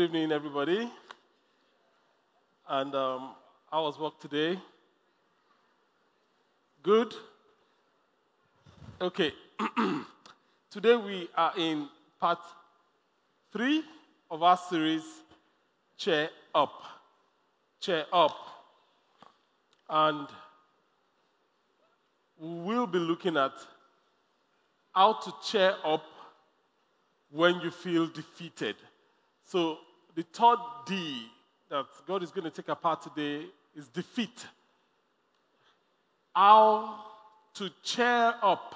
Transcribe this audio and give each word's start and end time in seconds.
good 0.00 0.04
evening, 0.16 0.32
everybody. 0.32 0.90
And 2.66 2.94
um, 2.94 3.34
how 3.70 3.82
was 3.82 3.98
work 3.98 4.18
today? 4.18 4.58
Good? 6.82 7.12
Okay. 8.98 9.34
today 10.70 10.96
we 10.96 11.28
are 11.36 11.52
in 11.58 11.86
part 12.18 12.38
three 13.52 13.84
of 14.30 14.42
our 14.42 14.56
series, 14.56 15.02
Chair 15.98 16.30
Up. 16.54 16.82
Chair 17.78 18.06
Up. 18.10 18.38
And 19.90 20.28
we 22.38 22.74
will 22.74 22.86
be 22.86 22.98
looking 22.98 23.36
at 23.36 23.52
how 24.94 25.12
to 25.12 25.34
cheer 25.44 25.74
up 25.84 26.04
when 27.30 27.60
you 27.60 27.70
feel 27.70 28.06
defeated. 28.06 28.76
So, 29.44 29.76
the 30.20 30.26
third 30.34 30.58
D 30.84 31.28
that 31.70 31.86
God 32.06 32.22
is 32.22 32.30
going 32.30 32.44
to 32.44 32.50
take 32.50 32.68
apart 32.68 33.00
today 33.00 33.46
is 33.74 33.88
defeat. 33.88 34.46
How 36.34 36.98
to 37.54 37.70
cheer 37.82 38.34
up 38.42 38.74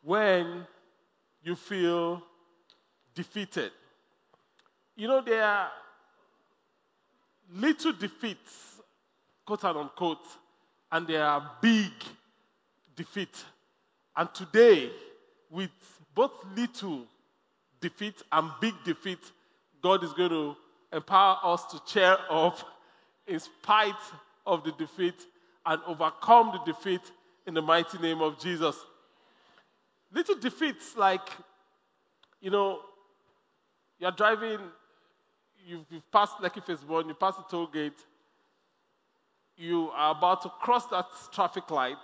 when 0.00 0.64
you 1.42 1.56
feel 1.56 2.22
defeated. 3.16 3.72
You 4.94 5.08
know, 5.08 5.20
there 5.22 5.42
are 5.42 5.70
little 7.52 7.92
defeats, 7.92 8.80
quote 9.44 9.64
unquote, 9.64 10.24
and 10.92 11.04
there 11.08 11.24
are 11.24 11.50
big 11.60 11.90
defeats. 12.94 13.44
And 14.16 14.32
today, 14.32 14.92
with 15.50 15.70
both 16.14 16.30
little 16.54 17.06
defeat 17.80 18.22
and 18.30 18.52
big 18.60 18.74
defeat, 18.84 19.32
God 19.82 20.04
is 20.04 20.12
going 20.12 20.30
to 20.30 20.56
empower 20.92 21.38
us 21.42 21.64
to 21.66 21.80
cheer 21.86 22.16
up 22.30 22.58
in 23.26 23.38
spite 23.38 23.94
of 24.46 24.64
the 24.64 24.72
defeat 24.72 25.26
and 25.66 25.80
overcome 25.86 26.52
the 26.52 26.72
defeat 26.72 27.02
in 27.46 27.54
the 27.54 27.62
mighty 27.62 27.98
name 27.98 28.20
of 28.20 28.38
Jesus. 28.38 28.76
Little 30.12 30.36
defeats 30.36 30.96
like, 30.96 31.28
you 32.40 32.50
know, 32.50 32.80
you're 33.98 34.10
driving, 34.12 34.58
you've, 35.66 35.84
you've 35.90 36.10
passed 36.10 36.38
Lekki 36.38 36.64
Phase 36.64 36.84
1, 36.84 37.08
you 37.08 37.14
pass 37.14 37.36
the 37.36 37.44
toll 37.50 37.66
gate, 37.66 37.98
you 39.56 39.90
are 39.94 40.16
about 40.16 40.42
to 40.42 40.48
cross 40.48 40.86
that 40.86 41.06
traffic 41.32 41.70
light, 41.70 41.96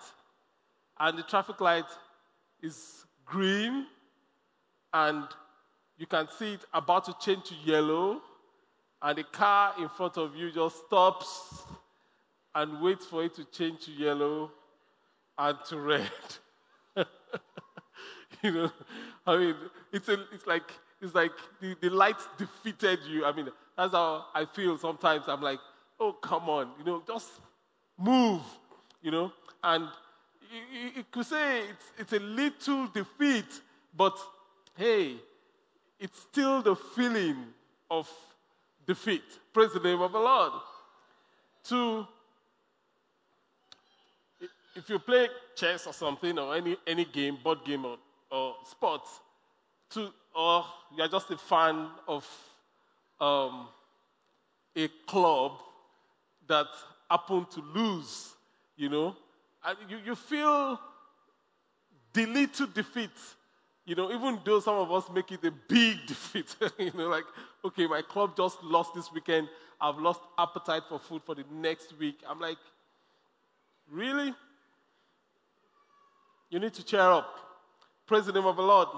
and 0.98 1.16
the 1.16 1.22
traffic 1.22 1.60
light 1.60 1.86
is 2.62 3.06
green, 3.24 3.86
and 4.92 5.24
you 6.04 6.08
can 6.08 6.28
see 6.38 6.52
it 6.52 6.60
about 6.74 7.06
to 7.06 7.14
change 7.18 7.44
to 7.44 7.54
yellow, 7.64 8.20
and 9.00 9.16
the 9.16 9.24
car 9.24 9.72
in 9.78 9.88
front 9.88 10.18
of 10.18 10.36
you 10.36 10.50
just 10.50 10.84
stops 10.84 11.64
and 12.54 12.78
waits 12.82 13.06
for 13.06 13.24
it 13.24 13.34
to 13.34 13.44
change 13.46 13.86
to 13.86 13.90
yellow 13.90 14.50
and 15.38 15.56
to 15.66 15.78
red. 15.78 16.10
you 18.42 18.52
know, 18.52 18.70
I 19.26 19.36
mean, 19.38 19.54
it's, 19.94 20.10
a, 20.10 20.18
it's 20.30 20.46
like, 20.46 20.70
it's 21.00 21.14
like 21.14 21.32
the, 21.58 21.74
the 21.80 21.88
light 21.88 22.18
defeated 22.36 22.98
you. 23.08 23.24
I 23.24 23.32
mean, 23.32 23.48
that's 23.74 23.92
how 23.92 24.26
I 24.34 24.44
feel 24.44 24.76
sometimes. 24.76 25.24
I'm 25.26 25.40
like, 25.40 25.60
oh, 25.98 26.12
come 26.12 26.50
on, 26.50 26.68
you 26.78 26.84
know, 26.84 27.02
just 27.06 27.30
move, 27.96 28.42
you 29.00 29.10
know. 29.10 29.32
And 29.62 29.88
you, 30.52 30.80
you, 30.80 30.90
you 30.96 31.04
could 31.10 31.24
say 31.24 31.60
it's, 31.60 31.92
it's 31.96 32.12
a 32.12 32.20
little 32.20 32.88
defeat, 32.88 33.62
but 33.96 34.18
hey, 34.76 35.16
it's 35.98 36.20
still 36.20 36.62
the 36.62 36.74
feeling 36.74 37.36
of 37.90 38.10
defeat. 38.86 39.24
Praise 39.52 39.72
the 39.72 39.80
name 39.80 40.00
of 40.00 40.12
the 40.12 40.18
Lord. 40.18 40.52
To, 41.64 42.06
if 44.76 44.88
you 44.88 44.98
play 44.98 45.28
chess 45.54 45.86
or 45.86 45.92
something, 45.92 46.38
or 46.38 46.54
any, 46.54 46.76
any 46.86 47.04
game, 47.04 47.38
board 47.42 47.64
game 47.64 47.84
or, 47.84 47.96
or 48.30 48.54
sports, 48.66 49.20
to, 49.90 50.10
or 50.34 50.64
you're 50.96 51.08
just 51.08 51.30
a 51.30 51.38
fan 51.38 51.88
of 52.06 52.26
um, 53.20 53.68
a 54.76 54.88
club 55.06 55.52
that 56.48 56.66
happened 57.10 57.50
to 57.52 57.60
lose, 57.60 58.34
you 58.76 58.88
know, 58.88 59.16
you, 59.88 59.98
you 60.04 60.14
feel 60.14 60.78
the 62.12 62.26
little 62.26 62.66
defeat 62.66 63.10
you 63.86 63.94
know, 63.94 64.10
even 64.10 64.40
though 64.44 64.60
some 64.60 64.76
of 64.76 64.90
us 64.90 65.10
make 65.10 65.30
it 65.32 65.44
a 65.44 65.50
big 65.50 65.98
defeat, 66.06 66.54
you 66.78 66.92
know, 66.94 67.08
like, 67.08 67.24
okay, 67.64 67.86
my 67.86 68.02
club 68.02 68.36
just 68.36 68.62
lost 68.62 68.94
this 68.94 69.12
weekend. 69.12 69.48
I've 69.80 69.98
lost 69.98 70.20
appetite 70.38 70.84
for 70.88 70.98
food 70.98 71.22
for 71.24 71.34
the 71.34 71.44
next 71.52 71.98
week. 71.98 72.20
I'm 72.28 72.40
like, 72.40 72.58
really? 73.90 74.32
You 76.48 76.58
need 76.60 76.72
to 76.74 76.84
cheer 76.84 77.00
up. 77.00 77.40
Praise 78.06 78.26
the 78.26 78.32
name 78.32 78.46
of 78.46 78.56
the 78.56 78.62
Lord. 78.62 78.88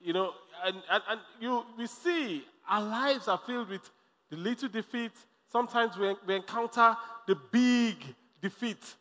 You 0.00 0.12
know, 0.12 0.32
and, 0.64 0.76
and, 0.90 1.02
and 1.08 1.20
you, 1.40 1.64
we 1.76 1.86
see 1.86 2.44
our 2.68 2.82
lives 2.82 3.26
are 3.28 3.40
filled 3.46 3.70
with 3.70 3.90
the 4.30 4.36
little 4.36 4.68
defeat. 4.68 5.12
Sometimes 5.50 5.96
we, 5.96 6.14
we 6.26 6.36
encounter 6.36 6.96
the 7.26 7.36
big 7.50 7.96
defeat. 8.40 8.94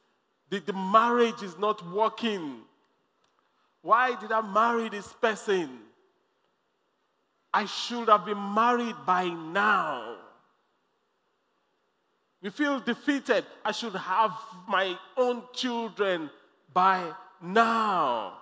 The, 0.50 0.60
the 0.60 0.74
marriage 0.74 1.44
is 1.44 1.58
not 1.60 1.88
working 1.92 2.62
why 3.82 4.20
did 4.20 4.32
I 4.32 4.42
marry 4.42 4.90
this 4.90 5.12
person? 5.14 5.70
I 7.54 7.66
should 7.66 8.10
have 8.10 8.26
been 8.26 8.54
married 8.54 8.96
by 9.06 9.26
now. 9.30 10.18
We 12.42 12.50
feel 12.50 12.80
defeated. 12.80 13.46
I 13.66 13.72
should 13.72 13.96
have 13.96 14.32
my 14.68 14.98
own 15.18 15.44
children 15.54 16.30
by 16.74 17.12
now. 17.42 18.38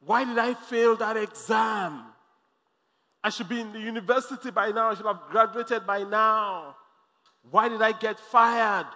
Why 0.00 0.24
did 0.24 0.38
I 0.38 0.54
fail 0.54 0.96
that 0.96 1.16
exam? 1.16 2.04
I 3.22 3.28
should 3.28 3.48
be 3.48 3.60
in 3.60 3.72
the 3.72 3.80
university 3.80 4.50
by 4.50 4.70
now. 4.70 4.90
I 4.90 4.94
should 4.94 5.06
have 5.06 5.20
graduated 5.30 5.86
by 5.86 6.04
now. 6.04 6.76
Why 7.50 7.68
did 7.68 7.82
I 7.82 7.92
get 7.92 8.18
fired? 8.18 8.86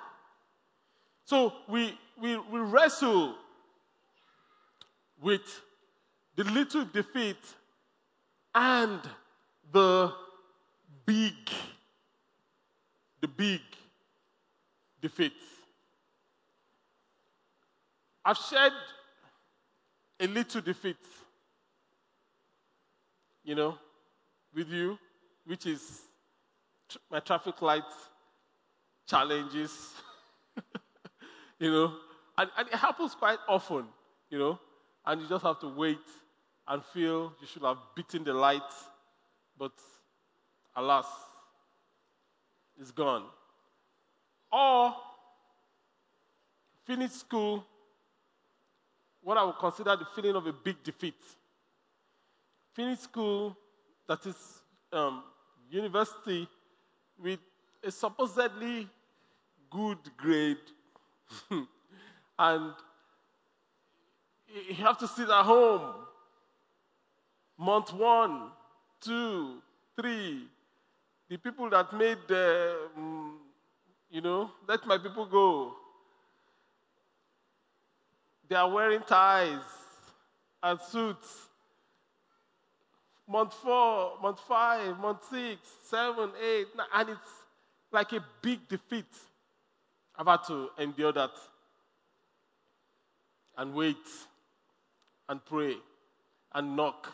So 1.27 1.53
we 1.69 1.99
we, 2.21 2.37
we 2.37 2.61
wrestle 2.61 3.35
with 5.21 5.61
the 6.37 6.45
little 6.45 6.85
defeat 6.85 7.37
and 8.55 9.01
the 9.73 10.13
big, 11.07 11.35
the 13.21 13.29
big 13.29 13.61
defeat. 15.01 15.33
I've 18.25 18.39
shared 18.39 18.73
a 20.21 20.27
little 20.27 20.61
defeat, 20.61 20.97
you 23.45 23.55
know, 23.55 23.79
with 24.55 24.71
you, 24.71 24.99
which 25.45 25.67
is 25.67 26.03
my 27.11 27.21
traffic 27.21 27.61
light 27.61 27.83
challenges. 29.07 29.91
you 31.59 31.71
know, 31.71 31.93
and, 32.39 32.51
and 32.57 32.69
it 32.69 32.75
happens 32.75 33.15
quite 33.15 33.39
often, 33.49 33.85
you 34.31 34.39
know, 34.39 34.59
and 35.07 35.21
you 35.21 35.29
just 35.29 35.45
have 35.45 35.61
to 35.61 35.69
wait 35.69 35.99
and 36.67 36.83
feel 36.93 37.33
you 37.41 37.47
should 37.47 37.63
have 37.63 37.79
beaten 37.95 38.25
the 38.25 38.33
light, 38.33 38.63
but 39.59 39.73
alas, 40.77 41.07
it's 42.81 42.91
gone. 42.91 43.25
Or 44.53 44.95
finish 46.85 47.13
school, 47.13 47.65
what 49.23 49.37
I 49.39 49.45
would 49.45 49.59
consider 49.59 49.97
the 49.97 50.07
feeling 50.15 50.37
of 50.37 50.47
a 50.47 50.53
big 50.53 50.83
defeat. 50.83 51.15
Finish 52.75 53.01
school, 53.01 53.57
that 54.09 54.25
is 54.27 54.37
um, 54.93 55.23
university, 55.71 56.49
with 57.19 57.39
a 57.83 57.91
supposedly 57.91 58.89
good 59.71 59.99
grade 60.17 60.59
and 62.39 62.73
you 64.69 64.75
have 64.75 64.99
to 64.99 65.09
sit 65.09 65.29
at 65.29 65.43
home. 65.43 65.95
Month 67.59 67.93
one, 67.93 68.51
two, 69.01 69.63
three. 70.01 70.47
The 71.29 71.37
people 71.37 71.71
that 71.71 71.93
made 71.93 72.19
the, 72.29 72.77
um, 72.97 73.39
you 74.11 74.21
know, 74.21 74.51
let 74.69 74.87
my 74.87 74.99
people 74.99 75.27
go. 75.27 75.75
They 78.49 78.57
are 78.57 78.71
wearing 78.71 79.01
ties 79.07 79.63
and 80.63 80.81
suits. 80.81 81.49
Month 83.27 83.55
four, 83.55 84.19
month 84.21 84.41
five, 84.47 84.99
month 84.99 85.25
six, 85.31 85.61
seven, 85.89 86.31
eight, 86.43 86.67
nine, 86.77 86.87
and 86.95 87.09
it's 87.11 87.29
like 87.91 88.13
a 88.13 88.23
big 88.43 88.69
defeat. 88.69 89.07
I've 90.17 90.27
had 90.27 90.45
to 90.49 90.69
endure 90.79 91.13
that 91.13 91.31
and 93.57 93.75
wait 93.75 93.97
and 95.29 95.45
pray 95.45 95.77
and 96.55 96.77
knock 96.77 97.13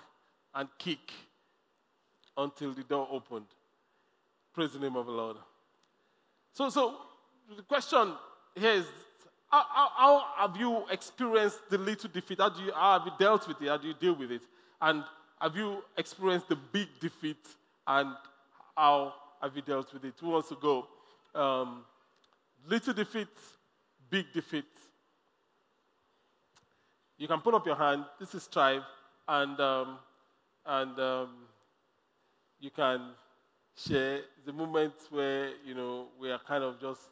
and 0.54 0.68
kick 0.78 1.12
until 2.36 2.72
the 2.72 2.82
door 2.82 3.08
opened. 3.10 3.46
Praise 4.52 4.72
the 4.72 4.78
name 4.78 4.96
of 4.96 5.06
the 5.06 5.12
Lord. 5.12 5.36
So, 6.52 6.68
so 6.68 6.96
the 7.56 7.62
question 7.62 8.14
here 8.54 8.72
is 8.72 8.86
how, 9.48 9.64
how, 9.68 9.90
how, 9.96 10.48
have 10.48 10.56
you 10.56 10.84
experienced 10.90 11.58
the 11.70 11.78
little 11.78 12.10
defeat? 12.12 12.38
How, 12.38 12.48
do 12.48 12.62
you, 12.62 12.72
how 12.72 12.98
have 12.98 13.06
you 13.06 13.12
dealt 13.18 13.46
with 13.48 13.60
it? 13.60 13.68
How 13.68 13.76
do 13.76 13.88
you 13.88 13.94
deal 13.94 14.14
with 14.14 14.30
it? 14.30 14.42
And 14.80 15.04
have 15.40 15.56
you 15.56 15.82
experienced 15.96 16.48
the 16.48 16.56
big 16.56 16.88
defeat? 17.00 17.44
And 17.86 18.14
how 18.76 19.14
have 19.40 19.56
you 19.56 19.62
dealt 19.62 19.92
with 19.92 20.04
it? 20.04 20.14
Who 20.20 20.28
wants 20.28 20.48
to 20.50 20.56
go? 20.56 20.86
Um, 21.34 21.84
little 22.68 22.94
defeat, 22.94 23.28
big 24.08 24.26
defeat. 24.32 24.64
You 27.20 27.28
can 27.28 27.42
put 27.42 27.52
up 27.52 27.66
your 27.66 27.76
hand. 27.76 28.06
This 28.18 28.34
is 28.34 28.44
Strive. 28.44 28.82
And, 29.28 29.60
um, 29.60 29.98
and 30.64 30.98
um, 30.98 31.28
you 32.58 32.70
can 32.70 33.10
share 33.76 34.22
the 34.46 34.54
moments 34.54 35.04
where, 35.10 35.50
you 35.62 35.74
know, 35.74 36.08
we 36.18 36.30
are 36.30 36.38
kind 36.38 36.64
of 36.64 36.80
just 36.80 37.02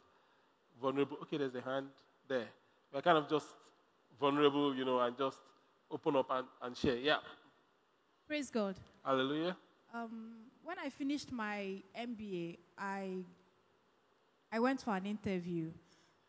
vulnerable. 0.81 1.17
Okay, 1.21 1.37
there's 1.37 1.53
a 1.53 1.61
hand 1.61 1.89
there. 2.27 2.47
We're 2.91 3.03
kind 3.03 3.19
of 3.19 3.29
just 3.29 3.45
vulnerable, 4.19 4.75
you 4.75 4.83
know, 4.83 4.99
and 4.99 5.15
just 5.15 5.37
open 5.91 6.15
up 6.15 6.25
and, 6.31 6.47
and 6.63 6.75
share. 6.75 6.97
Yeah. 6.97 7.17
Praise 8.27 8.49
God. 8.49 8.77
Hallelujah. 9.05 9.55
Um, 9.93 10.37
when 10.63 10.79
I 10.79 10.89
finished 10.89 11.31
my 11.31 11.83
MBA, 11.95 12.57
I 12.79 13.17
I 14.51 14.59
went 14.59 14.81
for 14.81 14.95
an 14.95 15.05
interview, 15.05 15.69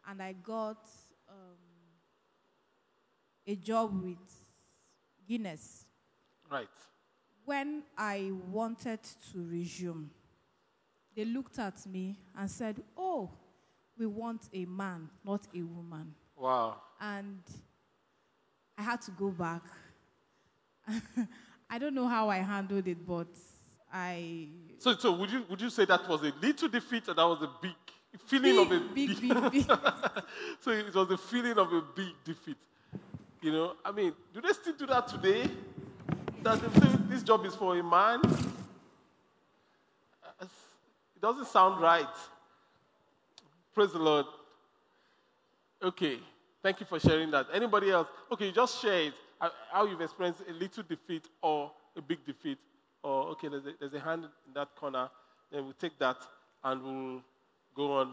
and 0.06 0.22
I 0.22 0.34
got 0.34 0.86
um, 1.30 1.59
a 3.50 3.56
job 3.56 4.02
with 4.02 4.16
Guinness. 5.26 5.84
Right. 6.50 6.68
When 7.44 7.82
I 7.98 8.30
wanted 8.50 9.00
to 9.32 9.44
resume, 9.44 10.10
they 11.16 11.24
looked 11.24 11.58
at 11.58 11.84
me 11.86 12.16
and 12.36 12.48
said, 12.48 12.82
"Oh, 12.96 13.30
we 13.98 14.06
want 14.06 14.48
a 14.52 14.64
man, 14.66 15.10
not 15.24 15.46
a 15.54 15.62
woman." 15.62 16.14
Wow. 16.36 16.80
And 17.00 17.42
I 18.78 18.82
had 18.82 19.02
to 19.02 19.10
go 19.10 19.30
back. 19.30 19.62
I 21.70 21.78
don't 21.78 21.94
know 21.94 22.08
how 22.08 22.28
I 22.28 22.38
handled 22.38 22.86
it, 22.86 23.04
but 23.04 23.28
I. 23.92 24.48
So, 24.78 24.96
so 24.96 25.12
would 25.12 25.30
you 25.30 25.44
would 25.50 25.60
you 25.60 25.70
say 25.70 25.84
that 25.86 26.08
was 26.08 26.22
a 26.22 26.32
little 26.40 26.68
defeat 26.68 27.08
or 27.08 27.14
that 27.14 27.26
was 27.26 27.42
a 27.42 27.50
big 27.60 27.74
feeling 28.26 28.68
big, 28.68 28.72
of 28.72 28.72
a 28.72 28.94
big, 28.94 29.20
big, 29.20 29.52
big. 29.52 29.64
so 30.60 30.70
it 30.70 30.94
was 30.94 31.10
a 31.10 31.18
feeling 31.18 31.58
of 31.58 31.72
a 31.72 31.82
big 31.94 32.14
defeat. 32.24 32.56
You 33.42 33.52
know, 33.52 33.72
I 33.84 33.90
mean, 33.90 34.12
do 34.34 34.40
they 34.40 34.52
still 34.52 34.74
do 34.74 34.86
that 34.86 35.08
today? 35.08 35.48
That 36.42 36.60
they 36.60 36.80
say 36.80 36.96
this 37.08 37.22
job 37.22 37.44
is 37.46 37.54
for 37.54 37.78
a 37.78 37.82
man? 37.82 38.20
It 40.40 41.22
doesn't 41.22 41.48
sound 41.48 41.82
right. 41.82 42.06
Praise 43.74 43.92
the 43.92 43.98
Lord. 43.98 44.26
Okay, 45.82 46.18
thank 46.62 46.80
you 46.80 46.86
for 46.86 47.00
sharing 47.00 47.30
that. 47.30 47.46
Anybody 47.52 47.90
else? 47.90 48.08
Okay, 48.30 48.52
just 48.52 48.80
share 48.82 49.04
it. 49.04 49.14
How 49.70 49.86
you've 49.86 50.00
experienced 50.00 50.42
a 50.48 50.52
little 50.52 50.82
defeat 50.82 51.26
or 51.40 51.72
a 51.96 52.02
big 52.02 52.24
defeat. 52.26 52.58
Or, 53.02 53.28
okay, 53.28 53.48
there's 53.48 53.64
a, 53.64 53.72
there's 53.80 53.94
a 53.94 54.00
hand 54.00 54.24
in 54.24 54.54
that 54.54 54.74
corner. 54.76 55.08
Then 55.50 55.64
we'll 55.64 55.72
take 55.74 55.98
that 55.98 56.18
and 56.62 56.82
we'll 56.82 57.22
go 57.74 57.92
on 57.92 58.12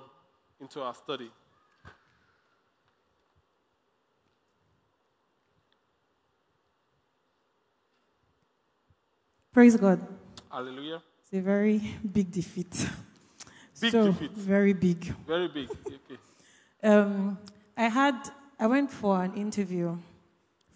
into 0.61 0.81
our 0.81 0.93
study. 0.93 1.29
Praise 9.57 9.75
God. 9.75 9.99
Hallelujah. 10.51 11.01
It's 11.23 11.33
a 11.33 11.41
very 11.41 11.81
big 12.13 12.29
defeat. 12.31 12.87
Big 13.81 13.91
so, 13.91 14.11
defeat. 14.11 14.29
Very 14.33 14.73
big. 14.73 15.03
Very 15.25 15.47
big. 15.47 15.67
Okay. 15.71 16.17
Um, 16.83 17.39
I 17.75 17.85
had, 17.85 18.29
I 18.59 18.67
went 18.67 18.91
for 18.91 19.19
an 19.23 19.33
interview 19.33 19.97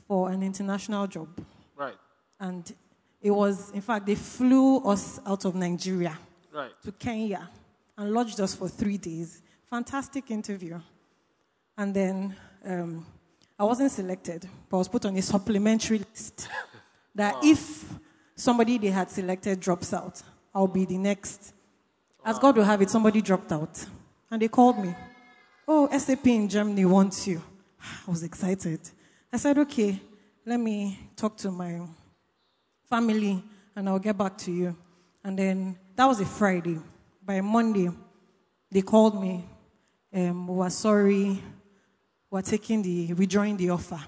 for 0.08 0.32
an 0.32 0.42
international 0.42 1.06
job. 1.06 1.28
Right. 1.76 1.94
And 2.40 2.74
it 3.22 3.30
was, 3.30 3.70
in 3.70 3.82
fact, 3.82 4.08
they 4.08 4.16
flew 4.16 4.80
us 4.80 5.20
out 5.28 5.46
of 5.46 5.54
Nigeria 5.54 6.18
Right. 6.52 6.72
to 6.84 6.92
Kenya 6.92 7.52
and 7.96 8.12
lodged 8.12 8.42
us 8.42 8.56
for 8.56 8.68
three 8.68 8.98
days. 8.98 9.44
Fantastic 9.70 10.32
interview. 10.32 10.80
And 11.78 11.94
then 11.94 12.36
um, 12.66 13.06
I 13.60 13.64
wasn't 13.64 13.92
selected, 13.92 14.50
but 14.68 14.78
I 14.78 14.80
was 14.80 14.88
put 14.88 15.06
on 15.06 15.16
a 15.18 15.22
supplementary 15.22 16.00
list 16.00 16.48
that 17.14 17.36
if 17.44 18.01
somebody 18.42 18.78
they 18.78 18.88
had 18.88 19.10
selected 19.10 19.60
drops 19.60 19.94
out, 19.94 20.22
I'll 20.54 20.68
be 20.68 20.86
the 20.86 20.98
next. 20.98 21.54
As 22.26 22.40
God 22.40 22.58
will 22.58 22.64
have 22.64 22.82
it, 22.82 22.90
somebody 22.90 23.22
dropped 23.22 23.52
out. 23.52 23.86
And 24.30 24.42
they 24.42 24.48
called 24.48 24.80
me. 24.80 24.96
Oh, 25.68 25.88
SAP 25.98 26.28
in 26.28 26.50
Germany 26.50 26.86
wants 26.86 27.28
you. 27.28 27.42
I 28.08 28.12
was 28.12 28.24
excited. 28.24 28.80
I 29.32 29.38
said, 29.38 29.58
okay, 29.60 30.00
let 30.46 30.60
me 30.60 31.00
talk 31.16 31.38
to 31.38 31.52
my 31.52 31.82
family 32.90 33.44
and 33.76 33.88
I'll 33.88 34.00
get 34.00 34.18
back 34.18 34.38
to 34.40 34.52
you. 34.52 34.76
And 35.24 35.38
then 35.38 35.78
that 35.96 36.06
was 36.06 36.20
a 36.20 36.26
Friday. 36.26 36.80
By 37.24 37.42
Monday, 37.42 37.90
they 38.72 38.82
called 38.82 39.22
me. 39.22 39.46
Um, 40.14 40.48
we 40.48 40.56
were 40.56 40.70
sorry. 40.70 41.42
We're 42.30 42.42
taking 42.42 42.82
the, 42.82 43.14
withdrawing 43.14 43.58
the 43.58 43.70
offer. 43.70 44.02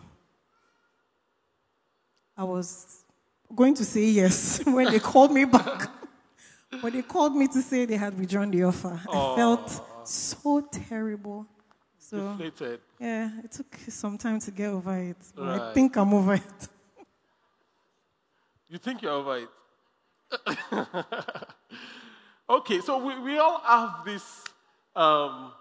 I 2.35 2.43
was 2.43 3.02
going 3.55 3.73
to 3.75 3.85
say 3.85 4.05
yes 4.05 4.63
when 4.65 4.91
they 4.91 4.99
called 4.99 5.31
me 5.31 5.45
back. 5.45 5.89
when 6.81 6.93
they 6.93 7.01
called 7.01 7.35
me 7.35 7.47
to 7.47 7.61
say 7.61 7.85
they 7.85 7.97
had 7.97 8.17
withdrawn 8.17 8.51
the 8.51 8.63
offer, 8.63 8.99
I 9.11 9.35
felt 9.35 10.07
so 10.07 10.61
terrible. 10.61 11.45
So, 11.97 12.35
Deflated. 12.37 12.79
yeah, 12.99 13.29
it 13.43 13.51
took 13.51 13.75
some 13.87 14.17
time 14.17 14.39
to 14.41 14.51
get 14.51 14.69
over 14.69 14.97
it. 14.97 15.17
But 15.35 15.61
I 15.61 15.73
think 15.73 15.95
I'm 15.97 16.13
over 16.13 16.35
it. 16.35 16.41
You 18.69 18.79
think 18.79 19.03
you're 19.03 19.11
over 19.11 19.37
it? 19.37 19.49
okay, 22.49 22.81
so 22.81 22.97
we, 22.97 23.19
we 23.19 23.37
all 23.37 23.61
have 23.63 24.03
these 24.03 24.43
um, 24.95 25.51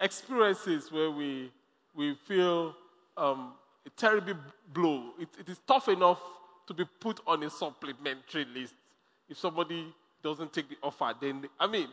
experiences 0.00 0.90
where 0.90 1.10
we, 1.10 1.52
we 1.94 2.14
feel 2.26 2.74
um, 3.14 3.52
a 3.84 3.90
terrible 3.90 4.34
blow. 4.72 5.10
It, 5.20 5.28
it 5.38 5.48
is 5.50 5.60
tough 5.66 5.88
enough 5.88 6.20
to 6.66 6.74
be 6.74 6.84
put 7.00 7.20
on 7.26 7.42
a 7.42 7.50
supplementary 7.50 8.44
list. 8.44 8.74
If 9.28 9.38
somebody 9.38 9.92
doesn't 10.22 10.52
take 10.52 10.68
the 10.68 10.76
offer, 10.82 11.14
then, 11.20 11.48
I 11.58 11.66
mean, 11.66 11.88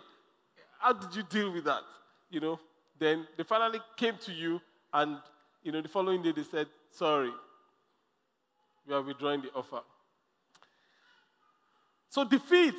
how 0.79 0.93
did 0.93 1.15
you 1.15 1.23
deal 1.23 1.51
with 1.51 1.65
that? 1.65 1.81
You 2.29 2.39
know, 2.39 2.59
then 2.99 3.27
they 3.37 3.43
finally 3.43 3.79
came 3.97 4.17
to 4.25 4.31
you, 4.31 4.61
and, 4.93 5.17
you 5.63 5.71
know, 5.71 5.81
the 5.81 5.89
following 5.89 6.21
day 6.21 6.31
they 6.31 6.43
said, 6.43 6.67
sorry, 6.91 7.31
we 8.87 8.93
are 8.93 9.01
withdrawing 9.01 9.41
the 9.41 9.51
offer. 9.55 9.81
So 12.09 12.23
defeat. 12.23 12.75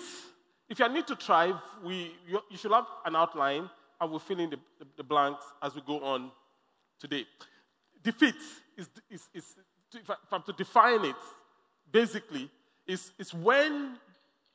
If 0.68 0.78
you 0.78 0.88
need 0.88 1.06
to 1.08 1.16
thrive, 1.16 1.56
we, 1.84 2.14
you, 2.26 2.40
you 2.50 2.56
should 2.56 2.72
have 2.72 2.86
an 3.04 3.16
outline, 3.16 3.68
and 4.00 4.10
we'll 4.10 4.18
fill 4.18 4.40
in 4.40 4.50
the, 4.50 4.58
the, 4.78 4.86
the 4.96 5.02
blanks 5.02 5.44
as 5.62 5.74
we 5.74 5.82
go 5.86 6.00
on 6.02 6.30
today. 6.98 7.24
Defeat 8.02 8.34
is, 8.76 8.88
is, 9.10 9.28
is 9.34 9.56
if, 9.94 10.08
I, 10.08 10.14
if 10.24 10.32
I'm 10.32 10.42
to 10.42 10.52
define 10.52 11.04
it, 11.04 11.16
basically, 11.94 12.50
is, 12.88 13.12
is 13.20 13.32
when 13.32 13.96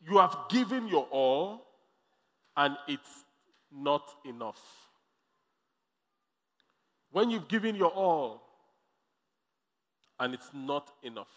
you 0.01 0.17
have 0.17 0.38
given 0.50 0.89
your 0.89 1.08
all 1.10 1.65
and 2.58 2.75
it's 2.88 3.24
not 3.72 4.03
enough. 4.25 4.62
When 7.12 7.29
you've 7.31 7.48
given 7.48 7.75
your 7.75 7.91
all 7.91 8.43
and 10.19 10.34
it's 10.34 10.50
not 10.53 10.91
enough. 11.01 11.29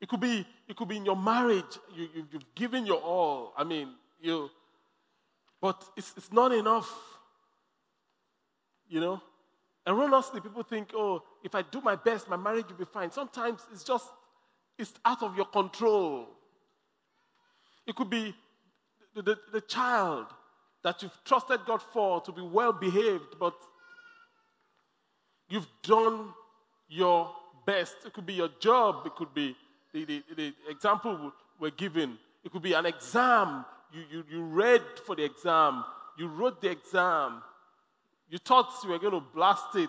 It 0.00 0.08
could 0.08 0.20
be, 0.20 0.46
it 0.66 0.76
could 0.76 0.88
be 0.88 0.96
in 0.96 1.04
your 1.04 1.16
marriage. 1.16 1.78
You, 1.94 2.08
you, 2.14 2.26
you've 2.32 2.54
given 2.54 2.86
your 2.86 3.00
all. 3.00 3.52
I 3.54 3.64
mean, 3.64 3.90
you, 4.20 4.48
but 5.60 5.84
it's, 5.94 6.14
it's 6.16 6.32
not 6.32 6.52
enough. 6.52 6.90
You 8.88 9.00
know? 9.00 9.22
Erroneously, 9.86 10.40
people 10.40 10.62
think, 10.62 10.92
oh, 10.94 11.22
if 11.44 11.54
I 11.54 11.60
do 11.60 11.82
my 11.82 11.96
best, 11.96 12.30
my 12.30 12.36
marriage 12.36 12.66
will 12.70 12.78
be 12.78 12.90
fine. 12.90 13.10
Sometimes 13.10 13.60
it's 13.72 13.84
just, 13.84 14.06
it's 14.78 14.94
out 15.04 15.22
of 15.22 15.36
your 15.36 15.46
control. 15.46 16.28
It 17.86 17.96
could 17.96 18.10
be 18.10 18.34
the, 19.14 19.22
the, 19.22 19.38
the 19.52 19.60
child 19.60 20.26
that 20.84 21.02
you've 21.02 21.18
trusted 21.24 21.60
God 21.66 21.82
for 21.92 22.20
to 22.22 22.32
be 22.32 22.42
well 22.42 22.72
behaved, 22.72 23.36
but 23.38 23.54
you've 25.48 25.66
done 25.82 26.32
your 26.88 27.30
best. 27.66 27.96
It 28.06 28.12
could 28.12 28.26
be 28.26 28.34
your 28.34 28.50
job, 28.60 29.06
it 29.06 29.14
could 29.16 29.34
be 29.34 29.56
the, 29.92 30.04
the, 30.04 30.22
the 30.36 30.54
example 30.68 31.32
we're 31.58 31.70
given, 31.70 32.18
it 32.44 32.52
could 32.52 32.62
be 32.62 32.74
an 32.74 32.86
exam. 32.86 33.64
You, 33.90 34.02
you, 34.10 34.24
you 34.30 34.42
read 34.42 34.82
for 35.06 35.16
the 35.16 35.24
exam, 35.24 35.82
you 36.18 36.28
wrote 36.28 36.60
the 36.60 36.70
exam, 36.70 37.42
you 38.28 38.36
thought 38.36 38.70
you 38.84 38.90
were 38.90 38.98
going 38.98 39.14
to 39.14 39.24
blast 39.34 39.74
it, 39.74 39.88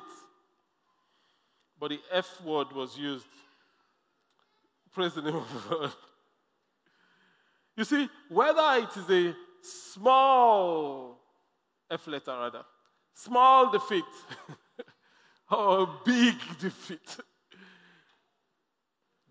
but 1.78 1.90
the 1.90 2.00
F 2.12 2.42
word 2.42 2.72
was 2.74 2.98
used. 2.98 3.26
Praise 5.00 5.14
the 5.14 5.22
name 5.22 5.36
of 5.36 5.70
the 5.70 5.76
Lord. 5.78 5.92
You 7.78 7.86
see, 7.86 8.10
whether 8.28 8.84
it 8.84 8.98
is 8.98 9.10
a 9.10 9.36
small 9.62 11.22
F 11.90 12.06
letter 12.06 12.32
rather, 12.32 12.66
small 13.14 13.72
defeat, 13.72 14.04
or 15.52 15.90
big 16.04 16.36
defeat, 16.60 17.16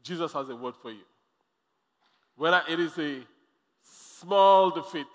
Jesus 0.02 0.32
has 0.32 0.48
a 0.48 0.56
word 0.56 0.72
for 0.80 0.90
you. 0.90 1.04
Whether 2.34 2.62
it 2.66 2.80
is 2.80 2.98
a 2.98 3.18
small 3.82 4.70
defeat 4.70 5.06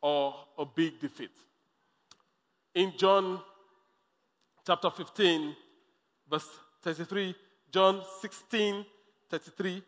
or 0.00 0.32
a 0.58 0.64
big 0.64 1.00
defeat. 1.00 1.34
In 2.76 2.92
John 2.96 3.40
chapter 4.64 4.90
15, 4.90 5.56
verse 6.30 6.46
33, 6.82 7.34
John 7.72 8.02
16, 8.20 8.86
33, 9.32 9.82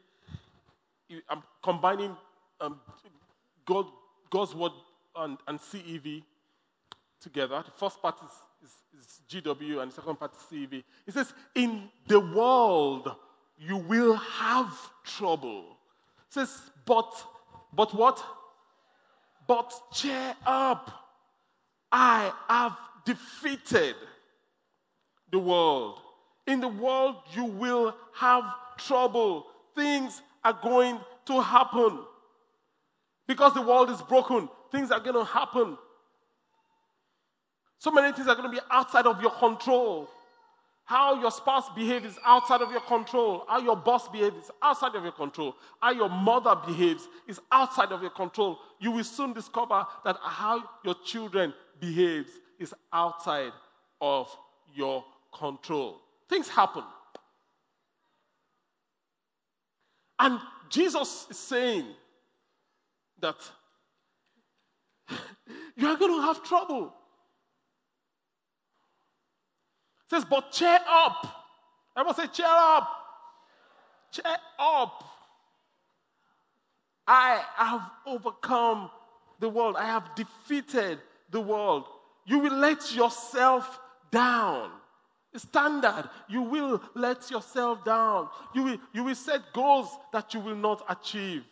I'm 1.28 1.42
combining 1.62 2.16
um, 2.62 2.80
God, 3.66 3.86
God's 4.30 4.54
word 4.54 4.72
and, 5.16 5.36
and, 5.46 5.58
CEV 5.60 6.22
together. 7.20 7.62
The 7.62 7.70
first 7.72 8.00
part 8.00 8.16
is, 8.24 8.70
is, 8.70 9.00
is 9.00 9.20
GW 9.28 9.82
and 9.82 9.90
the 9.90 9.94
second 9.94 10.18
part 10.18 10.32
is 10.32 10.40
CEV. 10.50 10.82
It 11.06 11.12
says, 11.12 11.34
In 11.54 11.90
the 12.06 12.20
world 12.20 13.14
you 13.58 13.76
will 13.76 14.14
have 14.14 14.74
trouble. 15.04 15.76
It 16.28 16.32
says, 16.32 16.62
but, 16.86 17.12
but 17.74 17.94
what? 17.94 18.24
But 19.46 19.74
cheer 19.92 20.34
up. 20.46 20.90
I 21.92 22.32
have 22.48 22.78
defeated 23.04 23.94
the 25.30 25.38
world. 25.38 26.00
In 26.46 26.60
the 26.60 26.68
world, 26.68 27.16
you 27.34 27.44
will 27.44 27.94
have 28.14 28.44
trouble. 28.78 29.46
Things 29.74 30.20
are 30.44 30.58
going 30.62 31.00
to 31.26 31.40
happen. 31.40 32.00
Because 33.26 33.54
the 33.54 33.62
world 33.62 33.90
is 33.90 34.02
broken, 34.02 34.48
things 34.70 34.90
are 34.90 35.00
going 35.00 35.14
to 35.14 35.24
happen. 35.24 35.78
So 37.78 37.90
many 37.90 38.12
things 38.14 38.28
are 38.28 38.34
going 38.34 38.50
to 38.50 38.54
be 38.54 38.62
outside 38.70 39.06
of 39.06 39.20
your 39.20 39.30
control. 39.30 40.08
How 40.86 41.18
your 41.18 41.30
spouse 41.30 41.64
behaves 41.74 42.04
is 42.04 42.18
outside 42.26 42.60
of 42.60 42.70
your 42.70 42.82
control. 42.82 43.44
How 43.48 43.58
your 43.58 43.76
boss 43.76 44.06
behaves 44.08 44.36
is 44.36 44.50
outside 44.62 44.94
of 44.94 45.02
your 45.02 45.12
control. 45.12 45.56
How 45.80 45.92
your 45.92 46.10
mother 46.10 46.54
behaves 46.66 47.08
is 47.26 47.40
outside 47.50 47.90
of 47.90 48.02
your 48.02 48.10
control. 48.10 48.58
You 48.80 48.90
will 48.90 49.04
soon 49.04 49.32
discover 49.32 49.86
that 50.04 50.16
how 50.22 50.62
your 50.84 50.94
children 51.04 51.54
behaves 51.80 52.30
is 52.58 52.74
outside 52.92 53.52
of 54.02 54.28
your 54.74 55.04
control. 55.32 56.03
Things 56.28 56.48
happen. 56.48 56.84
And 60.18 60.38
Jesus 60.70 61.26
is 61.30 61.38
saying 61.38 61.86
that 63.20 63.36
you 65.76 65.86
are 65.86 65.96
going 65.96 66.20
to 66.20 66.22
have 66.22 66.42
trouble. 66.42 66.94
says, 70.10 70.24
but 70.24 70.52
cheer 70.52 70.78
up. 70.88 71.26
Everyone 71.96 72.14
say, 72.14 72.26
cheer 72.28 72.46
up. 72.48 72.88
Cheer 74.12 74.36
up. 74.58 75.04
I 77.06 77.42
have 77.56 77.90
overcome 78.06 78.90
the 79.40 79.48
world. 79.48 79.76
I 79.76 79.86
have 79.86 80.14
defeated 80.14 81.00
the 81.30 81.40
world. 81.40 81.86
You 82.24 82.38
will 82.38 82.56
let 82.56 82.94
yourself 82.94 83.78
down. 84.10 84.70
Standard. 85.36 86.08
You 86.28 86.42
will 86.42 86.80
let 86.94 87.30
yourself 87.30 87.84
down. 87.84 88.28
You 88.54 88.62
will, 88.62 88.78
you 88.92 89.04
will 89.04 89.14
set 89.14 89.52
goals 89.52 89.88
that 90.12 90.32
you 90.32 90.40
will 90.40 90.56
not 90.56 90.84
achieve. 90.88 91.42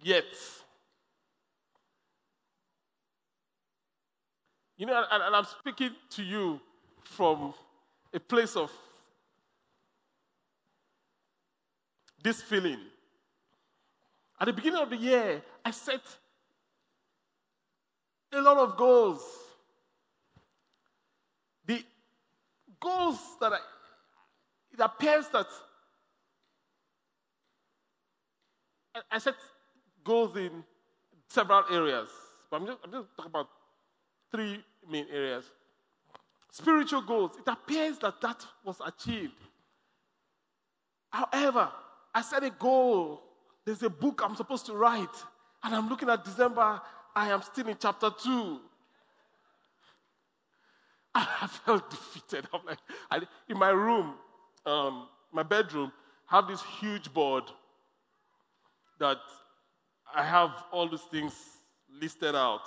Yet, 0.00 0.24
You 4.78 4.86
know, 4.86 5.04
and, 5.10 5.22
and 5.24 5.34
I'm 5.34 5.44
speaking 5.44 5.90
to 6.10 6.22
you 6.22 6.60
from 7.02 7.52
a 8.14 8.20
place 8.20 8.54
of 8.54 8.70
this 12.22 12.40
feeling. 12.40 12.78
At 14.40 14.46
the 14.46 14.52
beginning 14.52 14.80
of 14.80 14.88
the 14.88 14.96
year, 14.96 15.42
I 15.64 15.72
set 15.72 16.00
a 18.32 18.40
lot 18.40 18.56
of 18.56 18.76
goals. 18.76 19.20
The 21.68 21.84
goals 22.80 23.18
that 23.40 23.52
I, 23.52 23.58
it 24.72 24.80
appears 24.80 25.28
that 25.28 25.46
I, 28.94 29.00
I 29.12 29.18
set 29.18 29.34
goals 30.02 30.34
in 30.36 30.64
several 31.28 31.62
areas, 31.70 32.08
but 32.50 32.60
I'm 32.60 32.66
just, 32.66 32.78
I'm 32.82 32.90
just 32.90 33.08
talking 33.16 33.30
about 33.30 33.48
three 34.32 34.64
main 34.90 35.06
areas. 35.12 35.44
Spiritual 36.50 37.02
goals, 37.02 37.32
it 37.38 37.46
appears 37.46 37.98
that 37.98 38.20
that 38.22 38.44
was 38.64 38.80
achieved. 38.84 39.34
However, 41.10 41.70
I 42.14 42.22
set 42.22 42.42
a 42.44 42.50
goal. 42.50 43.22
There's 43.66 43.82
a 43.82 43.90
book 43.90 44.22
I'm 44.24 44.34
supposed 44.36 44.64
to 44.66 44.72
write, 44.72 45.14
and 45.62 45.74
I'm 45.74 45.88
looking 45.90 46.08
at 46.08 46.24
December. 46.24 46.80
I 47.14 47.30
am 47.30 47.42
still 47.42 47.68
in 47.68 47.76
chapter 47.78 48.10
two. 48.10 48.60
I 51.14 51.48
felt 51.64 51.90
defeated. 51.90 52.46
I'm 52.54 52.64
like, 52.66 52.78
I, 53.10 53.20
in 53.48 53.58
my 53.58 53.70
room, 53.70 54.14
um, 54.66 55.08
my 55.32 55.42
bedroom, 55.42 55.92
I 56.30 56.36
have 56.36 56.48
this 56.48 56.62
huge 56.80 57.12
board 57.12 57.44
that 59.00 59.18
I 60.14 60.24
have 60.24 60.50
all 60.72 60.88
these 60.88 61.02
things 61.02 61.34
listed 62.00 62.34
out. 62.34 62.62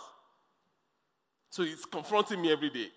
So 1.50 1.64
it's 1.64 1.86
confronting 1.86 2.42
me 2.42 2.52
every 2.52 2.70
day. 2.70 2.90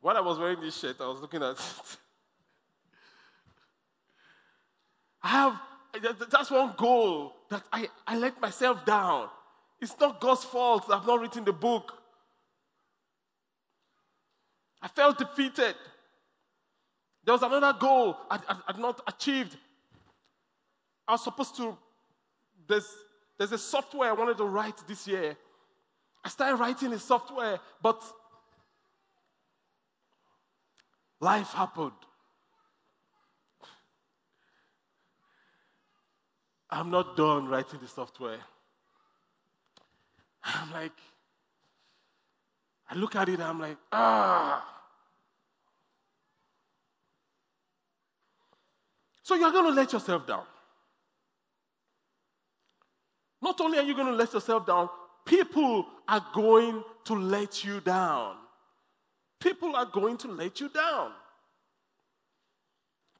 While 0.00 0.16
I 0.16 0.20
was 0.20 0.38
wearing 0.38 0.60
this 0.60 0.78
shirt, 0.78 0.96
I 1.00 1.08
was 1.08 1.20
looking 1.20 1.42
at 1.42 1.52
it. 1.52 1.60
I 5.22 5.28
have, 5.28 5.60
that's 6.30 6.50
one 6.50 6.74
goal 6.76 7.34
that 7.50 7.62
I, 7.72 7.88
I 8.06 8.16
let 8.16 8.40
myself 8.40 8.84
down. 8.86 9.28
It's 9.80 9.98
not 9.98 10.20
God's 10.20 10.44
fault 10.44 10.84
I've 10.90 11.06
not 11.06 11.20
written 11.20 11.44
the 11.44 11.52
book. 11.52 11.92
I 14.82 14.88
felt 14.88 15.18
defeated. 15.18 15.74
There 17.24 17.34
was 17.34 17.42
another 17.42 17.78
goal 17.78 18.16
I 18.30 18.38
had 18.66 18.78
not 18.78 19.00
achieved. 19.06 19.56
I 21.06 21.12
was 21.12 21.24
supposed 21.24 21.56
to, 21.56 21.76
there's 22.66 22.86
there's 23.40 23.52
a 23.52 23.58
software 23.58 24.10
I 24.10 24.12
wanted 24.12 24.36
to 24.36 24.44
write 24.44 24.76
this 24.86 25.08
year. 25.08 25.34
I 26.22 26.28
started 26.28 26.56
writing 26.56 26.90
the 26.90 26.98
software, 26.98 27.58
but 27.80 28.04
life 31.20 31.50
happened. 31.54 31.92
I'm 36.68 36.90
not 36.90 37.16
done 37.16 37.48
writing 37.48 37.80
the 37.80 37.88
software. 37.88 38.40
I'm 40.42 40.72
like, 40.72 40.92
I 42.88 42.94
look 42.94 43.14
at 43.14 43.28
it, 43.28 43.40
I'm 43.40 43.60
like, 43.60 43.76
ah. 43.92 44.66
So 49.22 49.34
you're 49.36 49.52
going 49.52 49.66
to 49.66 49.70
let 49.72 49.92
yourself 49.92 50.26
down. 50.26 50.42
Not 53.42 53.60
only 53.60 53.78
are 53.78 53.84
you 53.84 53.94
going 53.94 54.08
to 54.08 54.12
let 54.12 54.32
yourself 54.32 54.66
down, 54.66 54.88
people 55.24 55.86
are 56.08 56.24
going 56.34 56.82
to 57.04 57.14
let 57.14 57.64
you 57.64 57.80
down. 57.80 58.36
People 59.40 59.76
are 59.76 59.86
going 59.86 60.16
to 60.18 60.28
let 60.28 60.60
you 60.60 60.68
down. 60.68 61.12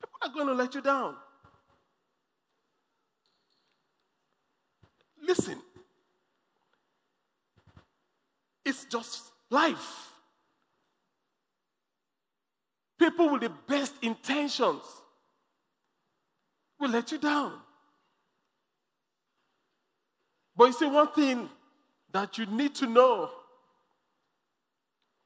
People 0.00 0.18
are 0.22 0.32
going 0.34 0.46
to 0.48 0.54
let 0.54 0.74
you 0.74 0.82
down. 0.82 1.14
Listen, 5.22 5.62
it's 8.64 8.84
just 8.84 9.30
life. 9.50 10.08
People 12.98 13.30
with 13.30 13.42
the 13.42 13.52
best 13.66 13.94
intentions 14.02 14.82
will 16.78 16.90
let 16.90 17.10
you 17.12 17.18
down. 17.18 17.52
But 20.56 20.66
you 20.66 20.72
see, 20.72 20.86
one 20.86 21.08
thing 21.12 21.48
that 22.12 22.36
you 22.36 22.46
need 22.46 22.74
to 22.76 22.86
know 22.86 23.30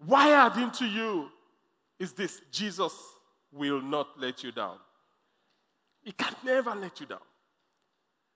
wired 0.07 0.57
into 0.57 0.85
you 0.85 1.29
is 1.99 2.13
this 2.13 2.41
Jesus 2.53 2.95
will 3.53 3.81
not 3.81 4.09
let 4.21 4.45
you 4.45 4.53
down. 4.53 4.77
He 6.03 6.13
can 6.13 6.35
never 6.45 6.75
let 6.75 7.01
you 7.01 7.07
down. 7.07 7.19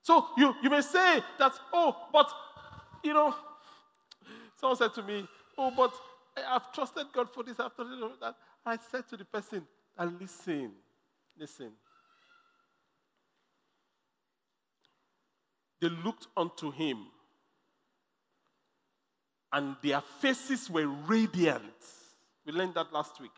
So 0.01 0.27
you, 0.37 0.55
you 0.63 0.69
may 0.69 0.81
say 0.81 1.21
that, 1.37 1.53
oh, 1.71 1.95
but, 2.11 2.31
you 3.03 3.13
know, 3.13 3.35
someone 4.59 4.77
said 4.77 4.93
to 4.95 5.03
me, 5.03 5.27
oh, 5.57 5.71
but 5.75 5.93
I've 6.47 6.71
trusted 6.73 7.07
God 7.13 7.29
for 7.33 7.43
this, 7.43 7.59
I've 7.59 7.75
trusted 7.75 7.99
God 7.99 8.11
for 8.11 8.25
that. 8.25 8.35
I 8.65 8.77
said 8.91 9.07
to 9.09 9.17
the 9.17 9.25
person, 9.25 9.65
and 9.97 10.19
listen, 10.19 10.71
listen. 11.37 11.71
They 15.81 15.89
looked 15.89 16.27
unto 16.35 16.71
him, 16.71 17.05
and 19.53 19.75
their 19.81 20.01
faces 20.19 20.69
were 20.69 20.87
radiant. 20.87 21.63
We 22.45 22.51
learned 22.51 22.73
that 22.75 22.91
last 22.91 23.19
week. 23.21 23.31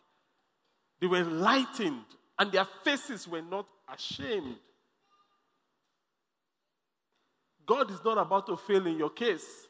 They 1.00 1.08
were 1.08 1.24
lightened, 1.24 2.06
and 2.40 2.51
their 2.51 2.66
faces 2.84 3.28
were 3.28 3.42
not 3.42 3.68
ashamed. 3.94 4.56
God 7.66 7.92
is 7.92 8.04
not 8.04 8.18
about 8.18 8.48
to 8.48 8.58
fail 8.58 8.86
in 8.88 8.98
your 8.98 9.12
case. 9.12 9.68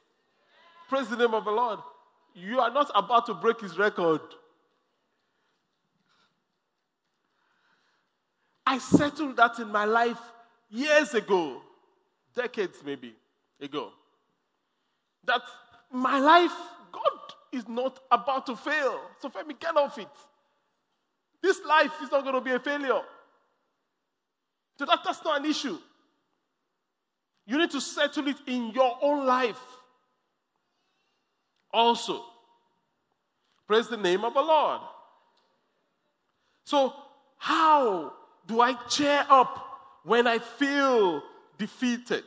Praise 0.92 1.08
the 1.08 1.16
name 1.16 1.34
of 1.34 1.46
the 1.46 1.52
Lord. 1.52 1.80
You 2.36 2.60
are 2.60 2.70
not 2.70 2.92
about 2.94 3.26
to 3.28 3.34
break 3.34 3.62
his 3.62 3.78
record. 3.78 4.20
I 8.66 8.78
settled 8.78 9.38
that 9.38 9.58
in 9.60 9.70
my 9.70 9.86
life 9.86 10.20
years 10.70 11.14
ago, 11.14 11.62
decades 12.36 12.80
maybe 12.86 13.16
ago. 13.62 13.94
That 15.24 15.40
my 15.94 16.20
life, 16.20 16.52
God 16.92 17.36
is 17.54 17.70
not 17.70 17.98
about 18.12 18.46
to 18.48 18.58
fail. 18.58 19.00
So, 19.22 19.32
me 19.48 19.56
get 19.58 19.78
off 19.78 19.98
it. 19.98 20.10
This 21.42 21.62
life 21.66 21.94
is 22.04 22.12
not 22.12 22.24
going 22.24 22.36
to 22.36 22.42
be 22.42 22.52
a 22.52 22.60
failure. 22.60 23.00
So, 24.78 24.84
that, 24.84 25.00
that's 25.06 25.24
not 25.24 25.40
an 25.40 25.50
issue. 25.50 25.78
You 27.48 27.60
need 27.60 27.72
to 27.72 27.80
settle 27.80 28.28
it 28.28 28.38
in 28.46 28.72
your 28.72 28.98
own 29.02 29.26
life. 29.26 29.78
Also, 31.74 32.24
praise 33.68 33.88
the 33.88 33.98
name 33.98 34.26
of 34.26 34.34
the 34.34 34.42
Lord. 34.42 34.82
So, 36.66 36.94
how 37.38 38.14
do 38.46 38.62
I 38.62 38.74
cheer 38.90 39.26
up 39.30 39.68
when 40.04 40.28
I 40.28 40.40
feel 40.40 41.24
defeated? 41.58 42.24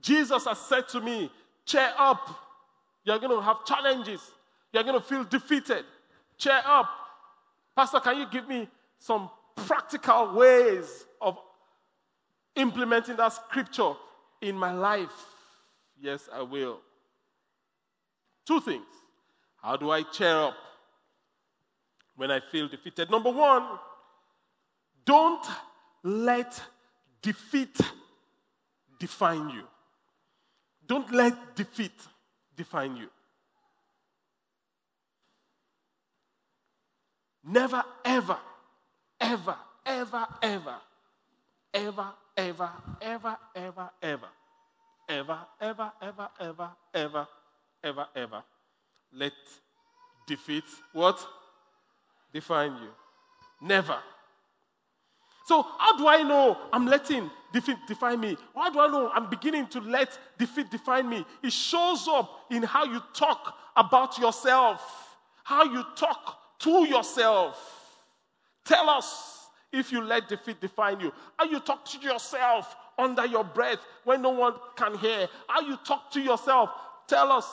Jesus 0.00 0.44
has 0.44 0.58
said 0.58 0.88
to 0.88 1.00
me, 1.00 1.30
cheer 1.64 1.92
up. 1.98 2.28
You're 3.04 3.18
going 3.18 3.36
to 3.36 3.40
have 3.40 3.64
challenges. 3.64 4.20
You're 4.72 4.84
going 4.84 5.00
to 5.00 5.06
feel 5.06 5.24
defeated. 5.24 5.84
Cheer 6.38 6.60
up. 6.64 6.88
Pastor, 7.74 8.00
can 8.00 8.18
you 8.18 8.26
give 8.30 8.48
me 8.48 8.68
some 8.98 9.30
practical 9.54 10.34
ways 10.34 11.06
of 11.20 11.38
implementing 12.54 13.16
that 13.16 13.32
scripture 13.32 13.94
in 14.40 14.56
my 14.56 14.72
life? 14.72 15.24
Yes, 16.00 16.28
I 16.32 16.42
will. 16.42 16.80
Two 18.46 18.60
things. 18.60 18.86
How 19.60 19.76
do 19.76 19.90
I 19.90 20.02
cheer 20.02 20.36
up 20.36 20.54
when 22.14 22.30
I 22.30 22.40
feel 22.40 22.68
defeated? 22.68 23.10
Number 23.10 23.30
one, 23.30 23.66
don't 25.04 25.44
let 26.04 26.60
defeat 27.20 27.76
define 28.98 29.50
you. 29.50 29.64
Don't 30.86 31.12
let 31.12 31.56
defeat 31.56 31.98
define 32.56 32.96
you. 32.96 33.08
Never, 37.48 37.82
ever, 38.04 38.38
ever, 39.20 39.56
ever, 39.84 40.26
ever, 40.42 40.76
ever, 41.74 42.12
ever, 42.36 42.70
ever, 43.02 43.32
ever, 43.56 43.90
ever, 44.02 44.30
ever, 45.08 45.38
ever, 45.60 45.92
ever, 46.00 46.30
ever, 46.40 46.70
ever, 46.94 47.28
ever, 47.86 48.06
ever 48.16 48.42
let 49.12 49.32
defeat 50.26 50.64
what? 50.92 51.24
Define 52.32 52.72
you. 52.82 52.88
Never. 53.60 53.96
So, 55.46 55.62
how 55.62 55.96
do 55.96 56.08
I 56.08 56.22
know 56.22 56.58
I'm 56.72 56.86
letting 56.86 57.30
defeat 57.52 57.76
define 57.86 58.20
me? 58.20 58.36
How 58.54 58.68
do 58.68 58.80
I 58.80 58.88
know 58.88 59.10
I'm 59.14 59.30
beginning 59.30 59.68
to 59.68 59.80
let 59.80 60.18
defeat 60.36 60.70
define 60.70 61.08
me? 61.08 61.24
It 61.42 61.52
shows 61.52 62.08
up 62.08 62.28
in 62.50 62.64
how 62.64 62.84
you 62.84 63.00
talk 63.14 63.54
about 63.76 64.18
yourself, 64.18 65.16
how 65.44 65.64
you 65.64 65.84
talk 65.94 66.38
to 66.60 66.88
yourself. 66.88 67.56
Tell 68.64 68.90
us 68.90 69.46
if 69.72 69.92
you 69.92 70.02
let 70.02 70.28
defeat 70.28 70.60
define 70.60 70.98
you. 70.98 71.12
How 71.38 71.44
you 71.44 71.60
talk 71.60 71.84
to 71.86 71.98
yourself 72.00 72.74
under 72.98 73.24
your 73.24 73.44
breath 73.44 73.78
when 74.04 74.22
no 74.22 74.30
one 74.30 74.54
can 74.74 74.98
hear. 74.98 75.28
How 75.46 75.60
you 75.60 75.78
talk 75.86 76.10
to 76.12 76.20
yourself. 76.20 76.70
Tell 77.06 77.30
us. 77.30 77.46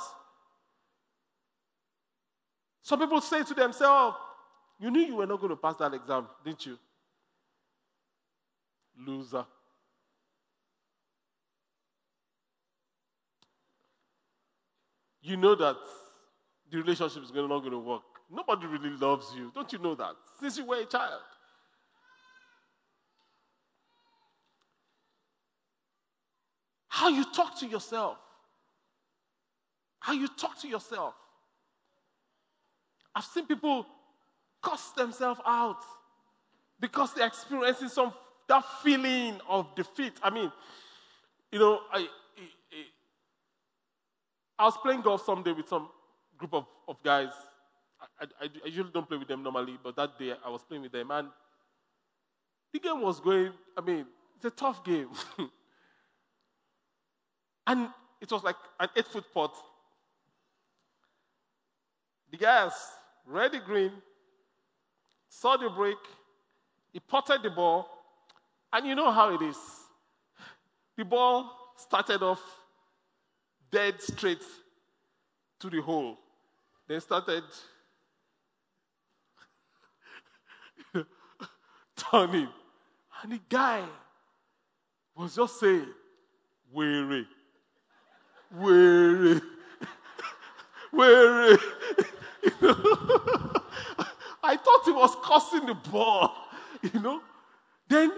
Some 2.83 2.99
people 2.99 3.21
say 3.21 3.43
to 3.43 3.53
themselves, 3.53 4.17
You 4.77 4.91
knew 4.91 4.99
you 4.99 5.15
were 5.15 5.25
not 5.25 5.39
going 5.39 5.49
to 5.49 5.55
pass 5.55 5.77
that 5.77 5.93
exam, 5.93 6.27
didn't 6.43 6.65
you? 6.65 6.77
Loser. 8.99 9.45
You 15.21 15.37
know 15.37 15.55
that 15.55 15.77
the 16.69 16.77
relationship 16.77 17.23
is 17.23 17.31
not 17.33 17.47
going 17.47 17.71
to 17.71 17.79
work. 17.79 18.01
Nobody 18.29 18.67
really 18.67 18.89
loves 18.89 19.27
you. 19.37 19.51
Don't 19.55 19.71
you 19.71 19.79
know 19.79 19.95
that? 19.95 20.15
Since 20.41 20.57
you 20.57 20.65
were 20.65 20.81
a 20.81 20.85
child. 20.85 21.21
How 26.89 27.07
you 27.07 27.23
talk 27.33 27.57
to 27.59 27.65
yourself. 27.65 28.17
How 29.99 30.11
you 30.11 30.27
talk 30.27 30.59
to 30.59 30.67
yourself. 30.67 31.15
I've 33.15 33.25
seen 33.25 33.45
people 33.45 33.85
cuss 34.61 34.91
themselves 34.91 35.41
out 35.45 35.81
because 36.79 37.13
they're 37.13 37.27
experiencing 37.27 37.89
some 37.89 38.13
that 38.47 38.63
feeling 38.81 39.39
of 39.47 39.73
defeat. 39.75 40.13
I 40.21 40.29
mean, 40.29 40.51
you 41.51 41.59
know, 41.59 41.81
I, 41.91 41.99
I, 41.99 42.07
I 44.59 44.65
was 44.65 44.77
playing 44.77 45.01
golf 45.01 45.25
someday 45.25 45.51
with 45.51 45.67
some 45.67 45.89
group 46.37 46.53
of, 46.53 46.65
of 46.87 47.01
guys. 47.03 47.29
I, 48.19 48.25
I, 48.41 48.45
I, 48.45 48.67
usually 48.67 48.91
don't 48.93 49.07
play 49.07 49.17
with 49.17 49.27
them 49.27 49.43
normally, 49.43 49.77
but 49.81 49.95
that 49.95 50.19
day 50.19 50.33
I 50.45 50.49
was 50.49 50.61
playing 50.63 50.83
with 50.83 50.91
them, 50.91 51.09
and 51.11 51.29
the 52.73 52.79
game 52.79 53.01
was 53.01 53.19
going. 53.19 53.53
I 53.77 53.81
mean, 53.81 54.05
it's 54.35 54.45
a 54.45 54.49
tough 54.49 54.83
game, 54.83 55.07
and 57.67 57.87
it 58.19 58.29
was 58.29 58.43
like 58.43 58.57
an 58.79 58.89
eight-foot 58.95 59.25
putt. 59.33 59.55
The 62.31 62.37
guys 62.37 62.73
ready 63.25 63.59
green, 63.59 63.91
saw 65.29 65.57
the 65.57 65.69
break, 65.69 65.97
he 66.91 66.99
potted 66.99 67.41
the 67.43 67.49
ball, 67.49 67.87
and 68.71 68.85
you 68.85 68.95
know 68.95 69.11
how 69.11 69.33
it 69.33 69.41
is. 69.41 69.57
The 70.97 71.05
ball 71.05 71.51
started 71.77 72.21
off 72.21 72.41
dead 73.71 73.99
straight 74.01 74.43
to 75.59 75.69
the 75.69 75.81
hole. 75.81 76.17
Then 76.87 77.01
started 77.01 77.43
turning. 81.95 82.49
And 83.21 83.31
the 83.31 83.39
guy 83.49 83.83
was 85.15 85.35
just 85.35 85.59
saying, 85.59 85.87
weary, 86.71 87.27
weary, 88.51 89.41
weary. 90.91 91.57
I 94.43 94.57
thought 94.57 94.81
he 94.85 94.91
was 94.91 95.15
cussing 95.23 95.65
the 95.65 95.75
ball, 95.75 96.35
you 96.93 96.99
know. 96.99 97.21
Then 97.87 98.11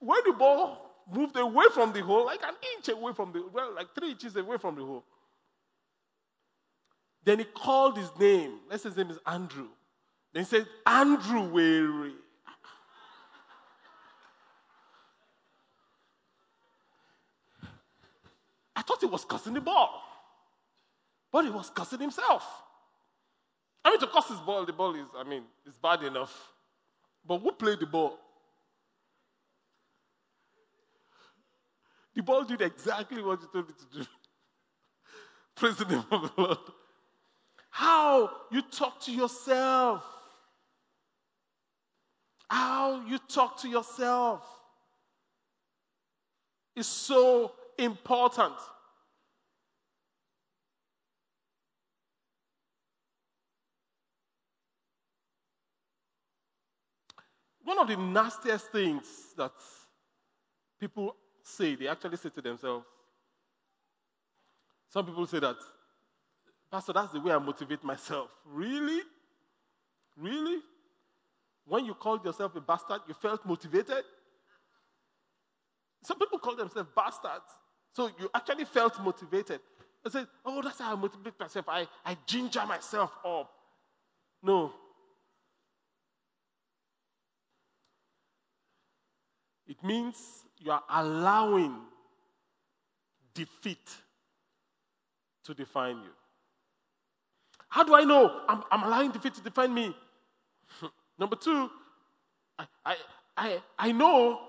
when 0.00 0.20
the 0.26 0.32
ball 0.32 0.90
moved 1.12 1.36
away 1.36 1.66
from 1.72 1.92
the 1.92 2.02
hole, 2.02 2.26
like 2.26 2.42
an 2.42 2.54
inch 2.76 2.88
away 2.88 3.12
from 3.12 3.32
the 3.32 3.44
well, 3.52 3.74
like 3.74 3.94
three 3.94 4.10
inches 4.10 4.34
away 4.36 4.58
from 4.58 4.74
the 4.74 4.84
hole. 4.84 5.04
Then 7.24 7.38
he 7.38 7.44
called 7.44 7.96
his 7.98 8.10
name. 8.18 8.58
Let's 8.68 8.82
say 8.82 8.88
his 8.88 8.98
name 8.98 9.10
is 9.10 9.18
Andrew. 9.26 9.68
Then 10.32 10.44
he 10.44 10.48
said, 10.48 10.66
Andrew 10.86 11.42
Weary. 11.42 12.14
I 18.74 18.82
thought 18.82 19.00
he 19.00 19.06
was 19.06 19.24
cussing 19.24 19.54
the 19.54 19.60
ball. 19.60 20.02
But 21.30 21.44
he 21.44 21.50
was 21.50 21.70
cussing 21.70 22.00
himself. 22.00 22.44
I 23.84 23.90
mean, 23.90 24.00
to 24.00 24.06
cuss 24.06 24.28
his 24.28 24.40
ball, 24.40 24.64
the 24.64 24.72
ball 24.72 24.94
is, 24.94 25.06
I 25.16 25.24
mean, 25.24 25.42
it's 25.66 25.78
bad 25.78 26.02
enough. 26.02 26.52
But 27.26 27.38
who 27.38 27.52
played 27.52 27.80
the 27.80 27.86
ball? 27.86 28.18
The 32.14 32.22
ball 32.22 32.44
did 32.44 32.60
exactly 32.60 33.22
what 33.22 33.40
you 33.40 33.48
told 33.52 33.70
it 33.70 33.78
to 33.78 33.98
do. 33.98 34.06
Praise 35.54 35.76
the 35.76 35.84
name 35.84 36.04
of 36.10 36.22
the 36.22 36.42
Lord. 36.42 36.58
How 37.70 38.30
you 38.50 38.62
talk 38.62 39.00
to 39.02 39.12
yourself. 39.12 40.04
How 42.48 43.06
you 43.06 43.18
talk 43.28 43.60
to 43.60 43.68
yourself. 43.68 44.42
is 46.74 46.86
so 46.86 47.52
important. 47.78 48.54
One 57.70 57.78
of 57.78 57.86
the 57.86 57.96
nastiest 57.96 58.72
things 58.72 59.04
that 59.36 59.52
people 60.80 61.14
say, 61.40 61.76
they 61.76 61.86
actually 61.86 62.16
say 62.16 62.28
to 62.30 62.42
themselves, 62.42 62.84
some 64.88 65.06
people 65.06 65.24
say 65.24 65.38
that, 65.38 65.54
Pastor, 66.68 66.92
that's 66.92 67.12
the 67.12 67.20
way 67.20 67.30
I 67.32 67.38
motivate 67.38 67.84
myself. 67.84 68.28
Really? 68.44 69.02
Really? 70.16 70.58
When 71.64 71.84
you 71.84 71.94
called 71.94 72.24
yourself 72.24 72.56
a 72.56 72.60
bastard, 72.60 73.02
you 73.06 73.14
felt 73.14 73.46
motivated? 73.46 74.02
Some 76.02 76.18
people 76.18 76.40
call 76.40 76.56
themselves 76.56 76.90
bastards. 76.96 77.54
So 77.94 78.10
you 78.18 78.28
actually 78.34 78.64
felt 78.64 79.00
motivated. 79.00 79.60
I 80.04 80.10
said, 80.10 80.26
Oh, 80.44 80.60
that's 80.60 80.80
how 80.80 80.96
I 80.96 80.96
motivate 80.96 81.38
myself. 81.38 81.66
I, 81.68 81.86
I 82.04 82.16
ginger 82.26 82.66
myself 82.66 83.12
up. 83.24 83.48
No. 84.42 84.72
It 89.70 89.84
means 89.84 90.16
you 90.58 90.72
are 90.72 90.82
allowing 90.90 91.76
defeat 93.32 93.88
to 95.44 95.54
define 95.54 95.98
you. 95.98 96.10
How 97.68 97.84
do 97.84 97.94
I 97.94 98.02
know 98.02 98.40
I'm, 98.48 98.64
I'm 98.72 98.82
allowing 98.82 99.12
defeat 99.12 99.34
to 99.34 99.40
define 99.40 99.72
me? 99.72 99.94
Number 101.20 101.36
two, 101.36 101.70
I, 102.58 102.66
I, 102.84 102.96
I, 103.36 103.62
I 103.78 103.92
know 103.92 104.40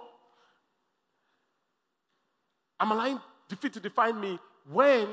I'm 2.80 2.92
allowing 2.92 3.20
defeat 3.48 3.74
to 3.74 3.80
define 3.80 4.20
me 4.20 4.40
when 4.72 5.08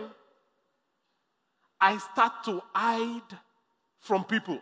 I 1.78 1.98
start 1.98 2.32
to 2.46 2.62
hide 2.74 3.36
from 4.00 4.24
people. 4.24 4.58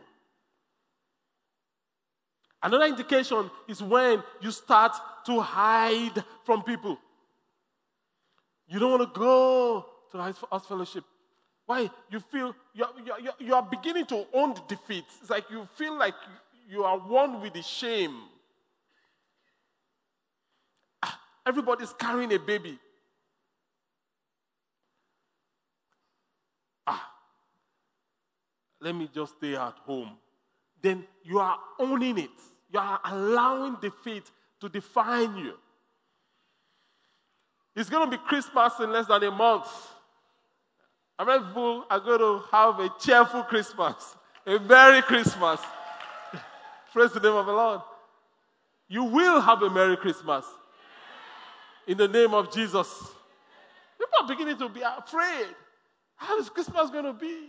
Another 2.62 2.86
indication 2.86 3.50
is 3.68 3.82
when 3.82 4.22
you 4.40 4.50
start 4.50 4.92
to 5.26 5.40
hide 5.40 6.24
from 6.44 6.62
people. 6.62 6.98
You 8.68 8.78
don't 8.78 8.90
want 8.90 9.14
to 9.14 9.18
go 9.18 9.86
to 10.12 10.18
house 10.18 10.66
fellowship. 10.66 11.04
Why? 11.66 11.90
You 12.10 12.20
feel 12.20 12.54
you're, 12.74 12.88
you're, 13.04 13.34
you 13.38 13.54
are 13.54 13.62
beginning 13.62 14.06
to 14.06 14.26
own 14.32 14.54
the 14.54 14.62
defeat. 14.68 15.04
It's 15.20 15.30
like 15.30 15.50
you 15.50 15.68
feel 15.76 15.98
like 15.98 16.14
you 16.68 16.84
are 16.84 16.98
one 16.98 17.40
with 17.40 17.54
the 17.54 17.62
shame. 17.62 18.16
Ah, 21.02 21.20
everybody's 21.46 21.92
carrying 21.92 22.32
a 22.32 22.38
baby. 22.38 22.78
Ah, 26.86 27.12
let 28.80 28.94
me 28.94 29.08
just 29.12 29.36
stay 29.36 29.54
at 29.56 29.74
home. 29.84 30.10
Then 30.86 31.04
you 31.24 31.40
are 31.40 31.58
owning 31.80 32.16
it. 32.16 32.30
You 32.72 32.78
are 32.78 33.00
allowing 33.06 33.76
defeat 33.82 34.22
to 34.60 34.68
define 34.68 35.36
you. 35.36 35.54
It's 37.74 37.90
going 37.90 38.08
to 38.08 38.16
be 38.16 38.22
Christmas 38.22 38.74
in 38.78 38.92
less 38.92 39.08
than 39.08 39.20
a 39.24 39.32
month. 39.32 39.66
And 41.18 41.26
many 41.26 41.42
are 41.90 41.98
going 41.98 42.20
to 42.20 42.44
have 42.52 42.78
a 42.78 42.88
cheerful 43.00 43.42
Christmas, 43.42 44.16
a 44.46 44.60
Merry 44.60 45.02
Christmas. 45.02 45.60
Praise 46.92 47.10
the 47.10 47.18
name 47.18 47.34
of 47.34 47.46
the 47.46 47.52
Lord. 47.52 47.80
You 48.86 49.02
will 49.02 49.40
have 49.40 49.62
a 49.62 49.70
Merry 49.70 49.96
Christmas 49.96 50.44
in 51.88 51.98
the 51.98 52.06
name 52.06 52.32
of 52.32 52.54
Jesus. 52.54 53.10
People 53.98 54.18
are 54.22 54.28
beginning 54.28 54.58
to 54.58 54.68
be 54.68 54.82
afraid. 54.82 55.48
How 56.14 56.38
is 56.38 56.48
Christmas 56.48 56.90
going 56.90 57.06
to 57.06 57.12
be? 57.12 57.48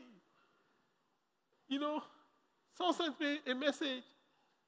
You 1.68 1.80
know, 1.80 2.02
someone 2.78 2.96
sent 2.96 3.20
me 3.20 3.40
a 3.50 3.56
message. 3.56 4.04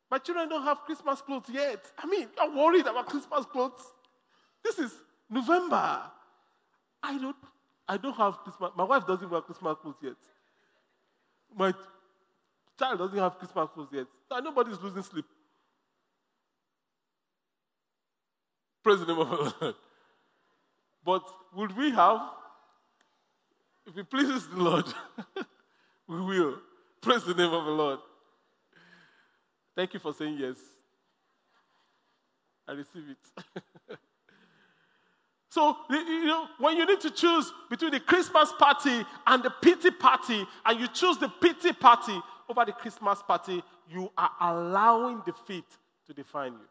My 0.10 0.18
children 0.18 0.50
don't 0.50 0.64
have 0.64 0.80
Christmas 0.80 1.22
clothes 1.22 1.50
yet. 1.52 1.86
I 1.98 2.08
mean, 2.08 2.28
you're 2.36 2.56
worried 2.56 2.88
about 2.88 3.08
Christmas 3.08 3.46
clothes. 3.46 3.82
This 4.64 4.80
is 4.80 4.92
November. 5.30 6.02
I 7.04 7.18
don't, 7.18 7.36
I 7.88 7.98
don't 7.98 8.16
have 8.16 8.38
Christmas. 8.40 8.72
My 8.76 8.84
wife 8.84 9.06
doesn't 9.06 9.30
wear 9.30 9.42
Christmas 9.42 9.78
clothes 9.82 9.96
yet. 10.02 10.16
My 11.56 11.74
child 12.78 13.00
doesn't 13.00 13.18
have 13.18 13.38
Christmas 13.38 13.70
clothes 13.74 13.90
yet. 13.92 14.08
Nobody's 14.44 14.80
losing 14.82 15.04
sleep. 15.04 15.26
Praise 18.84 19.00
the 19.00 19.06
name 19.06 19.20
of 19.20 19.30
the 19.30 19.54
Lord. 19.62 19.76
But 21.06 21.24
would 21.56 21.78
we 21.78 21.92
have? 21.92 22.22
If 23.86 23.98
it 23.98 24.10
pleases 24.10 24.48
the 24.48 24.58
Lord, 24.58 24.86
we 26.08 26.22
will. 26.22 26.60
Praise 27.02 27.24
the 27.24 27.34
name 27.34 27.54
of 27.54 27.66
the 27.66 27.72
Lord. 27.72 28.00
Thank 29.76 29.94
you 29.94 30.00
for 30.00 30.14
saying 30.14 30.38
yes. 30.38 30.58
I 32.68 32.74
receive 32.74 33.04
it. 33.10 33.44
so, 35.50 35.78
you 35.90 36.26
know, 36.26 36.48
when 36.60 36.76
you 36.78 36.86
need 36.86 37.00
to 37.02 37.10
choose 37.10 37.52
between 37.70 37.92
the 37.92 38.00
Christmas 38.00 38.52
party 38.60 39.06
and 39.26 39.42
the 39.42 39.50
pity 39.50 39.92
party, 39.92 40.46
and 40.66 40.80
you 40.80 40.88
choose 40.88 41.18
the 41.18 41.30
pity 41.30 41.72
party 41.72 42.20
over 42.50 42.66
the 42.66 42.74
Christmas 42.74 43.22
party, 43.26 43.64
you 43.90 44.12
are 44.18 44.32
allowing 44.42 45.22
defeat 45.26 45.66
to 46.08 46.14
define 46.14 46.52
you. 46.54 46.68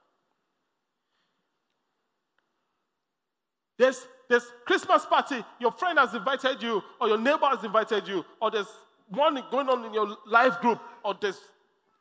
There's, 3.79 4.07
there's 4.29 4.45
Christmas 4.67 5.07
party, 5.07 5.43
your 5.61 5.73
friend 5.73 5.99
has 5.99 6.12
invited 6.12 6.62
you, 6.62 6.83
or 7.01 7.09
your 7.09 7.19
neighbor 7.19 7.47
has 7.47 7.64
invited 7.64 8.07
you, 8.07 8.25
or 8.43 8.51
there's 8.51 8.67
one 9.09 9.42
going 9.51 9.68
on 9.68 9.85
in 9.85 9.94
your 9.94 10.16
life 10.27 10.61
group, 10.61 10.81
or 11.05 11.14
there's 11.21 11.40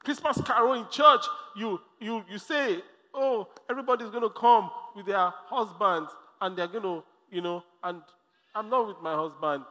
Christmas 0.03 0.39
carol 0.41 0.73
in 0.73 0.85
church, 0.89 1.25
you, 1.55 1.79
you, 1.99 2.23
you 2.29 2.37
say, 2.37 2.79
oh, 3.13 3.47
everybody's 3.69 4.09
going 4.09 4.23
to 4.23 4.29
come 4.29 4.69
with 4.95 5.05
their 5.05 5.31
husbands 5.47 6.11
and 6.41 6.57
they're 6.57 6.67
going 6.67 6.83
to, 6.83 7.03
you 7.31 7.41
know, 7.41 7.63
and 7.83 8.01
I'm 8.55 8.69
not 8.69 8.87
with 8.87 9.01
my 9.01 9.15
husband. 9.15 9.63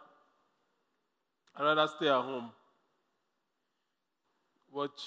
I'd 1.57 1.65
rather 1.65 1.89
stay 1.97 2.09
at 2.09 2.21
home. 2.21 2.51
Watch 4.73 5.01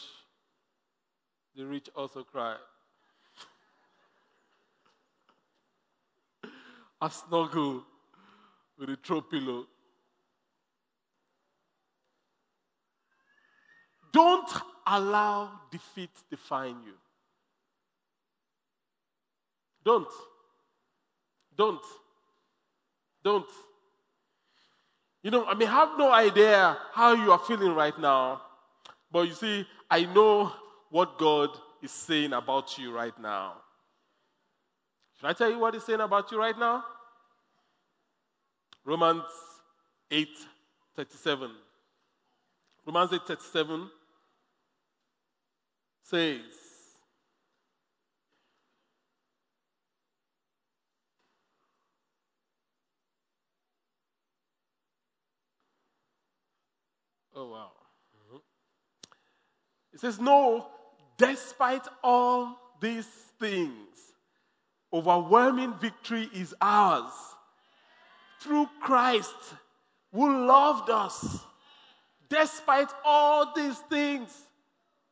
the 1.56 1.65
rich 1.65 1.89
also 1.96 2.24
cry. 2.24 2.56
I 7.02 7.10
snuggle 7.10 7.84
with 8.80 8.89
a 8.89 8.98
throw 9.04 9.22
pillow. 9.22 9.68
Don't 14.12 14.50
allow 14.86 15.52
defeat 15.72 16.10
to 16.15 16.36
define 16.36 16.78
you. 16.86 16.93
Don't. 19.84 20.08
Don't. 21.56 21.82
Don't. 23.24 23.45
You 25.24 25.32
know, 25.32 25.45
I 25.45 25.54
may 25.54 25.65
have 25.65 25.98
no 25.98 26.12
idea 26.12 26.78
how 26.93 27.13
you 27.13 27.32
are 27.32 27.39
feeling 27.39 27.76
right 27.76 27.98
now, 28.00 28.41
but 29.12 29.28
you 29.28 29.34
see, 29.34 29.67
I 29.89 30.06
know 30.06 30.52
what 30.89 31.17
God 31.17 31.50
is 31.82 31.91
saying 31.91 32.34
about 32.34 32.78
you 32.78 32.91
right 32.93 33.17
now. 33.19 33.56
Should 35.19 35.28
I 35.28 35.34
tell 35.34 35.50
you 35.50 35.60
what 35.60 35.74
He's 35.74 35.84
saying 35.84 36.00
about 36.00 36.32
you 36.32 36.39
right 36.39 36.58
now? 36.58 36.86
Romans 38.86 39.24
8 40.10 40.28
37. 40.95 41.52
Romans 42.86 43.13
8 43.13 43.22
37 43.28 43.89
says, 46.10 46.41
Oh, 57.36 57.52
wow. 57.52 57.72
Mm-hmm. 58.28 58.38
It 59.93 60.00
says, 60.02 60.19
No, 60.19 60.67
despite 61.17 61.88
all 62.04 62.60
these 62.82 63.06
things, 63.39 63.98
overwhelming 64.91 65.74
victory 65.80 66.28
is 66.34 66.54
ours 66.60 67.13
through 68.41 68.67
Christ 68.82 69.36
who 70.12 70.48
loved 70.48 70.89
us. 70.89 71.39
Despite 72.30 72.89
all 73.06 73.54
these 73.56 73.78
things, 73.89 74.49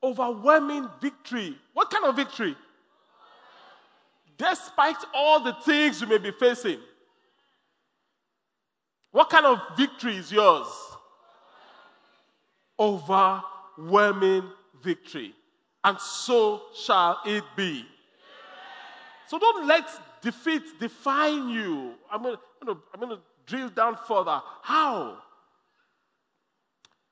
overwhelming 0.04 0.88
victory. 1.02 1.58
What 1.74 1.90
kind 1.90 2.06
of 2.06 2.16
victory? 2.16 2.56
Despite 4.38 4.98
all 5.14 5.44
the 5.44 5.54
things 5.66 6.00
you 6.02 6.08
may 6.08 6.20
be 6.20 6.32
facing, 6.32 6.80
what 9.12 9.30
kind 9.30 9.46
of 9.46 9.60
victory 9.76 10.18
is 10.18 10.32
yours? 10.32 10.68
Overwhelming 12.80 14.44
victory. 14.84 15.34
And 15.84 16.00
so 16.00 16.62
shall 16.76 17.20
it 17.26 17.44
be. 17.56 17.86
So 19.28 19.40
don't 19.40 19.66
let 19.68 19.90
defeat 20.22 20.64
define 20.80 21.50
you. 21.50 21.94
I'm 22.12 22.22
going 22.22 22.38
to, 22.66 23.20
drill 23.46 23.70
down 23.70 23.98
further. 24.08 24.42
How? 24.62 25.20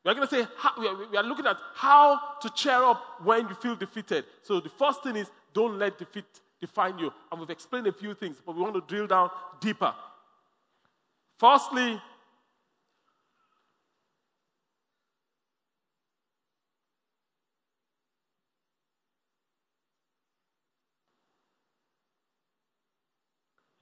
We're 0.05 0.13
going 0.13 0.27
to 0.27 0.35
say, 0.35 0.47
we 0.77 1.17
are 1.17 1.23
looking 1.23 1.47
at 1.47 1.57
how 1.73 2.19
to 2.41 2.49
cheer 2.51 2.83
up 2.83 3.01
when 3.23 3.49
you 3.49 3.55
feel 3.55 3.75
defeated. 3.75 4.25
So 4.43 4.59
the 4.59 4.69
first 4.69 5.01
thing 5.01 5.15
is 5.15 5.31
don't 5.51 5.79
let 5.79 5.97
defeat 5.97 6.25
define 6.61 6.99
you. 6.99 7.11
And 7.31 7.39
we've 7.39 7.49
explained 7.49 7.87
a 7.87 7.91
few 7.91 8.13
things, 8.13 8.37
but 8.45 8.55
we 8.55 8.61
want 8.61 8.75
to 8.75 8.83
drill 8.87 9.07
down 9.07 9.31
deeper. 9.59 9.93
Firstly, 11.39 11.99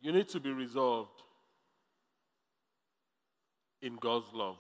You 0.04 0.12
need 0.12 0.28
to 0.30 0.40
be 0.42 0.52
resolved 0.52 1.22
in 3.82 3.96
God's 3.96 4.34
love. 4.34 4.58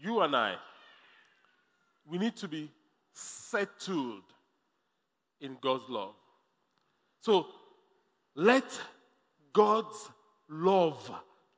You 0.00 0.20
and 0.20 0.34
I, 0.34 0.56
we 2.08 2.18
need 2.18 2.36
to 2.36 2.48
be 2.48 2.70
settled 3.12 4.22
in 5.40 5.56
God's 5.60 5.88
love. 5.88 6.14
So 7.20 7.46
let 8.34 8.64
God's 9.52 10.08
love 10.48 11.10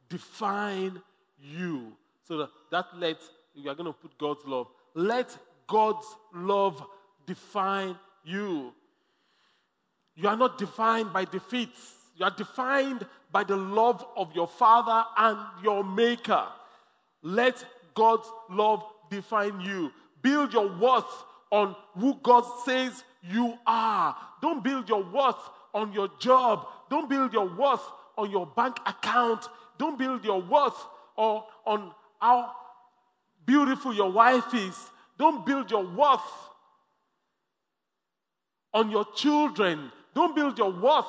define 0.08 1.00
you. 1.38 1.92
So 2.26 2.38
that, 2.38 2.50
that 2.70 2.86
let, 2.96 3.18
you 3.54 3.70
are 3.70 3.74
going 3.74 3.86
to 3.86 3.92
put 3.92 4.16
God's 4.18 4.44
love. 4.46 4.68
Let 4.94 5.36
God's 5.66 6.06
love 6.34 6.84
define 7.26 7.96
you. 8.24 8.72
You 10.16 10.28
are 10.28 10.36
not 10.36 10.58
defined 10.58 11.12
by 11.12 11.24
defeats. 11.24 11.94
You 12.16 12.24
are 12.24 12.34
defined 12.36 13.06
by 13.32 13.44
the 13.44 13.56
love 13.56 14.04
of 14.16 14.34
your 14.34 14.48
Father 14.48 15.04
and 15.16 15.38
your 15.62 15.84
Maker. 15.84 16.46
Let 17.22 17.64
God's 18.00 18.32
love 18.48 18.82
define 19.10 19.60
you. 19.60 19.92
Build 20.22 20.54
your 20.54 20.74
worth 20.78 21.04
on 21.52 21.76
who 21.98 22.18
God 22.22 22.44
says 22.64 23.04
you 23.22 23.58
are. 23.66 24.16
Don't 24.40 24.64
build 24.64 24.88
your 24.88 25.02
worth 25.02 25.36
on 25.74 25.92
your 25.92 26.08
job. 26.18 26.66
Don't 26.88 27.10
build 27.10 27.34
your 27.34 27.54
worth 27.54 27.82
on 28.16 28.30
your 28.30 28.46
bank 28.46 28.78
account. 28.86 29.46
Don't 29.76 29.98
build 29.98 30.24
your 30.24 30.40
worth 30.40 30.82
or 31.14 31.44
on 31.66 31.92
how 32.18 32.52
beautiful 33.44 33.92
your 33.92 34.10
wife 34.10 34.54
is. 34.54 34.78
Don't 35.18 35.44
build 35.44 35.70
your 35.70 35.84
worth 35.84 36.32
on 38.72 38.90
your 38.90 39.04
children. 39.14 39.92
Don't 40.14 40.34
build 40.34 40.56
your 40.56 40.72
worth 40.72 41.04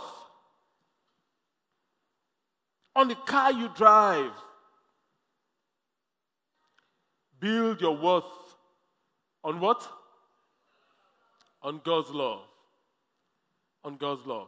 on 2.98 3.08
the 3.08 3.16
car 3.16 3.54
you 3.54 3.70
drive. 3.78 4.34
Build 7.42 7.82
your 7.82 7.98
worth 7.98 8.24
on 9.44 9.60
what? 9.60 9.86
On 11.62 11.82
God's 11.84 12.12
love. 12.12 12.44
On 13.84 13.98
God's 13.98 14.26
love. 14.26 14.48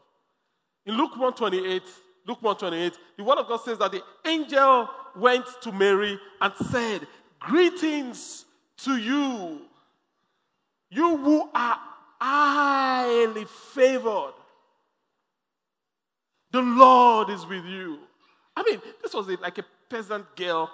In 0.86 0.96
Luke 0.96 1.12
128, 1.12 1.82
Luke 2.28 2.42
128, 2.42 2.98
the 3.18 3.24
word 3.24 3.40
of 3.40 3.48
God 3.48 3.58
says 3.58 3.80
that 3.80 3.92
the 3.92 4.04
angel 4.26 4.88
went 5.16 5.46
to 5.62 5.72
Mary 5.72 6.18
and 6.40 6.54
said, 6.72 7.08
Greetings 7.40 8.46
to 8.78 8.96
you, 8.96 9.62
you 10.90 11.18
who 11.18 11.50
are 11.54 11.80
highly 12.22 13.46
favored. 13.74 14.34
The 16.52 16.62
Lord 16.62 17.30
is 17.30 17.46
with 17.46 17.66
you. 17.66 18.00
I 18.56 18.64
mean, 18.64 18.80
this 19.02 19.14
was 19.14 19.28
like 19.42 19.58
a 19.58 19.66
peasant 19.90 20.36
girl. 20.36 20.70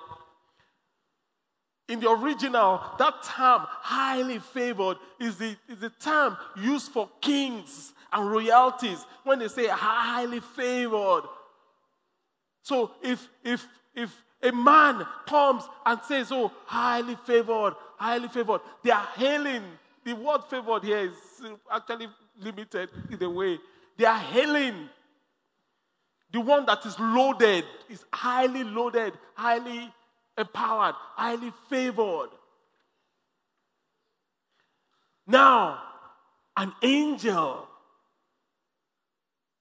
In 1.90 2.00
the 2.00 2.10
original, 2.10 2.82
that 3.00 3.24
term, 3.24 3.64
highly 3.68 4.40
favored, 4.40 4.98
is 5.20 5.38
the, 5.38 5.58
is 5.68 5.80
the 5.80 5.90
term 5.90 6.38
used 6.56 6.92
for 6.92 7.10
kings 7.20 7.94
and 8.14 8.32
royalties 8.32 9.04
when 9.24 9.40
they 9.40 9.48
say 9.48 9.68
highly 9.68 10.40
favored. 10.40 11.24
So 12.62 12.92
if, 13.02 13.28
if, 13.44 13.68
if 13.96 14.16
a 14.42 14.52
man 14.52 15.06
comes 15.28 15.64
and 15.86 16.00
says, 16.08 16.32
Oh, 16.32 16.52
highly 16.66 17.18
favored, 17.26 17.74
highly 17.98 18.28
favored, 18.28 18.62
they 18.84 18.92
are 18.92 19.08
hailing. 19.16 19.64
The 20.06 20.14
word 20.14 20.44
favored 20.50 20.84
here 20.84 21.00
is 21.00 21.14
actually 21.72 22.08
limited 22.40 22.90
in 23.10 23.22
a 23.22 23.30
way. 23.30 23.58
They 23.98 24.06
are 24.06 24.20
hailing 24.20 24.90
the 26.32 26.42
one 26.42 26.66
that 26.68 26.86
is 26.86 27.00
loaded 27.00 27.66
is 27.90 28.06
highly 28.14 28.64
loaded, 28.64 29.14
highly 29.34 29.92
empowered, 30.40 30.96
highly 31.16 31.52
favored. 31.70 32.30
Now, 35.28 35.84
an 36.58 36.74
angel 36.82 37.68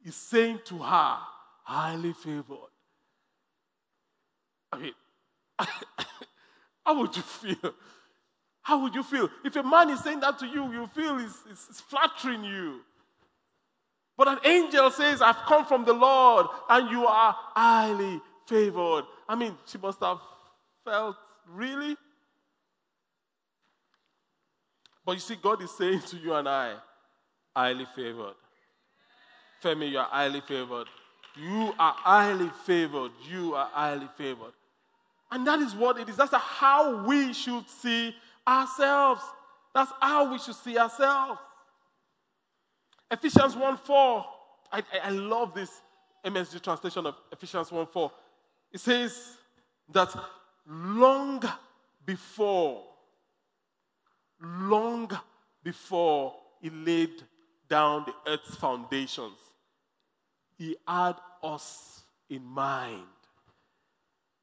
is 0.05 0.15
saying 0.15 0.61
to 0.67 0.79
her, 0.79 1.19
highly 1.65 2.13
favored. 2.15 2.71
I 4.73 4.79
mean, 4.79 4.93
how 6.87 6.99
would 7.01 7.15
you 7.15 7.23
feel? 7.23 7.75
How 8.63 8.83
would 8.83 8.95
you 8.95 9.03
feel? 9.03 9.29
If 9.45 9.57
a 9.57 9.63
man 9.63 9.91
is 9.91 10.03
saying 10.03 10.21
that 10.21 10.39
to 10.39 10.47
you, 10.47 10.73
you 10.73 10.87
feel 10.89 11.19
it's, 11.19 11.81
flattering 11.83 12.45
you. 12.45 12.81
But 14.17 14.29
an 14.29 14.39
angel 14.45 14.91
says, 14.91 15.23
I've 15.23 15.37
come 15.47 15.65
from 15.65 15.85
the 15.85 15.93
Lord 15.93 16.47
and 16.69 16.91
you 16.91 17.07
are 17.07 17.37
highly 17.55 18.21
favored. 18.47 19.05
I 19.29 19.37
mean, 19.37 19.57
she 19.67 19.79
must 19.79 20.01
have 20.01 20.19
felt, 20.89 21.17
really? 21.53 21.97
But 25.05 25.13
you 25.13 25.21
see, 25.21 25.37
God 25.37 25.63
is 25.63 25.71
saying 25.77 26.01
to 26.09 26.17
you 26.17 26.35
and 26.35 26.49
I, 26.49 26.75
highly 27.55 27.87
favored. 27.97 28.35
Femi, 29.63 29.91
you 29.91 29.99
are 29.99 30.09
highly 30.11 30.41
favored. 30.41 30.87
You 31.37 31.73
are 31.79 31.93
highly 31.93 32.51
favored. 32.65 33.13
You 33.31 33.55
are 33.55 33.69
highly 33.73 34.09
favored. 34.17 34.53
And 35.31 35.47
that 35.47 35.61
is 35.61 35.75
what 35.75 35.99
it 35.99 36.09
is. 36.09 36.17
That's 36.17 36.35
how 36.35 37.05
we 37.05 37.33
should 37.33 37.69
see 37.69 38.15
ourselves. 38.47 39.23
That's 39.75 39.93
how 40.01 40.31
we 40.31 40.39
should 40.39 40.55
see 40.55 40.79
ourselves. 40.79 41.41
Ephesians 43.11 43.57
1 43.57 43.77
4. 43.79 44.25
I, 44.73 44.83
I 45.05 45.11
love 45.11 45.55
this 45.55 45.71
MSG 46.25 46.63
translation 46.63 47.07
of 47.07 47.15
Ephesians 47.33 47.71
1 47.71 47.87
4. 47.87 48.13
It 48.73 48.81
says 48.81 49.37
that 49.91 50.15
long 50.69 51.43
before, 52.05 52.85
long 54.41 55.11
before 55.65 56.35
he 56.61 56.71
laid 56.71 57.23
down 57.69 58.05
the 58.07 58.33
earth's 58.33 58.55
foundations, 58.57 59.39
he 60.57 60.77
had 60.87 61.17
us 61.43 62.03
in 62.29 62.45
mind. 62.45 63.03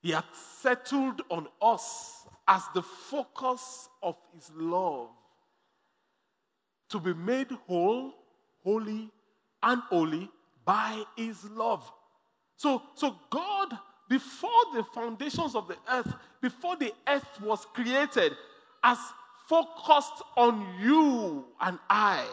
He 0.01 0.11
had 0.11 0.25
settled 0.33 1.21
on 1.29 1.47
us 1.61 2.27
as 2.47 2.63
the 2.73 2.81
focus 2.81 3.89
of 4.03 4.15
his 4.33 4.51
love 4.55 5.09
to 6.89 6.99
be 6.99 7.13
made 7.13 7.51
whole 7.67 8.13
holy 8.63 9.11
and 9.63 9.81
holy 9.89 10.29
by 10.63 11.03
his 11.15 11.43
love. 11.51 11.91
So, 12.55 12.81
so 12.95 13.15
God, 13.29 13.77
before 14.07 14.49
the 14.73 14.83
foundations 14.83 15.55
of 15.55 15.67
the 15.67 15.77
earth, 15.91 16.13
before 16.41 16.75
the 16.75 16.93
earth 17.07 17.41
was 17.41 17.65
created, 17.73 18.33
has 18.83 18.97
focused 19.47 20.23
on 20.37 20.65
you 20.81 21.45
and 21.61 21.79
I. 21.89 22.25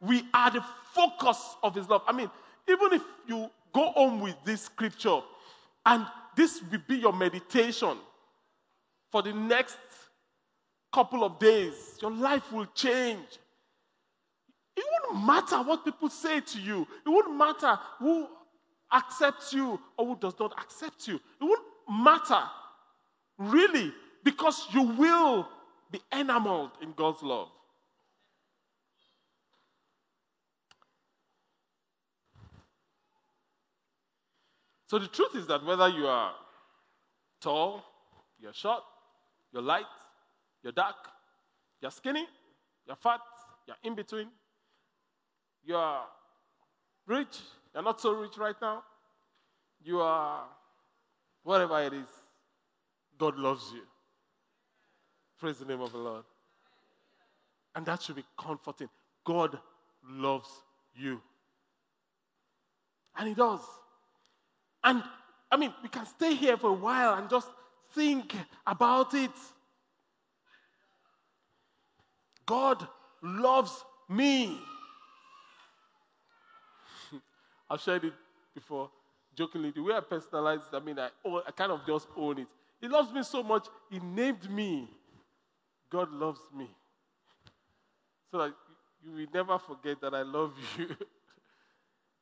We 0.00 0.24
are 0.34 0.50
the 0.50 0.64
focus 0.92 1.56
of 1.62 1.74
his 1.74 1.88
love. 1.88 2.02
I 2.06 2.12
mean, 2.12 2.30
even 2.68 2.92
if 2.92 3.02
you 3.26 3.50
go 3.72 3.92
home 3.92 4.20
with 4.20 4.36
this 4.44 4.62
scripture 4.62 5.20
and 5.86 6.06
this 6.36 6.62
will 6.70 6.80
be 6.88 6.96
your 6.96 7.12
meditation 7.12 7.96
for 9.10 9.22
the 9.22 9.32
next 9.32 9.76
couple 10.92 11.24
of 11.24 11.38
days, 11.38 11.98
your 12.00 12.10
life 12.10 12.50
will 12.52 12.66
change. 12.74 13.38
It 14.76 14.84
wouldn't 14.90 15.26
matter 15.26 15.56
what 15.62 15.84
people 15.84 16.08
say 16.08 16.40
to 16.40 16.60
you. 16.60 16.86
It 17.04 17.08
wouldn't 17.08 17.36
matter 17.36 17.78
who 17.98 18.26
accepts 18.92 19.52
you 19.52 19.80
or 19.96 20.06
who 20.06 20.16
does 20.16 20.38
not 20.38 20.52
accept 20.60 21.08
you. 21.08 21.16
It 21.16 21.44
wouldn't 21.44 21.66
matter, 21.88 22.42
really, 23.38 23.92
because 24.24 24.66
you 24.72 24.82
will 24.82 25.48
be 25.90 26.00
enamored 26.12 26.70
in 26.80 26.92
God's 26.92 27.22
love. 27.22 27.48
So 34.86 34.98
the 34.98 35.08
truth 35.08 35.34
is 35.36 35.46
that 35.46 35.64
whether 35.64 35.88
you 35.88 36.06
are 36.06 36.34
tall, 37.40 37.82
you're 38.38 38.52
short, 38.52 38.82
you're 39.50 39.62
light, 39.62 39.86
you're 40.62 40.72
dark, 40.72 40.96
you're 41.80 41.90
skinny, 41.90 42.26
you're 42.86 42.96
fat, 42.96 43.20
you're 43.66 43.76
in 43.84 43.94
between, 43.94 44.28
you're 45.64 46.00
rich, 47.06 47.38
you're 47.74 47.82
not 47.82 48.00
so 48.00 48.12
rich 48.12 48.36
right 48.36 48.56
now, 48.60 48.82
you 49.84 50.00
are 50.00 50.44
whatever 51.42 51.80
it 51.82 51.92
is, 51.92 52.08
God 53.18 53.36
loves 53.36 53.70
you. 53.72 53.82
Praise 55.38 55.58
the 55.58 55.64
name 55.64 55.80
of 55.80 55.92
the 55.92 55.98
Lord. 55.98 56.24
And 57.74 57.84
that 57.86 58.02
should 58.02 58.16
be 58.16 58.24
comforting. 58.38 58.88
God 59.24 59.58
loves 60.08 60.48
you. 60.94 61.20
And 63.16 63.28
He 63.28 63.34
does. 63.34 63.60
And 64.84 65.02
I 65.50 65.56
mean, 65.56 65.72
we 65.82 65.88
can 65.88 66.06
stay 66.06 66.34
here 66.34 66.56
for 66.56 66.70
a 66.70 66.74
while 66.74 67.14
and 67.14 67.28
just 67.28 67.48
think 67.94 68.34
about 68.66 69.14
it. 69.14 69.30
God 72.46 72.86
loves 73.22 73.84
me. 74.08 74.58
I've 77.72 77.80
shared 77.80 78.04
it 78.04 78.12
before, 78.54 78.90
jokingly. 79.34 79.70
The 79.70 79.80
way 79.80 79.94
I 79.94 80.00
personalize 80.00 80.58
it, 80.58 80.74
I 80.74 80.80
mean, 80.80 80.98
I, 80.98 81.08
I 81.24 81.50
kind 81.52 81.72
of 81.72 81.80
just 81.86 82.06
own 82.14 82.40
it. 82.40 82.46
He 82.82 82.86
loves 82.86 83.10
me 83.10 83.22
so 83.22 83.42
much, 83.42 83.66
He 83.90 83.98
named 83.98 84.50
me. 84.50 84.90
God 85.88 86.12
loves 86.12 86.40
me. 86.54 86.68
So 88.30 88.38
that 88.38 88.52
you 89.02 89.12
will 89.12 89.26
never 89.32 89.58
forget 89.58 90.02
that 90.02 90.14
I 90.14 90.20
love 90.20 90.52
you. 90.78 90.94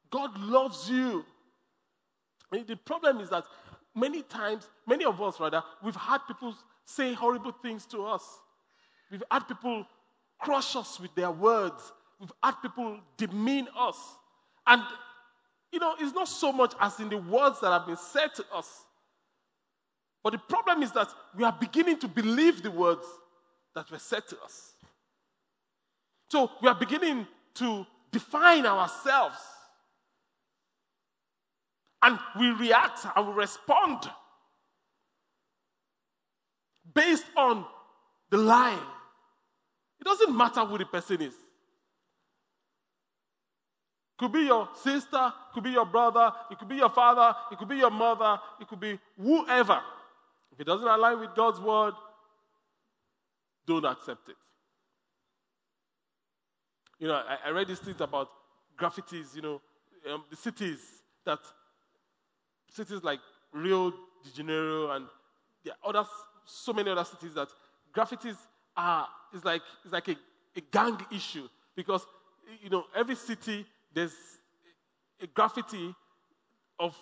God 0.09 0.39
loves 0.39 0.89
you. 0.89 1.25
And 2.53 2.65
the 2.65 2.77
problem 2.77 3.19
is 3.19 3.31
that 3.31 3.45
many 3.93 4.23
times, 4.23 4.69
many 4.87 5.05
of 5.05 5.21
us 5.21 5.41
rather, 5.41 5.65
we've 5.83 5.97
had 5.97 6.19
people 6.29 6.55
say 6.85 7.13
horrible 7.13 7.53
things 7.53 7.87
to 7.87 8.05
us. 8.05 8.23
We've 9.11 9.23
had 9.29 9.49
people 9.49 9.85
crush 10.39 10.77
us 10.77 11.01
with 11.01 11.13
their 11.17 11.33
words. 11.33 11.93
We've 12.21 12.33
had 12.41 12.55
people 12.63 13.01
demean 13.17 13.67
us. 13.77 13.97
And, 14.65 14.83
you 15.72 15.78
know, 15.78 15.94
it's 15.98 16.14
not 16.14 16.28
so 16.28 16.52
much 16.52 16.74
as 16.80 16.98
in 17.00 17.09
the 17.09 17.18
words 17.18 17.61
that 17.61 17.70
have 17.70 17.87
been 17.87 17.96
said 17.96 18.35
to 18.35 18.44
us. 18.52 18.85
But 20.22 20.33
the 20.33 20.38
problem 20.38 20.83
is 20.83 20.92
that 20.92 21.09
we 21.37 21.44
are 21.44 21.56
beginning 21.59 21.98
to 22.00 22.09
believe 22.09 22.62
the 22.62 22.70
words 22.70 23.06
that 23.74 23.90
were 23.90 23.98
said 23.98 24.26
to 24.28 24.37
us. 24.42 24.72
So 26.30 26.50
we 26.61 26.68
are 26.68 26.74
beginning 26.74 27.26
to 27.54 27.87
define 28.12 28.66
ourselves. 28.66 29.38
And 32.02 32.18
we 32.38 32.50
react 32.50 33.06
and 33.14 33.28
we 33.28 33.35
respond 33.35 34.11
based 36.94 37.26
on 37.37 37.64
the 38.30 38.38
lie. 38.38 38.78
It 40.00 40.04
doesn't 40.04 40.35
matter 40.35 40.64
who 40.64 40.78
the 40.78 40.87
person 40.87 41.20
is. 41.20 41.35
Could 44.20 44.33
be 44.33 44.40
your 44.40 44.68
sister, 44.74 45.33
could 45.54 45.64
be 45.64 45.70
your 45.70 45.87
brother, 45.87 46.30
it 46.50 46.59
could 46.59 46.68
be 46.68 46.76
your 46.76 46.90
father, 46.90 47.35
it 47.50 47.56
could 47.56 47.68
be 47.68 47.76
your 47.76 47.90
mother, 47.90 48.38
it 48.61 48.68
could 48.68 48.78
be 48.78 48.98
whoever. 49.18 49.80
If 50.52 50.61
it 50.61 50.66
doesn't 50.66 50.87
align 50.87 51.20
with 51.20 51.35
God's 51.35 51.59
word, 51.59 51.94
don't 53.66 53.87
accept 53.87 54.28
it. 54.28 54.37
You 56.98 57.09
know, 57.09 57.14
I, 57.14 57.38
I 57.46 57.50
read 57.50 57.68
these 57.68 57.78
things 57.78 57.98
about 57.98 58.28
graffitis, 58.78 59.35
you 59.35 59.40
know, 59.40 59.62
um, 60.12 60.24
the 60.28 60.37
cities 60.37 60.80
that, 61.24 61.38
cities 62.70 63.02
like 63.02 63.20
Rio 63.54 63.90
de 63.90 64.30
Janeiro 64.37 64.90
and 64.90 65.06
there 65.64 65.72
are 65.83 65.88
other, 65.88 66.06
so 66.44 66.74
many 66.74 66.90
other 66.90 67.04
cities 67.04 67.33
that 67.33 67.48
graffitis 67.96 68.37
are, 68.76 69.09
is 69.35 69.46
like, 69.46 69.62
is 69.87 69.92
like 69.92 70.09
a, 70.09 70.16
a 70.56 70.61
gang 70.70 71.00
issue 71.11 71.48
because, 71.74 72.04
you 72.62 72.68
know, 72.68 72.85
every 72.94 73.16
city 73.16 73.64
there's 73.92 74.14
a 75.22 75.26
graffiti 75.26 75.94
of, 76.79 76.96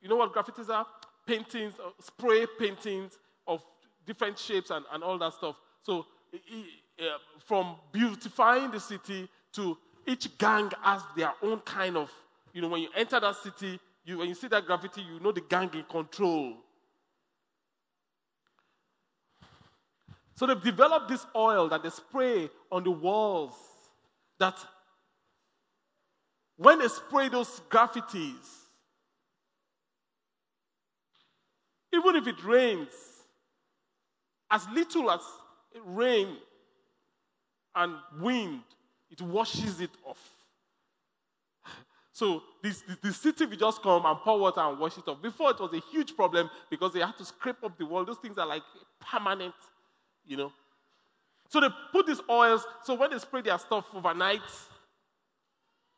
you 0.00 0.08
know 0.08 0.16
what 0.16 0.32
graffitis 0.34 0.68
are? 0.68 0.86
Paintings, 1.26 1.74
uh, 1.84 1.90
spray 2.00 2.46
paintings 2.58 3.18
of 3.46 3.62
different 4.06 4.38
shapes 4.38 4.70
and, 4.70 4.84
and 4.92 5.02
all 5.02 5.18
that 5.18 5.32
stuff. 5.34 5.56
So, 5.82 6.06
uh, 6.34 7.04
from 7.38 7.76
beautifying 7.92 8.70
the 8.70 8.80
city 8.80 9.28
to 9.52 9.76
each 10.06 10.36
gang 10.38 10.70
has 10.82 11.02
their 11.16 11.32
own 11.42 11.60
kind 11.60 11.96
of, 11.96 12.10
you 12.52 12.60
know, 12.62 12.68
when 12.68 12.82
you 12.82 12.88
enter 12.94 13.18
that 13.18 13.36
city, 13.36 13.80
you, 14.04 14.18
when 14.18 14.28
you 14.28 14.34
see 14.34 14.48
that 14.48 14.66
graffiti, 14.66 15.00
you 15.00 15.18
know 15.20 15.32
the 15.32 15.40
gang 15.40 15.70
in 15.74 15.84
control. 15.84 16.54
So 20.36 20.46
they've 20.46 20.62
developed 20.62 21.08
this 21.08 21.24
oil 21.34 21.68
that 21.68 21.82
they 21.82 21.90
spray 21.90 22.50
on 22.70 22.84
the 22.84 22.90
walls 22.90 23.54
that 24.38 24.58
when 26.56 26.78
they 26.78 26.88
spray 26.88 27.28
those 27.28 27.60
graffitis, 27.70 28.64
even 31.92 32.16
if 32.16 32.26
it 32.26 32.42
rains, 32.44 32.88
as 34.50 34.66
little 34.72 35.10
as 35.10 35.20
rain 35.84 36.36
and 37.74 37.94
wind, 38.20 38.60
it 39.10 39.20
washes 39.20 39.80
it 39.80 39.90
off. 40.04 40.30
So 42.12 42.44
this, 42.62 42.82
this, 42.82 42.96
the 43.02 43.12
city 43.12 43.46
will 43.46 43.56
just 43.56 43.82
come 43.82 44.06
and 44.06 44.16
pour 44.20 44.38
water 44.38 44.60
and 44.60 44.78
wash 44.78 44.96
it 44.96 45.08
off. 45.08 45.20
Before 45.20 45.50
it 45.50 45.58
was 45.58 45.72
a 45.72 45.80
huge 45.90 46.14
problem 46.14 46.48
because 46.70 46.92
they 46.92 47.00
had 47.00 47.16
to 47.18 47.24
scrape 47.24 47.62
up 47.64 47.76
the 47.76 47.84
wall. 47.84 48.04
Those 48.04 48.18
things 48.18 48.38
are 48.38 48.46
like 48.46 48.62
permanent, 49.00 49.54
you 50.24 50.36
know. 50.36 50.52
So 51.48 51.60
they 51.60 51.68
put 51.90 52.06
these 52.06 52.20
oils. 52.30 52.64
So 52.84 52.94
when 52.94 53.10
they 53.10 53.18
spray 53.18 53.42
their 53.42 53.58
stuff 53.58 53.86
overnight, 53.92 54.40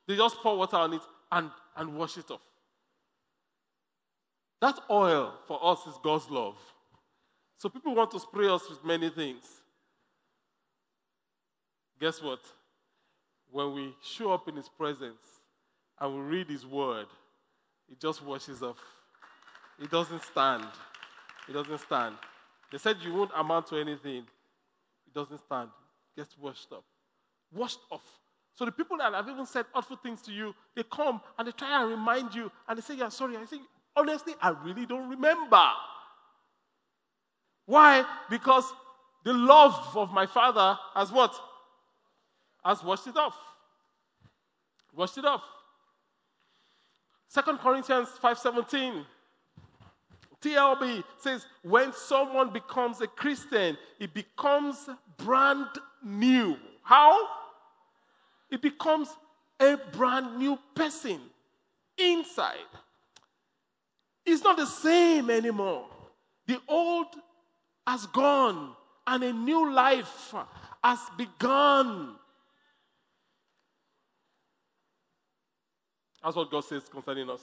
they 0.07 0.17
just 0.17 0.37
pour 0.37 0.57
water 0.57 0.77
on 0.77 0.95
it 0.95 1.03
and, 1.33 1.51
and 1.77 1.97
wash 1.97 2.17
it 2.17 2.31
off. 2.31 2.41
That 4.61 4.79
oil 4.91 5.35
for 5.47 5.59
us 5.63 5.87
is 5.87 5.95
God's 6.03 6.31
love. 6.31 6.57
So 7.59 7.69
people 7.69 7.95
want 7.95 8.11
to 8.13 8.21
spray 8.21 8.49
us 8.49 8.69
with 8.69 8.85
many 8.85 9.11
things. 9.11 9.45
Guess 12.01 12.23
what? 12.23 12.41
When 13.51 13.75
we 13.75 13.95
show 14.03 14.33
up 14.33 14.49
in 14.49 14.57
His 14.57 14.69
presence 14.69 15.23
and 15.99 16.15
we 16.15 16.21
read 16.21 16.49
His 16.49 16.67
word, 16.67 17.07
it 17.91 18.01
just 18.01 18.23
washes 18.23 18.63
off. 18.63 18.79
It 19.81 19.91
doesn't 19.91 20.23
stand. 20.23 20.65
It 21.49 21.53
doesn't 21.53 21.81
stand. 21.81 22.17
They 22.73 22.79
said 22.79 22.97
you 23.03 23.15
won't 23.15 23.31
amount 23.37 23.69
to 23.69 23.77
anything. 23.77 24.27
It 25.07 25.15
doesn't 25.15 25.39
stand. 25.39 25.71
Gets 26.17 26.37
washed 26.39 26.73
up. 26.73 26.85
Washed 27.53 27.79
off. 27.91 28.03
So 28.57 28.65
the 28.65 28.73
people 28.73 28.97
that 28.97 29.13
have 29.13 29.29
even 29.29 29.45
said 29.45 29.67
awful 29.75 29.97
things 29.97 30.23
to 30.23 30.33
you, 30.33 30.55
they 30.75 30.83
come 30.83 31.21
and 31.39 31.47
they 31.47 31.53
try 31.53 31.83
and 31.83 31.91
remind 31.91 32.35
you 32.35 32.51
and 32.67 32.79
they 32.79 32.83
say, 32.83 32.97
Yeah, 32.97 33.11
sorry. 33.11 33.37
I 33.37 33.45
say, 33.45 33.61
honestly, 33.95 34.33
I 34.41 34.49
really 34.49 34.87
don't 34.87 35.09
remember. 35.11 35.63
Why? 37.67 38.05
Because 38.31 38.65
the 39.25 39.35
love 39.35 39.95
of 39.95 40.11
my 40.11 40.25
father 40.25 40.79
has 40.95 41.13
what? 41.13 41.35
Has 42.65 42.83
washed 42.83 43.07
it 43.07 43.17
off. 43.17 43.37
Washed 44.95 45.19
it 45.19 45.27
off. 45.27 45.43
Second 47.29 47.59
Corinthians 47.59 48.09
5:17. 48.23 49.05
TLB 50.41 51.03
says, 51.19 51.47
when 51.63 51.93
someone 51.93 52.53
becomes 52.53 53.01
a 53.01 53.07
Christian, 53.07 53.77
it 53.99 54.15
becomes 54.15 54.89
brand 55.17 55.67
new. 56.05 56.57
How? 56.83 57.27
It 58.51 58.63
becomes 58.63 59.09
a 59.61 59.77
brand 59.93 60.39
new 60.39 60.59
person 60.75 61.21
inside. 61.99 62.57
It's 64.25 64.43
not 64.43 64.57
the 64.57 64.67
same 64.67 65.31
anymore. 65.31 65.87
The 66.47 66.61
old 66.69 67.07
has 67.87 68.07
gone 68.07 68.73
and 69.07 69.23
a 69.23 69.33
new 69.33 69.73
life 69.73 70.35
has 70.83 70.99
begun. 71.17 72.17
That's 76.23 76.35
what 76.35 76.51
God 76.51 76.65
says 76.65 76.83
concerning 76.91 77.31
us. 77.31 77.41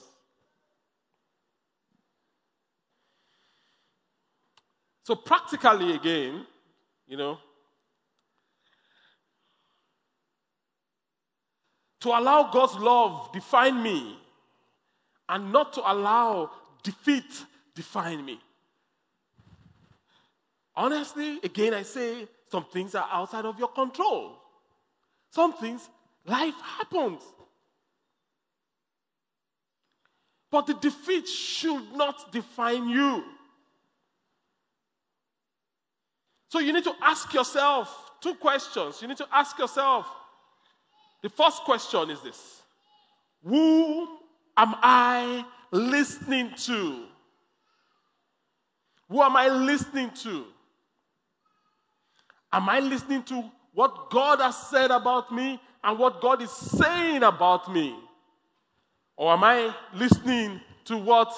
So, 5.04 5.14
practically, 5.14 5.94
again, 5.94 6.46
you 7.06 7.16
know, 7.16 7.38
to 12.04 12.10
allow 12.10 12.50
God's 12.52 12.74
love 12.74 13.32
define 13.32 13.82
me 13.82 14.18
and 15.26 15.50
not 15.50 15.72
to 15.72 15.80
allow 15.90 16.50
defeat 16.82 17.24
define 17.74 18.22
me. 18.22 18.38
Honestly, 20.76 21.40
again, 21.42 21.72
I 21.72 21.80
say 21.80 22.28
some 22.50 22.66
things 22.66 22.94
are 22.94 23.08
outside 23.10 23.46
of 23.46 23.58
your 23.58 23.68
control. 23.68 24.36
Some 25.30 25.54
things, 25.54 25.88
life 26.26 26.54
happens. 26.62 27.22
But 30.50 30.66
the 30.66 30.74
defeat 30.74 31.26
should 31.26 31.90
not 31.94 32.30
define 32.32 32.86
you. 32.86 33.24
So 36.50 36.58
you 36.58 36.74
need 36.74 36.84
to 36.84 36.94
ask 37.00 37.32
yourself 37.32 38.10
two 38.20 38.34
questions. 38.34 39.00
You 39.00 39.08
need 39.08 39.16
to 39.16 39.28
ask 39.32 39.58
yourself 39.58 40.06
the 41.24 41.30
first 41.30 41.62
question 41.64 42.10
is 42.10 42.20
this 42.20 42.60
Who 43.42 44.02
am 44.58 44.74
I 44.82 45.46
listening 45.70 46.50
to? 46.66 47.04
Who 49.08 49.22
am 49.22 49.34
I 49.34 49.48
listening 49.48 50.10
to? 50.22 50.44
Am 52.52 52.68
I 52.68 52.78
listening 52.80 53.22
to 53.22 53.42
what 53.72 54.10
God 54.10 54.40
has 54.40 54.54
said 54.68 54.90
about 54.90 55.34
me 55.34 55.58
and 55.82 55.98
what 55.98 56.20
God 56.20 56.42
is 56.42 56.50
saying 56.50 57.22
about 57.22 57.72
me? 57.72 57.96
Or 59.16 59.32
am 59.32 59.44
I 59.44 59.74
listening 59.94 60.60
to 60.84 60.98
what 60.98 61.34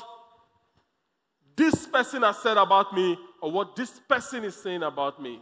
this 1.55 1.87
person 1.87 2.23
has 2.23 2.39
said 2.39 2.57
about 2.57 2.93
me 2.93 3.17
or 3.41 3.53
what 3.53 3.77
this 3.77 4.01
person 4.01 4.43
is 4.43 4.57
saying 4.57 4.83
about 4.83 5.23
me? 5.23 5.41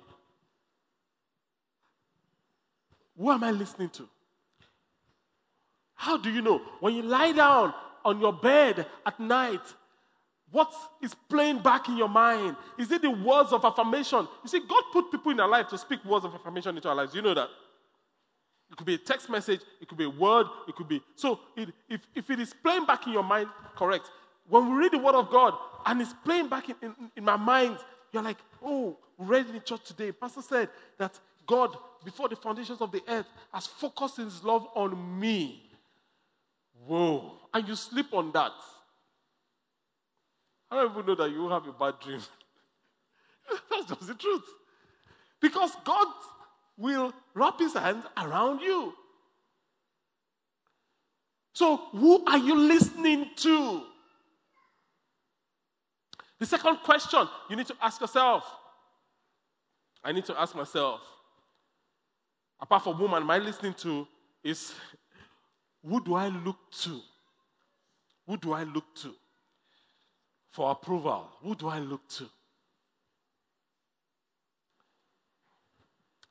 Who 3.17 3.31
am 3.31 3.43
I 3.43 3.51
listening 3.51 3.89
to? 3.91 4.07
How 5.95 6.17
do 6.17 6.31
you 6.31 6.43
know? 6.43 6.61
When 6.81 6.95
you 6.95 7.03
lie 7.03 7.33
down 7.33 7.75
on 8.05 8.21
your 8.21 8.33
bed 8.33 8.87
at 9.07 9.19
night, 9.19 9.61
what 10.51 10.73
is 11.03 11.15
playing 11.29 11.61
back 11.61 11.89
in 11.89 11.97
your 11.97 12.09
mind? 12.09 12.57
Is 12.79 12.91
it 12.93 13.03
the 13.03 13.11
words 13.11 13.53
of 13.53 13.65
affirmation? 13.65 14.29
You 14.43 14.49
see, 14.49 14.61
God 14.61 14.85
put 14.93 15.11
people 15.11 15.33
in 15.33 15.41
our 15.41 15.49
life 15.49 15.69
to 15.69 15.79
speak 15.79 16.05
words 16.05 16.25
of 16.25 16.35
affirmation 16.35 16.77
into 16.77 16.89
our 16.89 16.95
lives. 16.95 17.15
You 17.15 17.23
know 17.23 17.35
that? 17.35 17.49
It 18.71 18.77
could 18.77 18.87
be 18.87 18.95
a 18.95 18.99
text 18.99 19.29
message, 19.29 19.61
it 19.81 19.89
could 19.89 19.99
be 19.99 20.05
a 20.05 20.11
word, 20.11 20.47
it 20.69 20.75
could 20.75 20.89
be. 20.89 21.03
So, 21.17 21.39
it, 21.57 21.71
if, 21.89 22.01
if 22.15 22.31
it 22.31 22.41
is 22.41 22.55
playing 22.63 22.87
back 22.87 23.07
in 23.07 23.13
your 23.13 23.23
mind, 23.23 23.49
correct. 23.77 24.11
When 24.49 24.71
we 24.71 24.77
read 24.77 24.93
the 24.93 24.99
Word 24.99 25.15
of 25.15 25.31
God 25.31 25.55
and 25.87 26.01
it's 26.01 26.15
playing 26.25 26.49
back 26.49 26.69
in, 26.69 26.77
in, 26.83 26.95
in 27.17 27.25
my 27.25 27.37
mind, 27.37 27.79
you're 28.13 28.23
like, 28.23 28.39
oh, 28.63 28.97
we 29.19 29.27
read 29.27 29.47
in 29.47 29.55
the 29.55 29.61
church 29.61 29.85
today. 29.85 30.13
Pastor 30.13 30.43
said 30.43 30.69
that 30.99 31.19
God, 31.47 31.77
before 32.05 32.29
the 32.29 32.37
foundations 32.37 32.81
of 32.81 32.93
the 32.93 33.03
earth, 33.09 33.27
has 33.53 33.67
focused 33.67 34.17
his 34.19 34.43
love 34.43 34.67
on 34.75 35.19
me. 35.21 35.63
Whoa. 36.87 37.33
And 37.53 37.69
you 37.69 37.77
sleep 37.77 38.13
on 38.13 38.33
that. 38.33 38.53
I 40.71 40.77
don't 40.77 40.93
even 40.93 41.07
know 41.07 41.15
that 41.15 41.31
you 41.31 41.49
have 41.49 41.67
a 41.67 41.73
bad 41.73 42.01
dream. 42.01 42.21
That's 43.71 43.87
just 43.87 44.07
the 44.07 44.15
truth. 44.15 44.45
Because 45.41 45.73
God 45.85 46.09
will 46.77 47.13
wrap 47.35 47.59
his 47.59 47.75
hands 47.75 48.05
around 48.17 48.61
you. 48.61 48.93
So, 51.53 51.77
who 51.93 52.25
are 52.27 52.39
you 52.39 52.57
listening 52.57 53.31
to? 53.37 53.83
The 56.41 56.47
second 56.47 56.79
question 56.79 57.29
you 57.49 57.57
need 57.57 57.67
to 57.67 57.77
ask 57.81 58.01
yourself 58.01 58.45
I 60.05 60.13
need 60.13 60.27
to 60.27 60.39
ask 60.39 60.55
myself, 60.55 61.01
apart 62.61 62.85
from 62.85 62.95
whom 62.95 63.15
am 63.15 63.31
I 63.31 63.39
listening 63.39 63.73
to, 63.75 64.07
is 64.43 64.75
who 65.87 66.03
do 66.03 66.15
I 66.15 66.29
look 66.29 66.59
to? 66.83 67.01
Who 68.27 68.37
do 68.39 68.53
I 68.53 68.65
look 68.65 68.95
to 69.03 69.15
for 70.51 70.71
approval? 70.71 71.29
Who 71.43 71.55
do 71.55 71.69
I 71.69 71.79
look 71.79 72.09
to? 72.09 72.29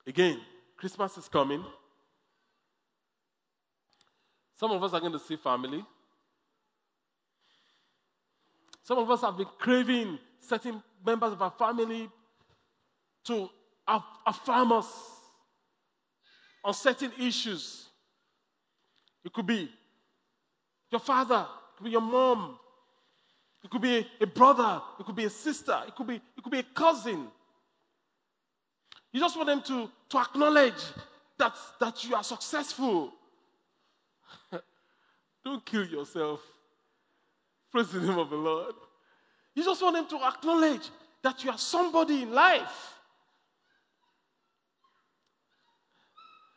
Again, 0.08 0.42
Christmas 0.76 1.18
is 1.18 1.30
coming. 1.30 1.64
Some 4.56 4.72
of 4.72 4.84
us 4.84 4.94
are 4.94 5.00
going 5.00 5.14
to 5.14 5.20
see 5.20 5.36
family. 5.36 5.86
Some 8.84 8.98
of 8.98 9.10
us 9.10 9.22
have 9.22 9.38
been 9.38 9.48
craving 9.60 10.20
certain 10.40 10.82
members 11.06 11.34
of 11.34 11.42
our 11.42 11.52
family 11.52 12.10
to 13.26 13.50
affirm 14.26 14.72
us 14.74 14.88
on 16.66 16.74
certain 16.74 17.12
issues. 17.20 17.88
It 19.24 19.34
could 19.34 19.46
be 19.48 19.72
your 20.92 21.00
father, 21.00 21.48
it 21.48 21.78
could 21.78 21.84
be 21.86 21.92
your 21.92 22.02
mom, 22.02 22.58
it 23.64 23.70
could 23.70 23.82
be 23.82 24.06
a, 24.20 24.28
brother, 24.28 24.82
it 25.00 25.06
could 25.06 25.16
be 25.16 25.26
a 25.26 25.30
sister, 25.30 25.82
it 25.88 25.96
could 25.96 26.08
be, 26.08 26.16
it 26.16 26.44
could 26.44 26.52
be 26.52 26.60
a 26.60 26.64
cousin. 26.64 27.28
You 29.12 29.20
just 29.20 29.36
want 29.36 29.48
them 29.48 29.62
to, 29.64 29.90
to 30.10 30.18
acknowledge 30.18 30.84
that, 31.38 31.56
that 31.80 32.04
you 32.04 32.16
are 32.16 32.24
successful. 32.24 33.14
Don't 35.46 35.66
kill 35.66 35.86
yourself. 35.86 36.42
Praise 37.72 37.90
the 37.90 38.02
name 38.02 38.18
of 38.18 38.30
the 38.30 38.36
Lord. 38.36 38.76
You 39.56 39.64
just 39.64 39.82
want 39.82 39.96
them 39.96 40.08
to 40.20 40.26
acknowledge 40.28 40.90
that 41.22 41.44
you 41.44 41.52
are 41.52 41.58
somebody 41.58 42.24
in 42.24 42.34
life. 42.34 42.93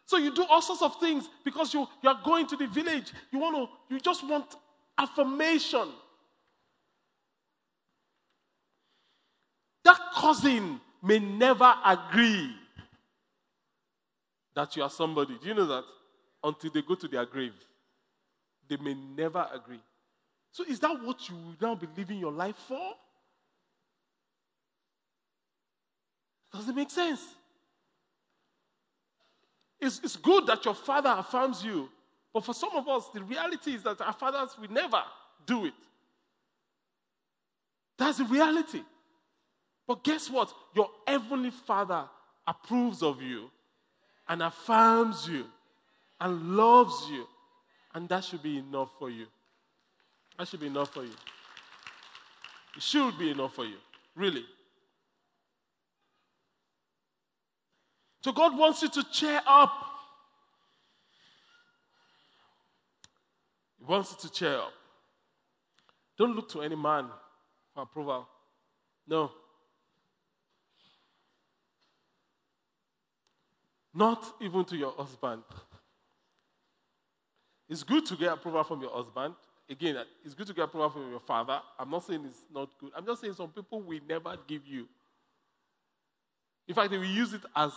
So 0.07 0.19
you 0.19 0.33
do 0.33 0.47
all 0.49 0.63
sorts 0.63 0.83
of 0.83 0.99
things 1.01 1.29
because 1.45 1.75
you, 1.75 1.87
you 2.01 2.09
are 2.09 2.21
going 2.25 2.47
to 2.47 2.57
the 2.57 2.69
village. 2.69 3.13
You 3.33 3.41
want 3.41 3.57
to, 3.57 3.95
you 3.95 4.01
just 4.01 4.27
want 4.27 4.47
affirmation. 4.97 5.89
That 9.85 9.99
cousin 10.15 10.81
may 11.03 11.19
never 11.19 11.75
agree 11.85 12.55
that 14.55 14.77
you 14.77 14.83
are 14.85 14.91
somebody. 14.91 15.37
Do 15.41 15.49
you 15.49 15.55
know 15.55 15.67
that? 15.67 15.85
Until 16.43 16.71
they 16.71 16.83
go 16.83 16.95
to 16.95 17.09
their 17.09 17.27
grave, 17.27 17.55
they 18.69 18.77
may 18.77 18.95
never 18.95 19.49
agree. 19.53 19.81
So, 20.53 20.65
is 20.65 20.79
that 20.81 21.03
what 21.03 21.29
you 21.29 21.35
will 21.35 21.57
now 21.61 21.75
be 21.75 21.89
living 21.97 22.19
your 22.19 22.33
life 22.33 22.57
for? 22.69 22.95
Does 26.53 26.69
it 26.69 26.77
make 26.77 26.91
sense? 26.91 27.21
It's, 29.81 30.01
it's 30.03 30.17
good 30.17 30.47
that 30.47 30.65
your 30.65 30.75
father 30.75 31.15
affirms 31.19 31.65
you, 31.65 31.89
but 32.33 32.45
for 32.45 32.55
some 32.55 32.75
of 32.75 32.89
us, 32.89 33.09
the 33.15 33.23
reality 33.23 33.75
is 33.75 33.83
that 33.83 34.01
our 34.01 34.13
fathers 34.13 34.57
will 34.61 34.71
never 34.71 35.03
do 35.47 35.67
it. 35.67 35.75
That's 37.99 38.19
the 38.19 38.25
reality. 38.25 38.83
But 39.87 40.03
guess 40.05 40.29
what? 40.29 40.53
Your 40.75 40.91
heavenly 41.07 41.51
father 41.51 42.05
approves 42.47 43.03
of 43.03 43.23
you 43.23 43.51
and 44.29 44.43
affirms 44.43 45.29
you 45.29 45.47
and 46.21 46.57
loves 46.57 47.09
you, 47.11 47.27
and 47.95 48.09
that 48.09 48.25
should 48.25 48.43
be 48.43 48.59
enough 48.59 48.91
for 48.99 49.11
you. 49.11 49.27
That 50.39 50.49
should 50.49 50.61
be 50.61 50.67
enough 50.67 50.93
for 50.93 51.05
you. 51.05 51.15
It 52.77 52.83
should 52.83 53.19
be 53.19 53.31
enough 53.31 53.55
for 53.55 53.65
you, 53.65 53.77
really. 54.15 54.45
So 58.27 58.33
God 58.33 58.59
wants 58.59 58.83
you 58.83 58.89
to 58.89 59.05
cheer 59.13 59.41
up. 59.47 59.71
He 63.79 63.85
wants 63.85 64.11
you 64.11 64.29
to 64.29 64.35
cheer 64.35 64.57
up. 64.57 64.73
Don't 66.19 66.35
look 66.35 66.49
to 66.49 66.63
any 66.63 66.75
man 66.75 67.07
for 67.73 67.85
approval. 67.85 68.27
No. 69.07 69.31
Not 73.95 74.25
even 74.41 74.65
to 74.65 74.77
your 74.77 74.91
husband. 74.91 75.45
It's 77.69 77.85
good 77.85 78.07
to 78.07 78.17
get 78.17 78.33
approval 78.33 78.65
from 78.65 78.81
your 78.81 78.91
husband. 78.91 79.35
Again, 79.71 79.99
it's 80.25 80.35
good 80.35 80.49
to 80.49 80.53
get 80.53 80.65
approval 80.65 80.91
from 80.91 81.11
your 81.13 81.21
father. 81.21 81.61
I'm 81.79 81.91
not 81.91 82.05
saying 82.05 82.25
it's 82.29 82.41
not 82.53 82.71
good. 82.81 82.91
I'm 82.97 83.07
just 83.07 83.21
saying 83.21 83.35
some 83.35 83.51
people 83.51 83.83
will 83.83 84.01
never 84.09 84.37
give 84.49 84.67
you. 84.67 84.89
In 86.67 86.75
fact, 86.75 86.91
they 86.91 86.99
will 86.99 87.05
use 87.05 87.33
it 87.33 87.43
as 87.55 87.71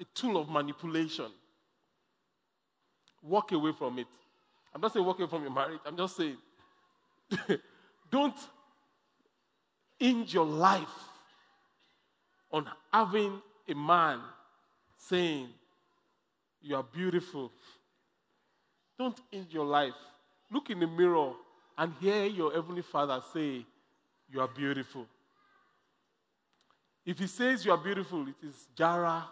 a 0.00 0.04
tool 0.14 0.36
of 0.36 0.48
manipulation. 0.48 1.26
Walk 3.22 3.52
away 3.52 3.72
from 3.72 3.98
it. 3.98 4.06
I'm 4.74 4.80
not 4.80 4.92
saying 4.92 5.04
walk 5.04 5.18
away 5.18 5.28
from 5.28 5.42
your 5.42 5.52
marriage. 5.52 5.80
I'm 5.84 5.96
just 5.96 6.16
saying 6.16 6.36
don't 8.10 8.36
end 10.00 10.32
your 10.32 10.44
life 10.46 10.88
on 12.52 12.66
having 12.92 13.40
a 13.68 13.74
man 13.74 14.20
saying 14.98 15.48
you 16.60 16.76
are 16.76 16.82
beautiful. 16.82 17.50
Don't 18.98 19.20
end 19.32 19.46
your 19.50 19.64
life. 19.64 19.94
Look 20.50 20.70
in 20.70 20.80
the 20.80 20.86
mirror 20.86 21.32
and 21.78 21.92
hear 22.00 22.24
your 22.24 22.52
heavenly 22.52 22.82
father 22.82 23.20
say, 23.32 23.64
You 24.30 24.40
are 24.40 24.48
beautiful. 24.48 25.06
If 27.04 27.18
he 27.18 27.26
says 27.26 27.64
you 27.64 27.70
are 27.70 27.78
beautiful, 27.78 28.26
it 28.26 28.34
is 28.46 28.66
Jara 28.74 29.24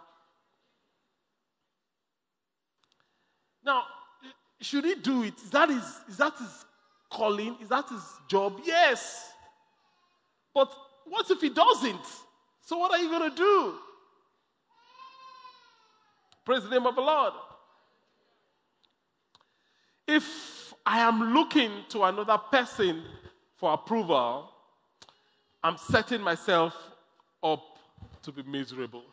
Now, 3.65 3.83
should 4.61 4.85
he 4.85 4.95
do 4.95 5.23
it? 5.23 5.33
Is 5.43 5.49
that 5.49 5.69
his, 5.69 5.83
is 6.07 6.17
that 6.17 6.37
his 6.37 6.65
calling? 7.09 7.57
Is 7.61 7.69
that 7.69 7.89
his 7.89 8.03
job? 8.27 8.59
Yes. 8.63 9.31
But 10.53 10.71
what 11.05 11.29
if 11.29 11.41
he 11.41 11.49
doesn't? 11.49 12.05
So, 12.61 12.77
what 12.77 12.91
are 12.91 12.99
you 12.99 13.09
going 13.09 13.29
to 13.29 13.35
do? 13.35 13.73
Praise 16.45 16.63
the 16.63 16.69
name 16.69 16.85
of 16.85 16.95
the 16.95 17.01
Lord. 17.01 17.33
If 20.07 20.73
I 20.85 20.99
am 20.99 21.33
looking 21.33 21.71
to 21.89 22.03
another 22.03 22.37
person 22.37 23.03
for 23.57 23.73
approval, 23.73 24.51
I'm 25.63 25.77
setting 25.77 26.21
myself 26.21 26.75
up 27.43 27.63
to 28.21 28.31
be 28.31 28.43
miserable. 28.43 29.03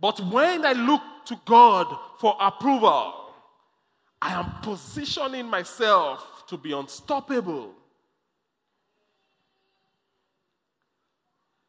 But 0.00 0.20
when 0.20 0.64
I 0.64 0.72
look 0.72 1.02
to 1.26 1.38
God 1.44 1.94
for 2.18 2.36
approval, 2.40 3.14
I 4.22 4.32
am 4.32 4.50
positioning 4.62 5.46
myself 5.46 6.44
to 6.48 6.56
be 6.56 6.72
unstoppable. 6.72 7.74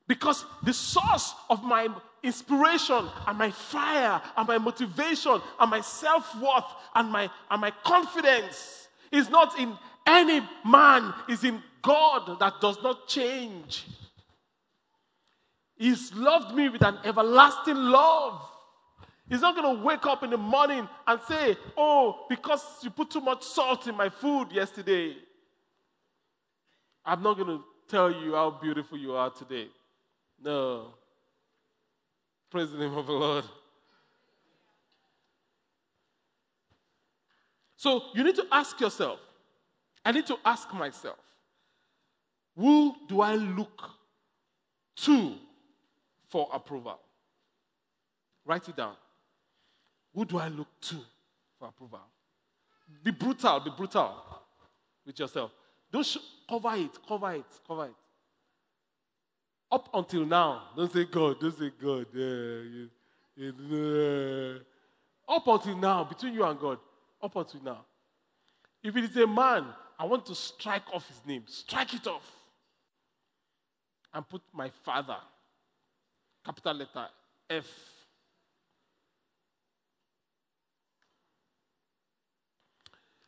Because 0.08 0.46
the 0.64 0.74
source 0.74 1.34
of 1.50 1.64
my 1.64 1.88
inspiration 2.24 3.08
and 3.28 3.38
my 3.38 3.52
fire 3.52 4.22
and 4.36 4.48
my 4.48 4.58
motivation 4.58 5.42
and 5.60 5.72
my 5.72 5.82
self 5.82 6.36
worth 6.42 6.66
and 6.96 7.12
my, 7.12 7.30
and 7.50 7.62
my 7.62 7.72
confidence 7.84 8.88
is 9.12 9.30
not 9.30 9.58
in 9.60 9.78
any 10.06 10.42
man, 10.66 11.14
is 11.30 11.44
in 11.44 11.62
God 11.82 12.40
that 12.40 12.60
does 12.62 12.82
not 12.84 13.08
change. 13.08 13.86
He's 15.82 16.14
loved 16.14 16.54
me 16.54 16.70
with 16.70 16.84
an 16.84 17.00
everlasting 17.04 17.76
love. 17.76 18.40
He's 19.28 19.42
not 19.42 19.56
going 19.56 19.78
to 19.78 19.84
wake 19.84 20.06
up 20.06 20.22
in 20.22 20.30
the 20.30 20.38
morning 20.38 20.88
and 21.08 21.20
say, 21.28 21.58
Oh, 21.76 22.28
because 22.30 22.64
you 22.84 22.92
put 22.92 23.10
too 23.10 23.20
much 23.20 23.42
salt 23.42 23.88
in 23.88 23.98
my 23.98 24.08
food 24.08 24.52
yesterday. 24.52 25.16
I'm 27.04 27.24
not 27.24 27.36
going 27.36 27.48
to 27.48 27.64
tell 27.88 28.12
you 28.12 28.36
how 28.36 28.52
beautiful 28.62 28.96
you 28.96 29.14
are 29.14 29.32
today. 29.32 29.70
No. 30.40 30.94
Praise 32.52 32.70
the 32.70 32.78
name 32.78 32.96
of 32.96 33.08
the 33.08 33.14
Lord. 33.14 33.46
So 37.76 38.04
you 38.14 38.24
need 38.24 38.36
to 38.36 38.46
ask 38.52 38.80
yourself, 38.80 39.20
I 40.06 40.12
need 40.12 40.28
to 40.28 40.38
ask 40.46 40.72
myself, 40.76 41.18
who 42.56 42.94
do 43.08 43.22
I 43.22 43.34
look 43.34 43.90
to 44.98 45.38
for 46.32 46.50
approval? 46.52 47.00
Write 48.46 48.68
it 48.70 48.76
down. 48.76 48.96
Who 50.16 50.26
do 50.26 50.40
I 50.40 50.48
look 50.48 50.68
to 50.82 50.96
for 51.60 51.68
approval? 51.68 52.00
Be 53.04 53.12
brutal, 53.12 53.60
be 53.60 53.72
brutal 53.78 54.16
with 55.06 55.20
yourself. 55.20 55.52
Don't 55.92 56.06
sh- 56.06 56.18
cover 56.50 56.74
it, 56.76 56.92
cover 57.08 57.34
it, 57.34 57.46
cover 57.68 57.86
it. 57.86 57.94
Up 59.72 59.90
until 59.94 60.26
now, 60.26 60.64
don't 60.76 60.92
say 60.92 61.06
God, 61.06 61.40
don't 61.40 61.58
say 61.58 61.72
God. 61.82 62.06
Yeah, 62.14 62.90
Up 65.30 65.48
until 65.48 65.78
now, 65.78 66.04
between 66.04 66.34
you 66.34 66.44
and 66.44 66.60
God, 66.60 66.80
up 67.22 67.36
until 67.36 67.62
now. 67.64 67.86
If 68.84 68.98
it 68.98 69.04
is 69.06 69.16
a 69.18 69.28
man, 69.28 69.66
I 69.98 70.06
want 70.06 70.26
to 70.26 70.36
strike 70.36 70.84
off 70.94 71.08
his 71.08 71.22
name. 71.26 71.44
Strike 71.46 71.94
it 71.94 72.08
off. 72.08 72.30
And 74.14 74.28
put 74.28 74.42
my 74.52 74.70
father, 74.84 75.18
capital 76.46 76.74
letter 76.74 77.08
F. 77.50 77.66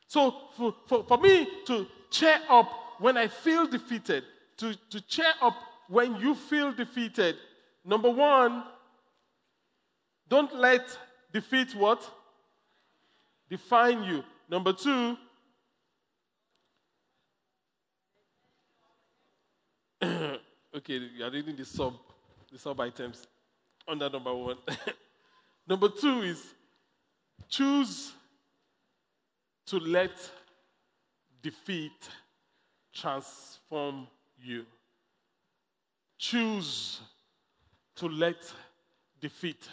So 0.07 0.33
for, 0.55 0.75
for, 0.87 1.03
for 1.03 1.17
me 1.17 1.47
to 1.65 1.87
cheer 2.11 2.39
up 2.49 2.71
when 2.99 3.17
I 3.17 3.27
feel 3.27 3.65
defeated, 3.65 4.23
to, 4.57 4.75
to 4.91 5.01
cheer 5.01 5.33
up 5.41 5.55
when 5.89 6.15
you 6.17 6.35
feel 6.35 6.71
defeated, 6.71 7.35
number 7.83 8.09
one, 8.11 8.63
don't 10.29 10.55
let 10.55 10.97
defeat 11.31 11.75
what? 11.75 12.07
Define 13.49 14.03
you. 14.03 14.23
Number 14.49 14.73
two, 14.73 15.17
okay, 20.03 20.99
you 21.15 21.23
are 21.23 21.31
reading 21.31 21.55
the 21.55 21.65
sub, 21.65 21.93
the 22.53 22.59
sub 22.59 22.79
items 22.79 23.27
under 23.85 24.09
number 24.09 24.33
one. 24.33 24.57
number 25.67 25.89
two 25.89 26.21
is 26.21 26.41
choose 27.49 28.13
to 29.65 29.79
let 29.79 30.11
defeat 31.41 31.91
transform 32.93 34.07
you 34.41 34.65
choose 36.23 37.01
to 37.97 38.07
let 38.07 38.37
defeat 39.19 39.67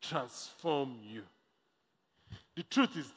transform 0.00 0.96
you. 1.02 1.22
The 2.54 2.62
truth 2.64 2.96
is, 2.98 3.10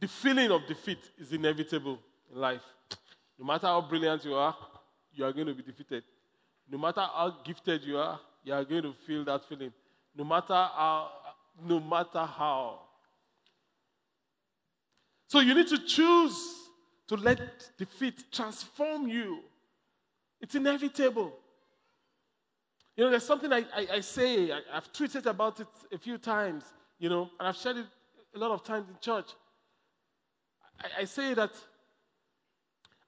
the 0.00 0.08
feeling 0.08 0.50
of 0.50 0.66
defeat 0.66 0.98
is 1.18 1.32
inevitable 1.32 1.98
in 2.32 2.40
life. 2.40 2.62
No 3.38 3.44
matter 3.44 3.66
how 3.66 3.82
brilliant 3.82 4.24
you 4.24 4.34
are, 4.34 4.56
you 5.12 5.26
are 5.26 5.32
going 5.32 5.46
to 5.46 5.54
be 5.54 5.62
defeated. 5.62 6.02
No 6.70 6.78
matter 6.78 7.00
how 7.00 7.36
gifted 7.44 7.82
you 7.82 7.98
are, 7.98 8.20
you 8.44 8.54
are 8.54 8.64
going 8.64 8.82
to 8.82 8.94
feel 9.06 9.24
that 9.24 9.44
feeling. 9.44 9.72
No 10.14 10.24
matter 10.24 10.54
how, 10.54 11.10
no 11.62 11.80
matter 11.80 12.24
how. 12.24 12.80
So 15.26 15.40
you 15.40 15.54
need 15.54 15.68
to 15.68 15.78
choose 15.78 16.38
to 17.08 17.16
let 17.16 17.40
defeat 17.76 18.32
transform 18.32 19.08
you. 19.08 19.40
It's 20.40 20.54
inevitable. 20.54 21.32
You 22.96 23.04
know, 23.04 23.10
there's 23.10 23.24
something 23.26 23.52
I, 23.52 23.64
I, 23.74 23.86
I 23.94 24.00
say, 24.00 24.52
I, 24.52 24.60
have 24.72 24.92
tweeted 24.92 25.26
about 25.26 25.60
it 25.60 25.68
a 25.92 25.98
few 25.98 26.18
times, 26.18 26.64
you 26.98 27.08
know, 27.08 27.30
and 27.38 27.48
I've 27.48 27.56
shared 27.56 27.78
it 27.78 27.86
a 28.34 28.38
lot 28.38 28.50
of 28.50 28.62
times 28.62 28.88
in 28.88 28.96
church. 29.00 29.30
I, 30.80 31.02
I 31.02 31.04
say 31.04 31.34
that 31.34 31.50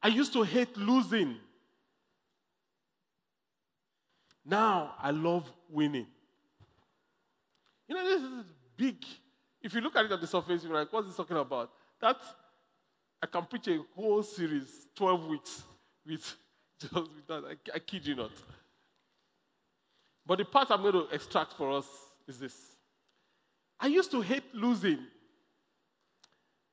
I 0.02 0.08
used 0.08 0.32
to 0.32 0.42
hate 0.42 0.76
losing. 0.76 1.36
Now 4.44 4.94
I 5.00 5.10
love 5.10 5.50
winning. 5.70 6.06
You 7.88 7.94
know, 7.94 8.04
this 8.04 8.22
is 8.22 8.44
big. 8.76 8.96
If 9.60 9.74
you 9.74 9.80
look 9.80 9.94
at 9.96 10.04
it 10.04 10.12
at 10.12 10.20
the 10.20 10.26
surface, 10.26 10.64
you're 10.64 10.74
like, 10.74 10.92
what's 10.92 11.08
he 11.08 11.14
talking 11.14 11.36
about? 11.36 11.70
That 12.00 12.16
I 13.22 13.26
can 13.26 13.44
preach 13.44 13.68
a 13.68 13.78
whole 13.94 14.22
series, 14.22 14.86
12 14.96 15.26
weeks, 15.26 15.62
with 16.04 16.34
just 16.80 16.94
with 16.94 17.26
that. 17.28 17.44
I, 17.44 17.76
I 17.76 17.78
kid 17.78 18.06
you 18.06 18.16
not. 18.16 18.32
But 20.26 20.38
the 20.38 20.44
part 20.44 20.70
I'm 20.70 20.82
going 20.82 20.94
to 20.94 21.06
extract 21.14 21.52
for 21.52 21.70
us 21.70 21.86
is 22.26 22.38
this. 22.38 22.56
I 23.78 23.86
used 23.86 24.10
to 24.12 24.20
hate 24.20 24.54
losing 24.54 24.98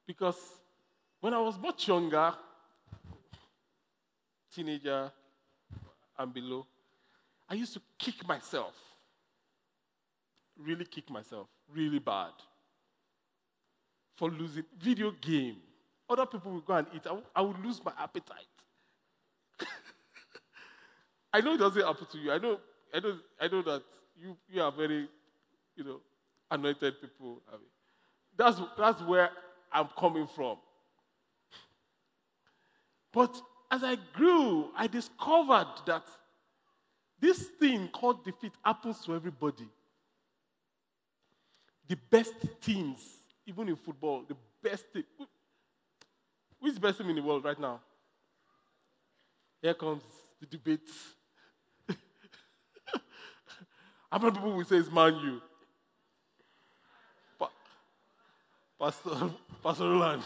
because 0.05 0.38
when 1.22 1.34
I 1.34 1.39
was 1.39 1.57
much 1.57 1.88
younger, 1.88 2.34
teenager 4.53 5.11
and 6.17 6.34
below, 6.34 6.65
I 7.49 7.55
used 7.55 7.73
to 7.73 7.81
kick 7.97 8.27
myself. 8.27 8.75
Really 10.57 10.85
kick 10.85 11.09
myself, 11.09 11.47
really 11.73 11.99
bad. 11.99 12.31
For 14.15 14.29
losing 14.29 14.65
video 14.77 15.11
game. 15.11 15.57
Other 16.09 16.25
people 16.25 16.51
would 16.53 16.65
go 16.65 16.73
and 16.73 16.87
eat. 16.93 17.01
I, 17.05 17.09
w- 17.09 17.25
I 17.35 17.41
would 17.41 17.63
lose 17.63 17.83
my 17.83 17.93
appetite. 17.97 18.45
I 21.33 21.41
know 21.41 21.53
it 21.53 21.57
doesn't 21.57 21.81
happen 21.81 22.07
to 22.11 22.17
you. 22.17 22.31
I 22.31 22.37
know 22.39 22.59
I 22.93 22.99
know, 22.99 23.17
I 23.39 23.47
know 23.47 23.61
that 23.63 23.83
you, 24.17 24.35
you 24.49 24.61
are 24.61 24.71
very, 24.71 25.07
you 25.75 25.83
know, 25.83 26.01
anointed 26.49 26.99
people. 27.01 27.41
I 27.47 27.53
mean, 27.53 27.65
that's, 28.35 28.59
that's 28.77 29.01
where 29.03 29.29
I'm 29.71 29.89
coming 29.97 30.27
from. 30.27 30.57
But 33.11 33.41
as 33.71 33.83
I 33.83 33.97
grew, 34.13 34.69
I 34.75 34.87
discovered 34.87 35.67
that 35.85 36.03
this 37.20 37.47
thing 37.59 37.88
called 37.89 38.24
defeat 38.24 38.53
happens 38.63 39.03
to 39.05 39.15
everybody. 39.15 39.67
The 41.88 41.97
best 42.09 42.34
teams, 42.61 42.99
even 43.45 43.67
in 43.70 43.76
football, 43.76 44.24
the 44.28 44.36
best 44.61 44.86
team. 44.93 45.03
Who 46.59 46.67
is 46.67 46.76
the 46.76 46.80
best 46.80 46.97
team 46.97 47.09
in 47.09 47.15
the 47.15 47.22
world 47.24 47.43
right 47.43 47.59
now? 47.59 47.80
Here 49.61 49.74
comes 49.74 50.03
the 50.39 50.45
debate. 50.45 50.88
How 54.11 54.20
many 54.20 54.32
people 54.32 54.53
will 54.53 54.63
say 54.65 54.78
it's 54.78 54.91
Man 54.91 55.15
U? 55.15 55.41
Pa- 57.38 57.51
Pastor, 58.80 59.32
Pastor 59.63 59.84
Roland. 59.84 60.24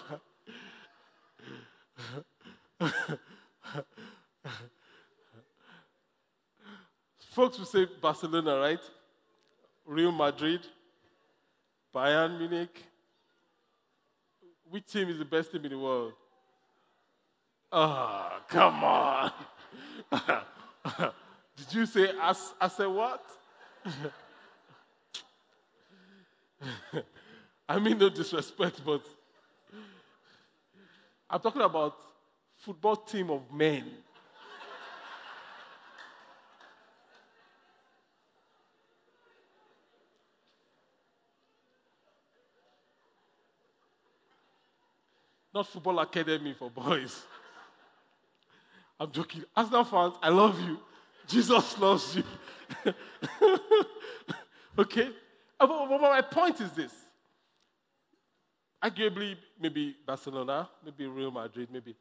Folks 7.34 7.58
will 7.58 7.66
say 7.66 7.88
Barcelona, 8.00 8.60
right? 8.60 8.80
Real 9.88 10.12
Madrid, 10.12 10.62
Bayern 11.94 12.38
Munich. 12.38 12.84
Which 14.70 14.86
team 14.86 15.10
is 15.10 15.18
the 15.18 15.26
best 15.26 15.52
team 15.52 15.66
in 15.66 15.72
the 15.72 15.80
world? 15.80 16.14
Ah, 17.72 18.34
oh, 18.36 18.42
come 18.48 18.84
on. 18.84 19.32
Did 21.58 21.74
you 21.74 21.88
say 21.88 22.12
as, 22.22 22.54
as 22.62 22.80
a 22.80 22.88
what? 22.88 23.26
I 27.68 27.80
mean, 27.80 27.98
no 27.98 28.10
disrespect, 28.10 28.80
but 28.86 29.02
I'm 31.28 31.40
talking 31.40 31.64
about 31.64 31.96
football 32.58 32.98
team 32.98 33.32
of 33.32 33.52
men. 33.52 33.86
Not 45.54 45.68
football 45.68 46.00
academy 46.00 46.54
for 46.58 46.70
boys. 46.70 47.24
I'm 49.00 49.12
joking. 49.12 49.44
Arsenal 49.56 49.84
fans, 49.84 50.16
I 50.22 50.30
love 50.30 50.60
you. 50.62 50.80
Jesus 51.28 51.78
loves 51.78 52.16
you. 52.16 52.24
okay? 54.80 55.10
Uh, 55.60 55.68
but, 55.68 55.90
but 55.90 56.02
my 56.02 56.22
point 56.22 56.60
is 56.62 56.72
this. 56.72 56.94
Arguably, 58.84 59.38
maybe 59.60 59.96
Barcelona, 60.06 60.70
maybe 60.84 61.08
Real 61.08 61.32
Madrid, 61.32 61.70
maybe. 61.72 61.96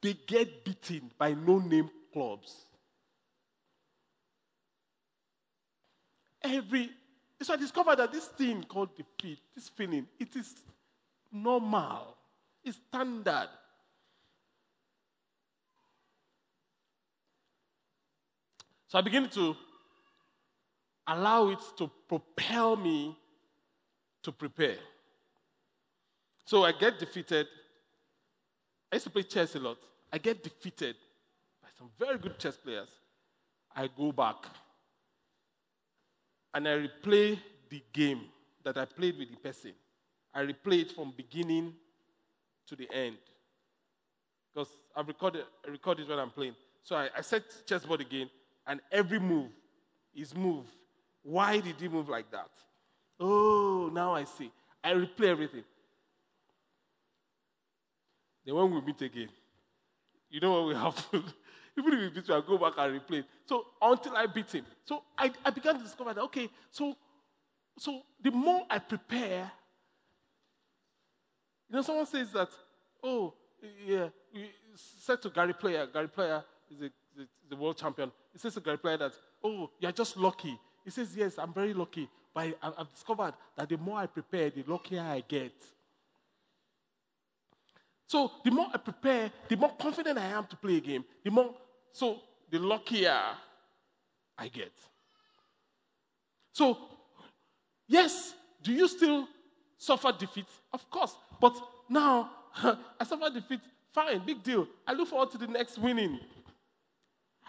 They 0.00 0.14
get 0.26 0.64
beaten 0.64 1.10
by 1.18 1.34
no 1.34 1.58
name 1.58 1.90
clubs. 2.12 2.64
Every. 6.42 6.90
So 7.42 7.52
I 7.52 7.56
discovered 7.56 7.96
that 7.96 8.12
this 8.12 8.26
thing 8.26 8.64
called 8.64 8.90
defeat, 8.96 9.38
this 9.54 9.68
feeling, 9.68 10.06
it 10.18 10.34
is 10.36 10.62
normal, 11.32 12.16
standard. 12.72 13.48
So 18.88 18.98
I 18.98 19.02
begin 19.02 19.28
to 19.30 19.56
allow 21.06 21.48
it 21.48 21.58
to 21.78 21.90
propel 22.08 22.76
me 22.76 23.16
to 24.22 24.32
prepare. 24.32 24.76
So 26.44 26.64
I 26.64 26.72
get 26.72 26.98
defeated. 26.98 27.46
I 28.92 28.96
used 28.96 29.04
to 29.04 29.10
play 29.10 29.22
chess 29.22 29.54
a 29.56 29.58
lot. 29.58 29.78
I 30.12 30.18
get 30.18 30.42
defeated 30.42 30.96
by 31.62 31.68
some 31.76 31.90
very 31.98 32.18
good 32.18 32.38
chess 32.38 32.56
players. 32.56 32.88
I 33.74 33.88
go 33.88 34.12
back 34.12 34.36
and 36.54 36.68
I 36.68 36.86
replay 36.86 37.38
the 37.68 37.82
game 37.92 38.20
that 38.62 38.78
I 38.78 38.84
played 38.84 39.18
with 39.18 39.30
the 39.30 39.36
person. 39.36 39.72
I 40.32 40.42
replay 40.42 40.82
it 40.82 40.92
from 40.92 41.12
beginning 41.16 41.74
to 42.68 42.76
the 42.76 42.88
end. 42.92 43.16
Because 44.52 44.68
I've 44.96 45.08
recorded, 45.08 45.44
I 45.66 45.70
record 45.70 46.00
it 46.00 46.08
when 46.08 46.18
I'm 46.18 46.30
playing. 46.30 46.54
So 46.82 46.96
I, 46.96 47.08
I 47.16 47.20
set 47.22 47.42
chessboard 47.66 48.00
again 48.00 48.30
and 48.66 48.80
every 48.92 49.18
move 49.18 49.50
is 50.14 50.34
move. 50.34 50.66
Why 51.22 51.60
did 51.60 51.76
he 51.80 51.88
move 51.88 52.08
like 52.08 52.30
that? 52.30 52.50
Oh, 53.18 53.90
now 53.92 54.14
I 54.14 54.24
see. 54.24 54.52
I 54.82 54.92
replay 54.92 55.28
everything. 55.28 55.64
Then 58.44 58.54
when 58.54 58.74
we 58.74 58.80
meet 58.82 59.00
again, 59.00 59.28
you 60.30 60.40
know 60.40 60.52
what 60.52 60.64
will 60.66 60.76
happen? 60.92 61.24
Even 61.76 61.92
if 61.94 62.00
we 62.00 62.08
beat 62.20 62.30
I 62.30 62.40
go 62.46 62.58
back 62.58 62.74
and 62.76 63.00
replay. 63.00 63.24
So 63.46 63.64
until 63.80 64.16
I 64.16 64.26
beat 64.26 64.50
him. 64.52 64.64
So 64.84 65.02
I, 65.16 65.32
I 65.44 65.50
began 65.50 65.76
to 65.76 65.82
discover 65.82 66.12
that, 66.14 66.20
okay, 66.22 66.48
so, 66.70 66.94
so 67.78 68.02
the 68.22 68.30
more 68.30 68.62
I 68.68 68.78
prepare, 68.78 69.50
you 71.74 71.78
know, 71.78 71.82
someone 71.82 72.06
says 72.06 72.30
that, 72.30 72.50
oh, 73.02 73.34
yeah, 73.84 74.06
said 74.76 75.20
to 75.22 75.28
Gary 75.28 75.52
Player, 75.52 75.88
Gary 75.92 76.06
Player 76.06 76.44
is 76.70 76.80
a 76.82 76.90
the, 77.16 77.26
the 77.50 77.56
world 77.56 77.76
champion, 77.76 78.12
he 78.32 78.38
says 78.38 78.54
to 78.54 78.60
Gary 78.60 78.78
Player 78.78 78.96
that, 78.96 79.12
oh, 79.42 79.68
you're 79.80 79.90
just 79.90 80.16
lucky. 80.16 80.56
He 80.84 80.90
says, 80.92 81.16
yes, 81.16 81.36
I'm 81.36 81.52
very 81.52 81.74
lucky. 81.74 82.08
But 82.32 82.56
I, 82.62 82.72
I've 82.78 82.92
discovered 82.92 83.34
that 83.56 83.68
the 83.68 83.76
more 83.76 83.98
I 83.98 84.06
prepare, 84.06 84.50
the 84.50 84.62
luckier 84.68 85.00
I 85.00 85.24
get. 85.26 85.52
So 88.06 88.30
the 88.44 88.52
more 88.52 88.68
I 88.72 88.78
prepare, 88.78 89.32
the 89.48 89.56
more 89.56 89.74
confident 89.76 90.16
I 90.16 90.26
am 90.26 90.46
to 90.46 90.56
play 90.56 90.76
a 90.76 90.80
game. 90.80 91.04
The 91.24 91.30
more, 91.32 91.56
so 91.90 92.20
the 92.52 92.60
luckier 92.60 93.20
I 94.38 94.46
get. 94.46 94.72
So, 96.52 96.78
yes, 97.88 98.32
do 98.62 98.72
you 98.72 98.86
still 98.86 99.26
suffer 99.78 100.12
defeat? 100.12 100.46
Of 100.72 100.88
course. 100.90 101.14
But 101.40 101.56
now, 101.88 102.30
I 102.56 103.04
suffer 103.04 103.30
defeat. 103.30 103.60
Fine, 103.92 104.22
big 104.26 104.42
deal. 104.42 104.66
I 104.86 104.92
look 104.92 105.08
forward 105.08 105.30
to 105.32 105.38
the 105.38 105.46
next 105.46 105.78
winning. 105.78 106.18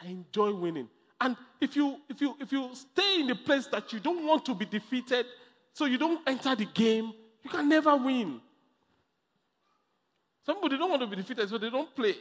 I 0.01 0.07
enjoy 0.07 0.53
winning. 0.53 0.87
And 1.19 1.35
if 1.61 1.75
you 1.75 1.97
if 2.09 2.21
you 2.21 2.35
if 2.39 2.51
you 2.51 2.69
stay 2.73 3.21
in 3.21 3.27
the 3.27 3.35
place 3.35 3.67
that 3.67 3.91
you 3.93 3.99
don't 3.99 4.25
want 4.25 4.45
to 4.45 4.53
be 4.53 4.65
defeated, 4.65 5.25
so 5.73 5.85
you 5.85 5.97
don't 5.97 6.21
enter 6.27 6.55
the 6.55 6.65
game, 6.65 7.13
you 7.43 7.49
can 7.49 7.69
never 7.69 7.95
win. 7.95 8.41
Some 10.45 10.55
people 10.55 10.69
they 10.69 10.77
don't 10.77 10.89
want 10.89 11.01
to 11.01 11.07
be 11.07 11.15
defeated, 11.15 11.49
so 11.49 11.57
they 11.57 11.69
don't 11.69 11.95
play. 11.95 12.09
It's 12.09 12.19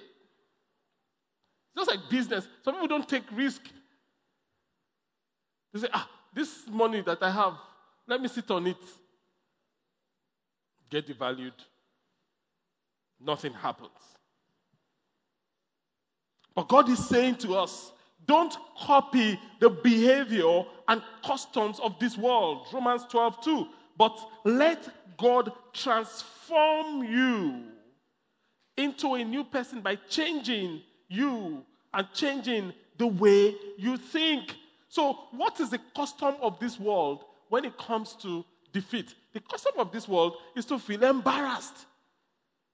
just 1.77 1.91
like 1.91 2.09
business. 2.09 2.47
Some 2.65 2.75
people 2.75 2.89
don't 2.89 3.09
take 3.09 3.25
risk. 3.33 3.61
They 5.73 5.81
say, 5.81 5.89
ah, 5.93 6.09
this 6.33 6.69
money 6.71 7.03
that 7.03 7.21
I 7.21 7.31
have, 7.31 7.55
let 8.07 8.23
me 8.23 8.29
sit 8.29 8.49
on 8.51 8.67
it. 8.69 8.77
Get 10.95 11.09
devalued. 11.09 11.59
Nothing 13.21 13.53
happens. 13.53 13.91
But 16.55 16.69
God 16.69 16.89
is 16.89 17.05
saying 17.09 17.39
to 17.39 17.57
us, 17.57 17.91
don't 18.27 18.57
copy 18.79 19.41
the 19.59 19.71
behavior 19.71 20.63
and 20.87 21.03
customs 21.27 21.81
of 21.81 21.99
this 21.99 22.17
world. 22.17 22.69
Romans 22.73 23.03
12, 23.11 23.43
2. 23.43 23.67
But 23.99 24.17
let 24.45 24.89
God 25.19 25.51
transform 25.73 27.03
you 27.03 27.65
into 28.77 29.15
a 29.17 29.25
new 29.25 29.43
person 29.43 29.81
by 29.81 29.97
changing 29.97 30.81
you 31.09 31.65
and 31.93 32.07
changing 32.15 32.73
the 32.99 33.09
way 33.09 33.57
you 33.79 33.97
think. 33.97 34.55
So, 34.89 35.19
what 35.33 35.59
is 35.59 35.71
the 35.71 35.81
custom 35.97 36.37
of 36.41 36.61
this 36.61 36.79
world 36.79 37.25
when 37.49 37.65
it 37.65 37.77
comes 37.79 38.13
to 38.23 38.45
defeat? 38.75 39.15
The 39.33 39.41
custom 39.41 39.73
of 39.79 39.91
this 39.91 40.07
world 40.07 40.37
is 40.55 40.67
to 40.67 40.79
feel 40.79 41.03
embarrassed. 41.05 41.87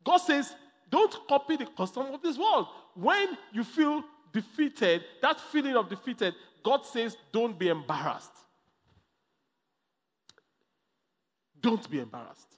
God 0.03 0.16
says, 0.16 0.53
don't 0.90 1.14
copy 1.28 1.57
the 1.57 1.66
custom 1.66 2.07
of 2.07 2.20
this 2.22 2.36
world. 2.36 2.66
When 2.94 3.38
you 3.53 3.62
feel 3.62 4.03
defeated, 4.32 5.05
that 5.22 5.38
feeling 5.38 5.76
of 5.76 5.88
defeated, 5.88 6.34
God 6.64 6.84
says, 6.84 7.16
don't 7.30 7.57
be 7.57 7.68
embarrassed. 7.68 8.32
Don't 11.61 11.88
be 11.88 12.01
embarrassed. 12.01 12.57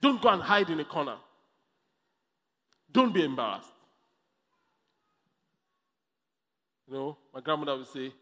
Don't 0.00 0.20
go 0.20 0.30
and 0.30 0.42
hide 0.42 0.70
in 0.70 0.80
a 0.80 0.84
corner. 0.84 1.16
Don't 2.90 3.12
be 3.12 3.22
embarrassed. 3.22 3.68
You 6.88 6.94
know, 6.94 7.18
my 7.34 7.40
grandmother 7.40 7.76
would 7.76 7.88
say, 7.88 8.12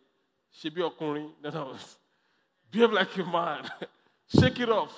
"She 0.51 0.71
be 0.71 0.81
okunrin." 0.81 1.31
Then 1.43 1.55
I 1.55 1.63
was, 1.63 1.99
behave 2.75 2.93
like 2.93 3.17
a 3.17 3.25
man. 3.25 3.71
Shake 4.41 4.61
it 4.61 4.69
off. 4.69 4.93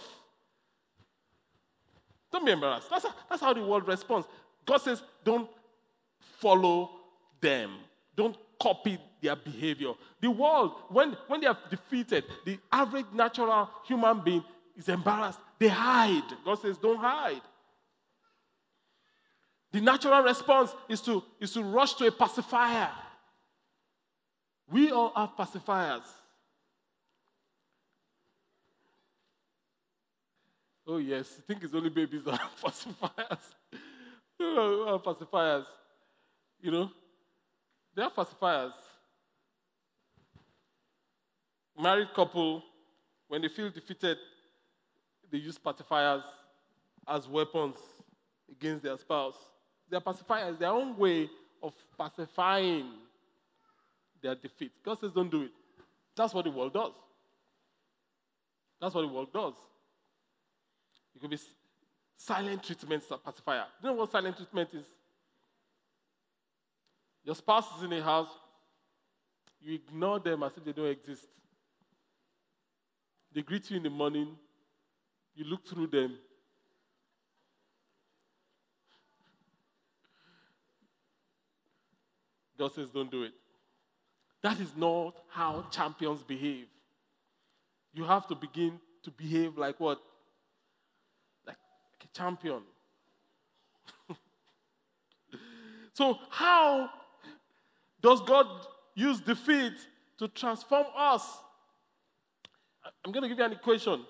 Don't 2.33 2.45
be 2.45 2.53
embarrassed. 2.53 2.91
That's 2.91 3.05
how, 3.05 3.15
that's 3.29 3.43
how 3.43 3.53
the 3.53 3.63
world 3.63 3.87
responds. 3.87 4.27
God 4.65 4.79
says, 4.79 5.03
don't 5.25 5.49
follow 6.41 6.91
them. 7.41 7.77
Don't 8.17 8.37
copy 8.61 8.99
their 9.23 9.37
behavior. 9.37 9.93
The 10.21 10.31
world, 10.31 10.73
when, 10.89 11.17
when 11.29 11.41
they 11.41 11.47
are 11.47 11.59
defeated, 11.71 12.25
the 12.45 12.59
average 12.73 13.07
natural 13.13 13.71
human 13.87 14.21
being 14.21 14.45
is 14.77 14.89
embarrassed. 14.89 15.39
They 15.59 15.69
hide. 15.69 16.25
God 16.45 16.57
says, 16.57 16.77
don't 16.79 16.99
hide. 16.99 17.43
The 19.73 19.81
natural 19.81 20.23
response 20.23 20.75
is 20.89 21.01
to, 21.03 21.23
is 21.41 21.53
to 21.53 21.63
rush 21.63 21.95
to 21.95 22.07
a 22.07 22.13
pacifier. 22.13 22.91
We 24.71 24.91
all 24.91 25.13
have 25.15 25.37
pacifiers. 25.37 26.05
Oh, 30.87 30.99
yes. 30.99 31.35
I 31.39 31.43
think 31.43 31.65
it's 31.65 31.75
only 31.75 31.91
babies 31.91 32.23
that 32.25 32.39
have 32.39 32.51
pacifiers. 32.63 33.39
have 34.39 35.03
pacifiers. 35.03 35.65
You 36.61 36.71
know, 36.71 36.91
they 37.95 38.03
are 38.03 38.11
pacifiers. 38.11 38.73
Married 41.79 42.09
couple, 42.15 42.63
when 43.29 43.43
they 43.43 43.49
feel 43.49 43.69
defeated, 43.71 44.17
they 45.31 45.39
use 45.39 45.59
pacifiers 45.59 46.23
as 47.07 47.29
weapons 47.29 47.77
against 48.51 48.85
their 48.85 48.97
spouse. 48.97 49.37
They 49.91 49.97
are 49.97 50.01
pacifiers, 50.01 50.59
their 50.59 50.71
own 50.71 50.97
way 50.97 51.29
of 51.63 51.75
pacifying 51.99 52.93
their 54.23 54.35
defeat. 54.35 54.73
God 54.85 54.99
says, 55.01 55.13
don't 55.13 55.31
do 55.31 55.43
it. 55.43 55.51
That's 56.17 56.33
what 56.33 56.45
the 56.45 56.51
world 56.51 56.73
does. 56.73 56.93
That's 58.81 58.95
what 58.95 59.03
the 59.03 59.09
world 59.09 59.33
does. 59.33 59.55
It 61.17 61.21
could 61.21 61.31
be 61.31 61.39
silent 62.15 62.63
treatment 62.63 63.03
pacifier. 63.25 63.65
Do 63.81 63.89
you 63.89 63.95
know 63.95 64.01
what 64.01 64.13
silent 64.13 64.37
treatment 64.37 64.69
is? 64.75 64.85
Your 67.25 67.35
spouse 67.35 67.65
is 67.79 67.85
in 67.85 67.93
a 67.95 68.03
house, 68.03 68.29
you 69.63 69.75
ignore 69.75 70.21
them 70.21 70.43
as 70.43 70.53
if 70.57 70.65
they 70.65 70.73
don't 70.73 70.87
exist. 70.87 71.25
They 73.33 73.41
greet 73.41 73.71
you 73.71 73.79
in 73.79 73.83
the 73.83 73.91
morning, 73.91 74.37
you 75.35 75.45
look 75.47 75.67
through 75.67 75.87
them. 75.87 76.19
God 82.59 82.73
says, 82.75 82.91
don't 82.91 83.11
do 83.11 83.23
it. 83.23 83.33
That 84.43 84.61
is 84.61 84.77
not 84.77 85.17
how 85.29 85.67
champions 85.71 86.23
behave. 86.23 86.67
You 87.93 88.05
have 88.05 88.27
to 88.29 88.35
begin 88.35 88.79
to 89.03 89.11
behave 89.11 89.57
like 89.57 89.81
what? 89.81 90.01
Champion. 92.13 92.63
so, 95.93 96.19
how 96.31 96.91
does 98.01 98.21
God 98.23 98.47
use 98.95 99.21
defeat 99.21 99.75
to 100.19 100.29
transform 100.29 100.87
us? 100.97 101.39
I'm 103.05 103.13
going 103.13 103.23
to 103.23 103.29
give 103.29 103.39
you 103.39 103.45
an 103.45 103.53
equation. 103.53 104.05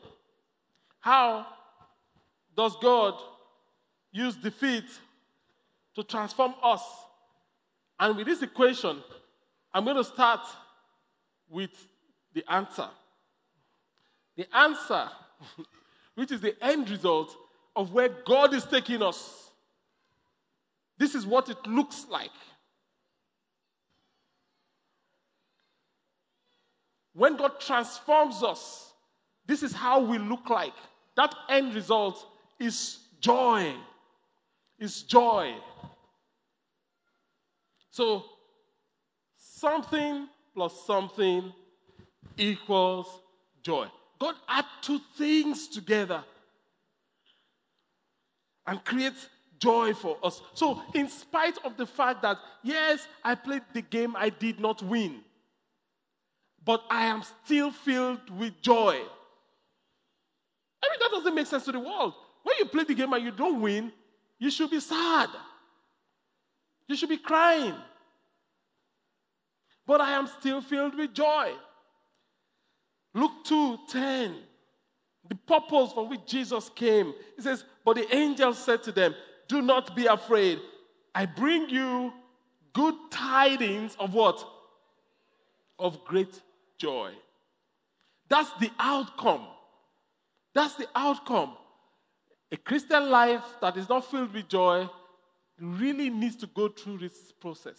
How 1.01 1.47
does 2.57 2.76
God 2.82 3.14
use 4.12 4.36
defeat 4.36 4.84
to 5.94 6.03
transform 6.03 6.55
us? 6.62 6.82
And 7.99 8.16
with 8.16 8.26
this 8.26 8.42
equation, 8.42 9.03
I'm 9.72 9.84
going 9.84 9.97
to 9.97 10.05
start 10.05 10.40
with 11.49 11.70
the 12.34 12.44
answer. 12.51 12.88
The 14.36 14.47
answer, 14.57 15.09
which 16.14 16.32
is 16.32 16.40
the 16.40 16.55
end 16.62 16.90
result 16.90 17.36
of 17.76 17.92
where 17.92 18.08
God 18.08 18.54
is 18.54 18.64
taking 18.64 19.02
us. 19.02 19.50
This 20.98 21.14
is 21.14 21.26
what 21.26 21.50
it 21.50 21.58
looks 21.66 22.06
like. 22.10 22.30
When 27.12 27.36
God 27.36 27.60
transforms 27.60 28.42
us, 28.42 28.92
this 29.46 29.62
is 29.62 29.72
how 29.72 30.00
we 30.00 30.18
look 30.18 30.48
like. 30.48 30.72
That 31.16 31.34
end 31.48 31.74
result 31.74 32.26
is 32.58 32.98
joy. 33.20 33.74
Is 34.78 35.02
joy. 35.02 35.54
So, 37.90 38.24
something 39.36 40.28
plus 40.54 40.86
something 40.86 41.52
equals 42.36 43.06
joy. 43.62 43.86
God 44.18 44.34
add 44.48 44.64
two 44.82 45.00
things 45.16 45.68
together 45.68 46.22
and 48.66 48.84
creates 48.84 49.28
joy 49.58 49.94
for 49.94 50.16
us. 50.22 50.42
So, 50.54 50.82
in 50.94 51.08
spite 51.08 51.58
of 51.64 51.76
the 51.76 51.86
fact 51.86 52.22
that, 52.22 52.38
yes, 52.62 53.06
I 53.24 53.34
played 53.34 53.62
the 53.72 53.82
game, 53.82 54.14
I 54.16 54.28
did 54.28 54.60
not 54.60 54.82
win, 54.82 55.20
but 56.64 56.82
I 56.90 57.06
am 57.06 57.22
still 57.44 57.70
filled 57.70 58.30
with 58.38 58.60
joy. 58.60 59.00
I 60.82 60.88
mean, 60.90 60.98
that 61.00 61.10
doesn't 61.10 61.34
make 61.34 61.46
sense 61.46 61.64
to 61.64 61.72
the 61.72 61.80
world. 61.80 62.14
When 62.42 62.56
you 62.58 62.66
play 62.66 62.84
the 62.84 62.94
game 62.94 63.12
and 63.12 63.24
you 63.24 63.32
don't 63.32 63.60
win, 63.60 63.92
you 64.38 64.50
should 64.50 64.70
be 64.70 64.80
sad. 64.80 65.30
You 66.86 66.96
should 66.96 67.08
be 67.08 67.16
crying. 67.16 67.74
But 69.86 70.00
I 70.00 70.12
am 70.12 70.26
still 70.26 70.60
filled 70.60 70.96
with 70.96 71.14
joy. 71.14 71.52
Luke 73.14 73.44
2 73.44 73.78
10. 73.88 74.36
The 75.28 75.34
purpose 75.34 75.92
for 75.92 76.06
which 76.06 76.24
Jesus 76.26 76.70
came. 76.74 77.12
He 77.36 77.42
says, 77.42 77.64
But 77.84 77.96
the 77.96 78.14
angel 78.14 78.54
said 78.54 78.82
to 78.84 78.92
them, 78.92 79.14
Do 79.48 79.62
not 79.62 79.96
be 79.96 80.06
afraid. 80.06 80.60
I 81.14 81.26
bring 81.26 81.68
you 81.68 82.12
good 82.72 82.94
tidings 83.10 83.96
of 83.98 84.14
what? 84.14 84.46
Of 85.78 86.04
great 86.04 86.40
joy. 86.78 87.12
That's 88.28 88.50
the 88.60 88.70
outcome. 88.78 89.46
That's 90.54 90.74
the 90.74 90.88
outcome. 90.94 91.56
A 92.52 92.56
Christian 92.56 93.10
life 93.10 93.44
that 93.60 93.76
is 93.76 93.88
not 93.88 94.10
filled 94.10 94.32
with 94.32 94.48
joy 94.48 94.88
really 95.58 96.10
needs 96.10 96.36
to 96.36 96.46
go 96.48 96.68
through 96.68 96.98
this 96.98 97.32
process. 97.40 97.78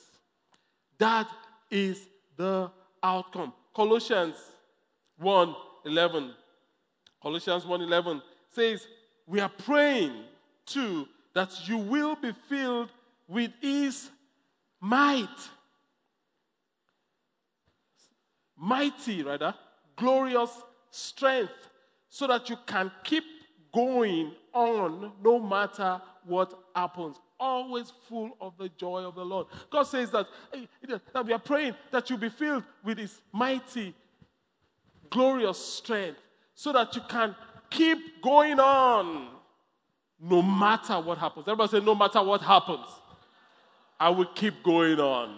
That 0.97 1.29
is 1.69 2.07
the 2.35 2.71
outcome. 3.03 3.53
Colossians 3.75 4.35
1 5.17 5.55
11. 5.85 6.33
Colossians 7.21 7.65
1 7.65 7.81
11 7.81 8.21
says, 8.51 8.87
We 9.25 9.39
are 9.39 9.49
praying 9.49 10.23
too 10.65 11.07
that 11.33 11.67
you 11.67 11.77
will 11.77 12.15
be 12.15 12.33
filled 12.47 12.89
with 13.27 13.51
His 13.61 14.09
might. 14.79 15.27
Mighty, 18.55 19.23
rather, 19.23 19.53
glorious 19.95 20.51
strength, 20.89 21.69
so 22.09 22.27
that 22.27 22.49
you 22.49 22.57
can 22.65 22.91
keep 23.03 23.23
going 23.73 24.31
on 24.53 25.11
no 25.23 25.39
matter 25.39 26.01
what 26.25 26.53
happens. 26.75 27.17
Always 27.39 27.93
full 28.09 28.35
of 28.41 28.57
the 28.57 28.69
joy 28.69 29.03
of 29.03 29.13
the 29.13 29.23
Lord. 29.23 29.47
God 29.69 29.83
says 29.83 30.09
that, 30.11 30.27
eh, 30.53 30.65
that 31.13 31.25
we 31.25 31.33
are 31.33 31.39
praying 31.39 31.75
that 31.91 32.09
you 32.09 32.17
be 32.17 32.29
filled 32.29 32.63
with 32.83 32.97
His 32.97 33.21
mighty, 33.31 33.93
glorious 35.11 35.59
strength 35.59 36.19
so 36.57 36.73
that 36.73 36.95
you 36.95 37.01
can 37.07 37.35
keep 37.69 38.19
going 38.23 38.59
on 38.59 39.27
no 40.19 40.41
matter 40.41 40.99
what 40.99 41.19
happens. 41.19 41.47
Everybody 41.47 41.77
say, 41.77 41.85
no 41.85 41.93
matter 41.93 42.21
what 42.23 42.41
happens, 42.41 42.87
I 43.99 44.09
will 44.09 44.25
keep 44.25 44.63
going 44.63 44.99
on. 44.99 45.37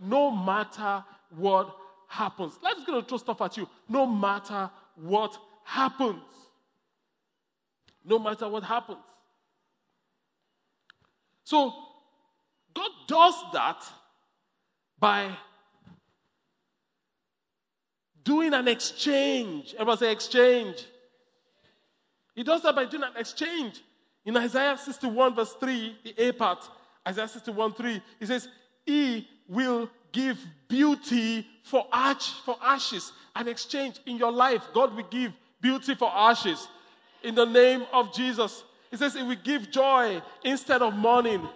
No 0.00 0.30
matter 0.30 1.04
what 1.36 1.76
happens. 2.08 2.54
Let's 2.62 2.82
going 2.84 3.02
to 3.02 3.06
throw 3.06 3.18
stuff 3.18 3.42
at 3.42 3.58
you. 3.58 3.68
No 3.86 4.06
matter 4.06 4.70
what 4.96 5.36
happens. 5.62 6.22
No 8.02 8.18
matter 8.18 8.48
what 8.48 8.62
happens. 8.62 8.98
So, 11.44 11.70
God 12.72 12.90
does 13.06 13.34
that 13.52 13.84
by 14.98 15.36
doing 18.24 18.54
an 18.54 18.68
exchange. 18.68 19.74
Everybody 19.74 19.98
say 19.98 20.12
exchange. 20.12 20.86
He 22.34 22.42
does 22.42 22.62
that 22.62 22.74
by 22.74 22.84
doing 22.84 23.02
an 23.02 23.16
exchange. 23.16 23.82
In 24.24 24.36
Isaiah 24.36 24.76
61, 24.76 25.34
verse 25.34 25.54
3, 25.54 25.96
the 26.04 26.28
A 26.28 26.32
part, 26.32 26.68
Isaiah 27.06 27.28
61, 27.28 27.74
3, 27.74 28.02
he 28.18 28.26
says, 28.26 28.48
He 28.84 29.26
will 29.48 29.90
give 30.12 30.38
beauty 30.68 31.46
for 31.64 31.86
ash, 31.92 32.32
for 32.44 32.56
ashes. 32.62 33.12
An 33.34 33.48
exchange 33.48 34.00
in 34.06 34.16
your 34.16 34.32
life. 34.32 34.62
God 34.74 34.94
will 34.94 35.06
give 35.10 35.32
beauty 35.60 35.94
for 35.94 36.10
ashes. 36.14 36.68
In 37.22 37.34
the 37.34 37.44
name 37.44 37.84
of 37.92 38.12
Jesus. 38.14 38.64
He 38.90 38.96
says, 38.96 39.14
He 39.14 39.22
will 39.22 39.36
give 39.42 39.70
joy 39.70 40.20
instead 40.44 40.82
of 40.82 40.94
mourning. 40.94 41.48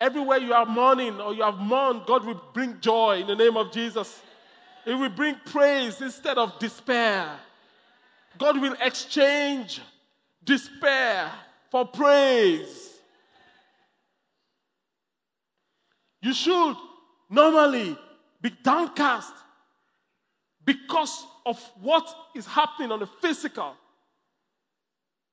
Everywhere 0.00 0.38
you 0.38 0.54
are 0.54 0.66
mourning 0.66 1.20
or 1.20 1.34
you 1.34 1.42
have 1.42 1.58
mourned, 1.58 2.02
God 2.06 2.24
will 2.24 2.40
bring 2.54 2.80
joy 2.80 3.20
in 3.20 3.26
the 3.26 3.36
name 3.36 3.56
of 3.56 3.70
Jesus. 3.70 4.22
It 4.86 4.94
will 4.94 5.10
bring 5.10 5.36
praise 5.44 6.00
instead 6.00 6.38
of 6.38 6.58
despair. 6.58 7.28
God 8.38 8.60
will 8.60 8.76
exchange 8.80 9.80
despair 10.44 11.30
for 11.70 11.86
praise. 11.86 12.90
You 16.22 16.32
should 16.32 16.76
normally 17.28 17.96
be 18.40 18.50
downcast 18.62 19.32
because 20.64 21.24
of 21.46 21.58
what 21.80 22.08
is 22.34 22.46
happening 22.46 22.92
on 22.92 23.00
the 23.00 23.06
physical. 23.06 23.74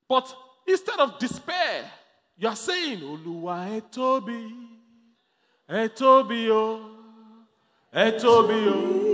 But 0.07 0.33
instead 0.65 0.99
of 0.99 1.19
despair, 1.19 1.89
you 2.37 2.47
are 2.47 2.55
saying, 2.55 2.99
Oluwa 2.99 3.81
etobi, 3.81 4.53
etobi 5.69 6.49
o, 6.49 6.91
etobi 7.93 8.67
o. 8.67 9.06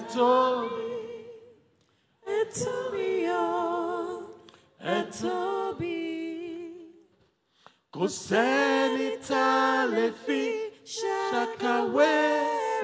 ẹ 0.00 0.02
tóbi. 0.14 0.84
Ẹ 2.26 2.38
tóbi 2.58 3.08
o, 3.28 3.44
oh, 3.44 4.22
ẹ 4.78 4.98
tóbi. 5.20 5.98
Kò 7.94 8.04
sẹ́ni 8.24 9.08
tá 9.28 9.44
a 9.80 9.86
lè 9.92 10.06
fi 10.24 10.42
ṣàkàwé 10.96 12.12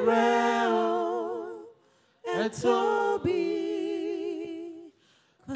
rẹ̀ 0.06 0.68
o. 0.84 0.92
Ẹ 2.40 2.44
tóbi. 2.62 3.42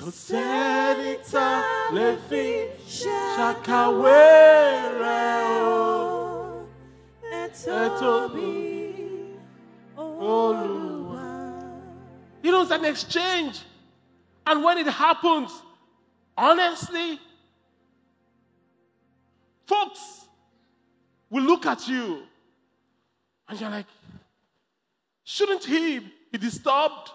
Kò 0.00 0.08
sẹ́ni 0.26 1.12
tá 1.32 1.48
a 1.60 1.92
lè 1.96 2.08
fi 2.28 2.44
ṣàkàwé 2.98 4.22
rẹ̀ 5.02 5.38
o. 5.62 5.82
Ẹ 7.38 7.42
Ẹ 7.80 7.82
tóbi. 8.00 8.50
Olúwa. 9.98 10.99
You 12.50 12.56
know, 12.56 12.62
it's 12.62 12.72
an 12.72 12.84
exchange. 12.84 13.60
And 14.44 14.64
when 14.64 14.76
it 14.78 14.88
happens, 14.88 15.52
honestly, 16.36 17.20
folks 19.68 20.24
will 21.30 21.44
look 21.44 21.64
at 21.64 21.86
you 21.86 22.24
and 23.48 23.60
you're 23.60 23.70
like, 23.70 23.86
shouldn't 25.22 25.64
he 25.64 26.00
be 26.32 26.38
disturbed? 26.38 27.12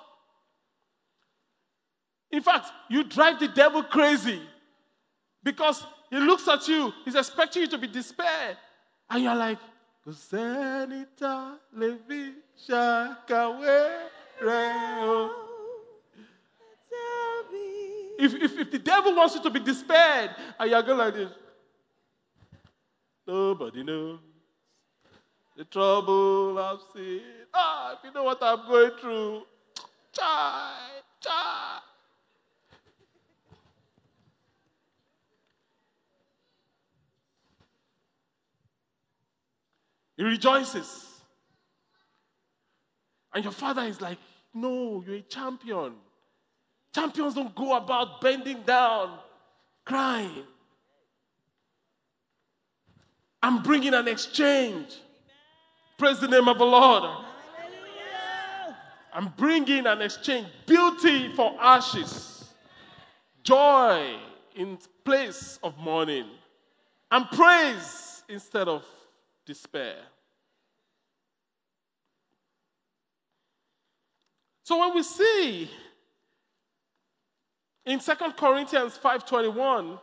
In 2.31 2.41
fact, 2.41 2.71
you 2.89 3.03
drive 3.03 3.38
the 3.38 3.49
devil 3.49 3.83
crazy 3.83 4.41
because 5.43 5.86
he 6.11 6.17
looks 6.17 6.47
at 6.47 6.65
you, 6.69 6.93
he's 7.03 7.15
expecting 7.15 7.63
you 7.63 7.67
to 7.67 7.77
be 7.77 7.88
despair. 7.88 8.55
And 9.09 9.21
you're 9.21 9.36
like, 9.36 9.59
ṣàkàwé 12.69 14.14
If, 18.17 18.33
if, 18.33 18.57
if 18.57 18.71
the 18.71 18.79
devil 18.79 19.15
wants 19.15 19.36
you 19.36 19.43
to 19.43 19.49
be 19.49 19.59
despaired 19.59 20.31
and 20.59 20.71
you're 20.71 20.81
going 20.81 20.97
like 20.97 21.13
this, 21.13 21.31
nobody 23.27 23.83
knows 23.83 24.19
the 25.55 25.63
trouble 25.65 26.57
I've 26.59 26.79
seen. 26.93 27.21
Ah, 27.53 27.93
if 27.93 27.99
you 28.03 28.11
know 28.11 28.23
what 28.23 28.41
I'm 28.41 28.67
going 28.67 28.91
through, 28.99 29.43
chai, 30.11 30.73
chai. 31.21 31.79
He 40.17 40.23
rejoices. 40.23 41.14
And 43.36 43.43
your 43.43 43.53
father 43.53 43.83
is 43.83 44.01
like, 44.01 44.17
No, 44.53 45.03
you're 45.05 45.17
a 45.17 45.21
champion. 45.21 45.93
Champions 46.93 47.36
don't 47.36 47.53
go 47.53 47.75
about 47.75 48.21
bending 48.21 48.61
down, 48.61 49.19
crying. 49.83 50.45
I'm 53.43 53.61
bringing 53.61 53.93
an 53.93 54.07
exchange. 54.07 54.95
Praise 55.97 56.19
the 56.19 56.27
name 56.27 56.47
of 56.47 56.57
the 56.57 56.65
Lord. 56.65 57.03
I'm 59.13 59.33
bringing 59.38 59.86
an 59.86 60.01
exchange. 60.01 60.47
Beauty 60.65 61.33
for 61.36 61.55
ashes, 61.59 62.45
joy 63.43 64.15
in 64.55 64.77
place 65.03 65.59
of 65.61 65.77
mourning, 65.77 66.25
and 67.11 67.25
praise 67.31 68.23
instead 68.29 68.67
of 68.67 68.86
despair. 69.45 69.97
So 74.66 74.80
when 74.80 74.95
we 74.95 75.03
see 75.03 75.70
in 77.86 77.99
2 77.99 78.16
Corinthians 78.36 78.97
5:21, 78.97 79.99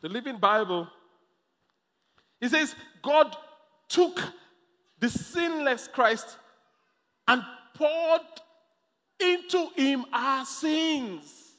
the 0.00 0.08
Living 0.08 0.38
Bible, 0.38 0.88
it 2.40 2.48
says 2.48 2.74
God 3.02 3.36
took 3.86 4.18
the 4.98 5.10
sinless 5.10 5.88
Christ 5.88 6.38
and 7.28 7.44
poured 7.74 8.22
into 9.18 9.68
him 9.76 10.06
our 10.10 10.46
sins. 10.46 11.58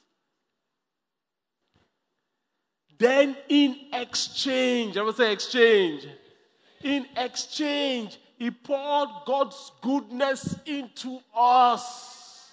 Then 2.97 3.37
in 3.47 3.89
exchange, 3.93 4.97
I 4.97 5.03
will 5.03 5.13
say 5.13 5.31
exchange. 5.31 6.07
In 6.81 7.05
exchange, 7.15 8.17
he 8.41 8.49
poured 8.49 9.09
God's 9.27 9.71
goodness 9.83 10.55
into 10.65 11.19
us. 11.31 12.49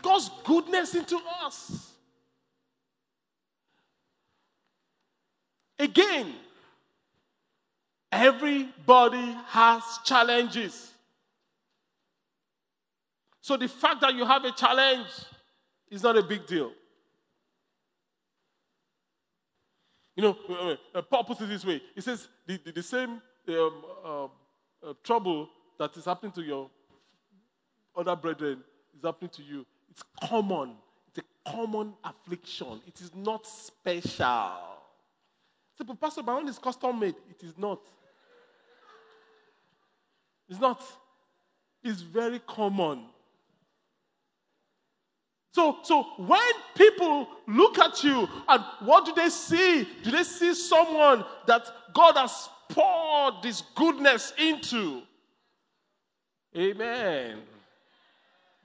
God's 0.00 0.30
goodness 0.44 0.94
into 0.94 1.18
us. 1.42 1.90
Again, 5.76 6.32
everybody 8.12 9.36
has 9.48 9.82
challenges. 10.04 10.92
So 13.40 13.56
the 13.56 13.66
fact 13.66 14.02
that 14.02 14.14
you 14.14 14.24
have 14.24 14.44
a 14.44 14.52
challenge 14.52 15.08
is 15.90 16.04
not 16.04 16.16
a 16.16 16.22
big 16.22 16.46
deal. 16.46 16.70
You 20.16 20.22
know, 20.22 20.36
uh, 20.48 20.98
uh, 20.98 21.02
Paul 21.02 21.24
puts 21.24 21.40
it 21.40 21.48
this 21.48 21.64
way. 21.64 21.82
He 21.94 22.00
says 22.00 22.28
the, 22.46 22.58
the, 22.64 22.72
the 22.72 22.82
same 22.82 23.20
um, 23.48 23.84
uh, 24.04 24.24
uh, 24.24 24.28
trouble 25.02 25.48
that 25.78 25.96
is 25.96 26.04
happening 26.04 26.32
to 26.32 26.42
your 26.42 26.70
other 27.96 28.14
brethren 28.14 28.62
is 28.96 29.04
happening 29.04 29.30
to 29.30 29.42
you. 29.42 29.66
It's 29.90 30.02
common. 30.28 30.76
It's 31.08 31.18
a 31.18 31.50
common 31.50 31.94
affliction. 32.04 32.80
It 32.86 33.00
is 33.00 33.14
not 33.14 33.46
special. 33.46 34.52
Say, 35.76 35.84
but 35.84 36.00
Pastor, 36.00 36.22
my 36.22 36.34
own 36.34 36.48
is 36.48 36.58
custom 36.58 36.98
made. 37.00 37.16
It 37.30 37.44
is 37.44 37.58
not. 37.58 37.80
It's 40.48 40.60
not. 40.60 40.82
It's 41.82 42.02
very 42.02 42.40
common. 42.46 43.06
So, 45.54 45.78
so 45.84 46.02
when 46.16 46.40
people 46.74 47.28
look 47.46 47.78
at 47.78 48.02
you 48.02 48.28
and 48.48 48.64
what 48.80 49.06
do 49.06 49.14
they 49.14 49.28
see? 49.28 49.86
Do 50.02 50.10
they 50.10 50.24
see 50.24 50.52
someone 50.52 51.24
that 51.46 51.62
God 51.94 52.16
has 52.16 52.48
poured 52.68 53.34
this 53.40 53.62
goodness 53.76 54.32
into? 54.36 55.02
Amen. 56.56 57.38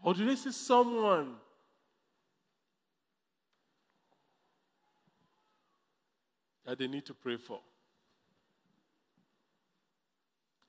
Or 0.01 0.15
do 0.15 0.25
they 0.25 0.35
see 0.35 0.51
someone 0.51 1.35
that 6.65 6.79
they 6.79 6.87
need 6.87 7.05
to 7.05 7.13
pray 7.13 7.37
for? 7.37 7.59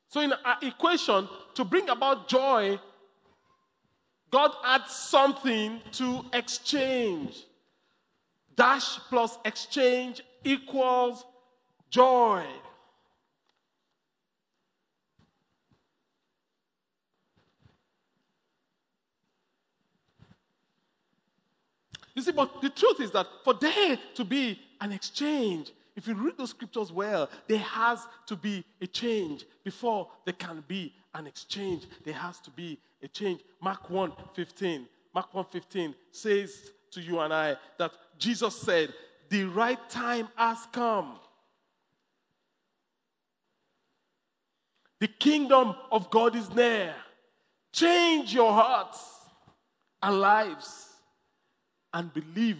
So, 0.09 0.21
in 0.21 0.35
our 0.35 0.59
equation, 0.61 1.27
to 1.55 1.65
bring 1.65 1.89
about 1.89 2.29
joy 2.29 2.79
God 4.31 4.53
adds 4.65 4.93
something 4.93 5.81
to 5.93 6.25
exchange. 6.33 7.45
Dash 8.55 8.99
plus 9.09 9.39
exchange 9.45 10.23
equals 10.45 11.25
joy. 11.91 12.45
You 22.15 22.23
see, 22.23 22.33
but 22.33 22.61
the 22.61 22.71
truth 22.71 23.01
is 23.01 23.11
that 23.13 23.27
for 23.45 23.55
there 23.55 23.99
to 24.15 24.25
be 24.25 24.61
an 24.81 24.93
exchange, 24.93 25.73
if 25.97 26.07
you 26.07 26.15
read 26.15 26.37
those 26.37 26.51
scriptures 26.51 26.93
well, 26.93 27.31
there 27.49 27.59
has 27.59 28.07
to 28.27 28.37
be 28.37 28.65
a 28.81 28.87
change 28.87 29.47
before 29.65 30.09
there 30.25 30.35
can 30.35 30.63
be 30.69 30.93
an 31.15 31.27
exchange. 31.27 31.85
There 32.05 32.15
has 32.15 32.39
to 32.41 32.51
be 32.51 32.79
a 33.03 33.09
change. 33.09 33.41
Mark 33.61 33.91
1 33.91 34.13
15. 34.35 34.87
Mark 35.15 35.35
1 35.35 35.45
15 35.47 35.95
says 36.11 36.71
to 36.93 37.01
you 37.01 37.21
and 37.21 37.33
I 37.33 37.57
that 37.79 37.93
Jesus 38.19 38.55
said, 38.57 38.93
The 39.29 39.45
right 39.45 39.79
time 39.89 40.29
has 40.37 40.59
come. 40.73 41.19
The 45.01 45.09
kingdom 45.09 45.75
of 45.91 46.11
God 46.11 46.37
is 46.37 46.53
near. 46.55 46.95
Change 47.73 48.35
your 48.35 48.53
hearts 48.53 49.03
and 50.03 50.21
lives 50.21 50.89
and 51.95 52.13
believe 52.13 52.59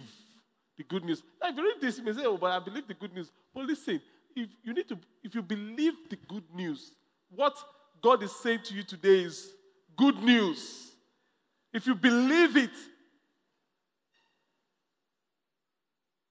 the 0.77 0.83
good 0.83 1.05
news. 1.05 1.21
Now, 1.41 1.49
if 1.49 1.57
you 1.57 1.63
read 1.63 1.81
this, 1.81 1.97
you 1.97 2.03
may 2.03 2.13
say, 2.13 2.25
Oh, 2.25 2.37
but 2.37 2.51
I 2.51 2.59
believe 2.59 2.87
the 2.87 2.93
good 2.95 3.13
news. 3.13 3.31
But 3.53 3.65
listen, 3.65 4.01
if 4.35 4.49
you 4.63 4.73
need 4.73 4.87
to, 4.89 4.97
if 5.23 5.35
you 5.35 5.41
believe 5.41 5.93
the 6.09 6.17
good 6.27 6.43
news, 6.53 6.93
what 7.29 7.55
God 8.01 8.23
is 8.23 8.35
saying 8.35 8.61
to 8.65 8.73
you 8.73 8.83
today 8.83 9.23
is 9.23 9.53
good 10.01 10.23
news. 10.23 10.93
If 11.71 11.85
you 11.85 11.93
believe 11.93 12.57
it, 12.57 12.71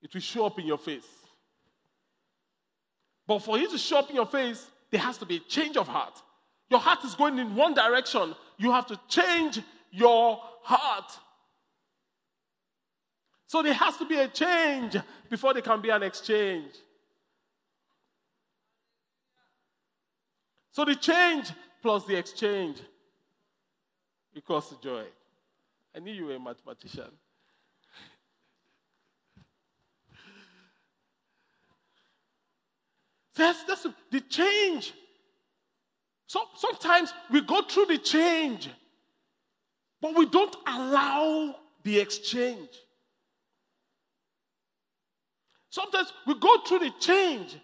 it 0.02 0.12
will 0.12 0.20
show 0.20 0.46
up 0.46 0.58
in 0.58 0.66
your 0.66 0.76
face. 0.76 1.06
But 3.28 3.38
for 3.38 3.56
it 3.58 3.70
to 3.70 3.78
show 3.78 4.00
up 4.00 4.10
in 4.10 4.16
your 4.16 4.26
face, 4.26 4.68
there 4.90 5.00
has 5.00 5.18
to 5.18 5.24
be 5.24 5.36
a 5.36 5.40
change 5.40 5.76
of 5.76 5.86
heart. 5.86 6.20
Your 6.68 6.80
heart 6.80 7.04
is 7.04 7.14
going 7.14 7.38
in 7.38 7.54
one 7.54 7.72
direction. 7.72 8.34
You 8.58 8.72
have 8.72 8.86
to 8.88 8.98
change 9.08 9.60
your 9.92 10.40
heart. 10.64 11.12
So 13.46 13.62
there 13.62 13.74
has 13.74 13.96
to 13.98 14.04
be 14.04 14.16
a 14.16 14.26
change 14.26 14.96
before 15.28 15.52
there 15.54 15.62
can 15.62 15.80
be 15.80 15.90
an 15.90 16.02
exchange. 16.02 16.72
So 20.72 20.84
the 20.84 20.96
change 20.96 21.52
plus 21.82 22.04
the 22.04 22.16
exchange 22.16 22.80
equals 24.34 24.74
joy. 24.82 25.04
I 25.94 25.98
knew 25.98 26.12
you 26.12 26.26
were 26.26 26.34
a 26.34 26.40
mathematician. 26.40 27.10
That's, 33.34 33.64
that's 33.64 33.86
the 34.10 34.20
change. 34.20 34.92
So, 36.26 36.42
sometimes 36.56 37.12
we 37.30 37.40
go 37.40 37.62
through 37.62 37.86
the 37.86 37.98
change, 37.98 38.68
but 40.00 40.14
we 40.14 40.26
don't 40.26 40.54
allow 40.66 41.56
the 41.82 41.98
exchange. 41.98 42.68
Sometimes 45.70 46.12
we 46.26 46.38
go 46.38 46.60
through 46.66 46.80
the 46.80 46.92
change, 47.00 47.56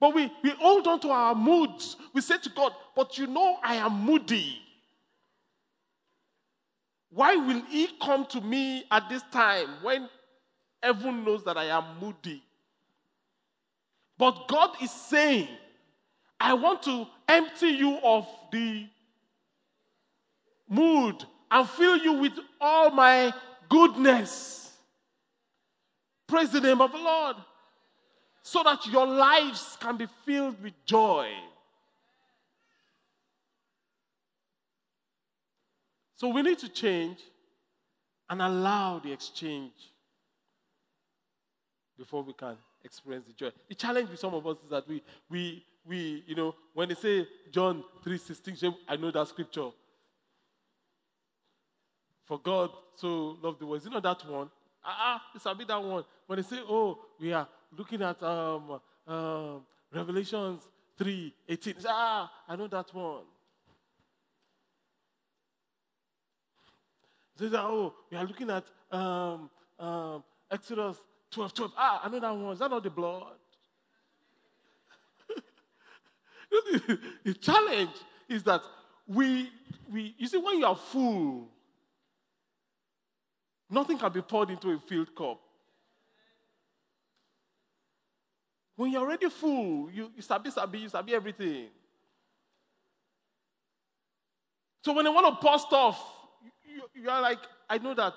but 0.00 0.14
we, 0.14 0.32
we 0.42 0.50
hold 0.50 0.86
on 0.86 1.00
to 1.00 1.10
our 1.10 1.34
moods. 1.34 1.96
We 2.14 2.20
say 2.20 2.38
to 2.38 2.50
God, 2.50 2.72
But 2.96 3.18
you 3.18 3.26
know, 3.26 3.58
I 3.62 3.74
am 3.74 4.04
moody. 4.04 4.60
Why 7.18 7.34
will 7.34 7.62
He 7.68 7.88
come 8.00 8.26
to 8.26 8.40
me 8.40 8.84
at 8.92 9.08
this 9.08 9.24
time 9.32 9.66
when 9.82 10.08
everyone 10.80 11.24
knows 11.24 11.42
that 11.42 11.58
I 11.58 11.64
am 11.64 11.98
moody? 12.00 12.40
But 14.16 14.46
God 14.46 14.80
is 14.80 14.92
saying, 14.92 15.48
I 16.38 16.54
want 16.54 16.84
to 16.84 17.08
empty 17.26 17.70
you 17.70 17.98
of 18.04 18.24
the 18.52 18.86
mood 20.68 21.24
and 21.50 21.68
fill 21.68 21.96
you 21.96 22.12
with 22.12 22.34
all 22.60 22.90
my 22.92 23.34
goodness. 23.68 24.70
Praise 26.28 26.52
the 26.52 26.60
name 26.60 26.80
of 26.80 26.92
the 26.92 26.98
Lord. 26.98 27.34
So 28.44 28.62
that 28.62 28.86
your 28.86 29.08
lives 29.08 29.76
can 29.80 29.96
be 29.96 30.06
filled 30.24 30.62
with 30.62 30.74
joy. 30.84 31.32
So 36.18 36.26
we 36.26 36.42
need 36.42 36.58
to 36.58 36.68
change 36.68 37.18
and 38.28 38.42
allow 38.42 38.98
the 38.98 39.12
exchange 39.12 39.72
before 41.96 42.24
we 42.24 42.32
can 42.32 42.56
experience 42.84 43.26
the 43.28 43.32
joy. 43.34 43.52
The 43.68 43.76
challenge 43.76 44.10
with 44.10 44.18
some 44.18 44.34
of 44.34 44.44
us 44.44 44.56
is 44.64 44.70
that 44.70 44.88
we, 44.88 45.00
we, 45.30 45.64
we 45.86 46.24
you 46.26 46.34
know, 46.34 46.56
when 46.74 46.88
they 46.88 46.96
say 46.96 47.28
John 47.52 47.84
3.16, 48.04 48.74
I 48.88 48.96
know 48.96 49.12
that 49.12 49.28
scripture. 49.28 49.68
For 52.24 52.40
God 52.40 52.70
so 52.96 53.38
loved 53.40 53.60
the 53.60 53.66
world. 53.66 53.80
Is 53.80 53.86
it 53.86 53.92
not 53.92 54.02
that 54.02 54.28
one? 54.28 54.50
Ah, 54.84 55.22
it's 55.36 55.46
a 55.46 55.54
bit 55.54 55.68
that 55.68 55.82
one. 55.82 56.02
When 56.26 56.36
they 56.38 56.42
say, 56.42 56.58
oh, 56.68 56.98
we 57.20 57.32
are 57.32 57.46
looking 57.76 58.02
at 58.02 58.20
um, 58.24 58.80
um, 59.06 59.60
Revelations 59.94 60.62
3.18. 60.98 61.84
Ah, 61.86 62.28
I 62.48 62.56
know 62.56 62.66
that 62.66 62.92
one. 62.92 63.22
Says, 67.38 67.54
oh, 67.54 67.94
we 68.10 68.16
are 68.16 68.24
looking 68.24 68.50
at 68.50 68.64
um, 68.90 69.48
um, 69.78 70.24
Exodus 70.50 70.96
12, 71.30 71.54
12. 71.54 71.72
Ah, 71.76 72.00
I 72.04 72.08
know 72.08 72.18
that 72.18 72.36
one. 72.36 72.52
Is 72.52 72.58
that 72.58 72.68
not 72.70 72.82
the 72.82 72.90
blood? 72.90 73.26
the 77.24 77.34
challenge 77.34 77.90
is 78.28 78.42
that 78.42 78.60
we, 79.06 79.50
we, 79.88 80.16
you 80.18 80.26
see, 80.26 80.38
when 80.38 80.58
you 80.58 80.66
are 80.66 80.74
full, 80.74 81.48
nothing 83.70 83.98
can 83.98 84.10
be 84.10 84.22
poured 84.22 84.50
into 84.50 84.70
a 84.72 84.78
filled 84.80 85.14
cup. 85.14 85.40
When 88.74 88.90
you're 88.90 89.02
already 89.02 89.28
full, 89.30 89.90
you, 89.92 90.10
you 90.16 90.22
sabi, 90.22 90.50
sabi, 90.50 90.80
you 90.80 90.88
sabi 90.88 91.14
everything. 91.14 91.66
So 94.84 94.92
when 94.92 95.04
they 95.04 95.10
want 95.10 95.26
to 95.26 95.46
pour 95.46 95.58
stuff, 95.58 96.17
you, 97.02 97.10
are 97.10 97.22
like, 97.22 97.38
I 97.68 97.78
know 97.78 97.94
that. 97.94 98.14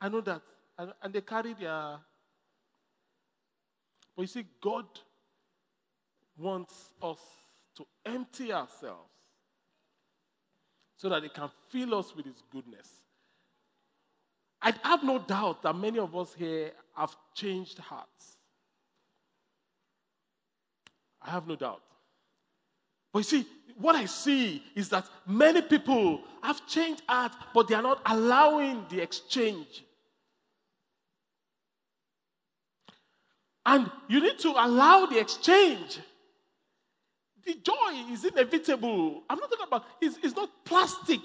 I 0.00 0.08
know 0.08 0.20
that. 0.20 0.42
And, 0.78 0.92
and 1.02 1.12
they 1.12 1.20
carry 1.20 1.54
their. 1.54 1.96
But 4.14 4.22
you 4.22 4.26
see, 4.26 4.44
God 4.62 4.86
wants 6.38 6.92
us 7.02 7.18
to 7.76 7.86
empty 8.04 8.52
ourselves 8.52 9.10
so 10.96 11.08
that 11.08 11.22
He 11.22 11.28
can 11.28 11.50
fill 11.70 11.94
us 11.94 12.14
with 12.14 12.26
His 12.26 12.42
goodness. 12.50 12.88
I 14.62 14.72
have 14.82 15.04
no 15.04 15.18
doubt 15.18 15.62
that 15.62 15.76
many 15.76 15.98
of 15.98 16.16
us 16.16 16.34
here 16.34 16.72
have 16.96 17.14
changed 17.34 17.78
hearts. 17.78 18.38
I 21.20 21.30
have 21.30 21.46
no 21.46 21.56
doubt. 21.56 21.82
But 23.16 23.20
you 23.20 23.40
see, 23.40 23.46
what 23.78 23.96
I 23.96 24.04
see 24.04 24.62
is 24.74 24.90
that 24.90 25.08
many 25.26 25.62
people 25.62 26.20
have 26.42 26.66
changed 26.66 27.00
art, 27.08 27.32
but 27.54 27.66
they 27.66 27.74
are 27.74 27.80
not 27.80 28.02
allowing 28.04 28.84
the 28.90 29.00
exchange. 29.00 29.84
And 33.64 33.90
you 34.06 34.20
need 34.20 34.38
to 34.40 34.50
allow 34.50 35.06
the 35.06 35.18
exchange. 35.18 35.98
The 37.42 37.54
joy 37.54 38.12
is 38.12 38.26
inevitable. 38.26 39.22
I'm 39.30 39.38
not 39.38 39.50
talking 39.50 39.66
about 39.66 39.86
it's, 39.98 40.18
it's 40.22 40.36
not 40.36 40.50
plastic. 40.66 41.22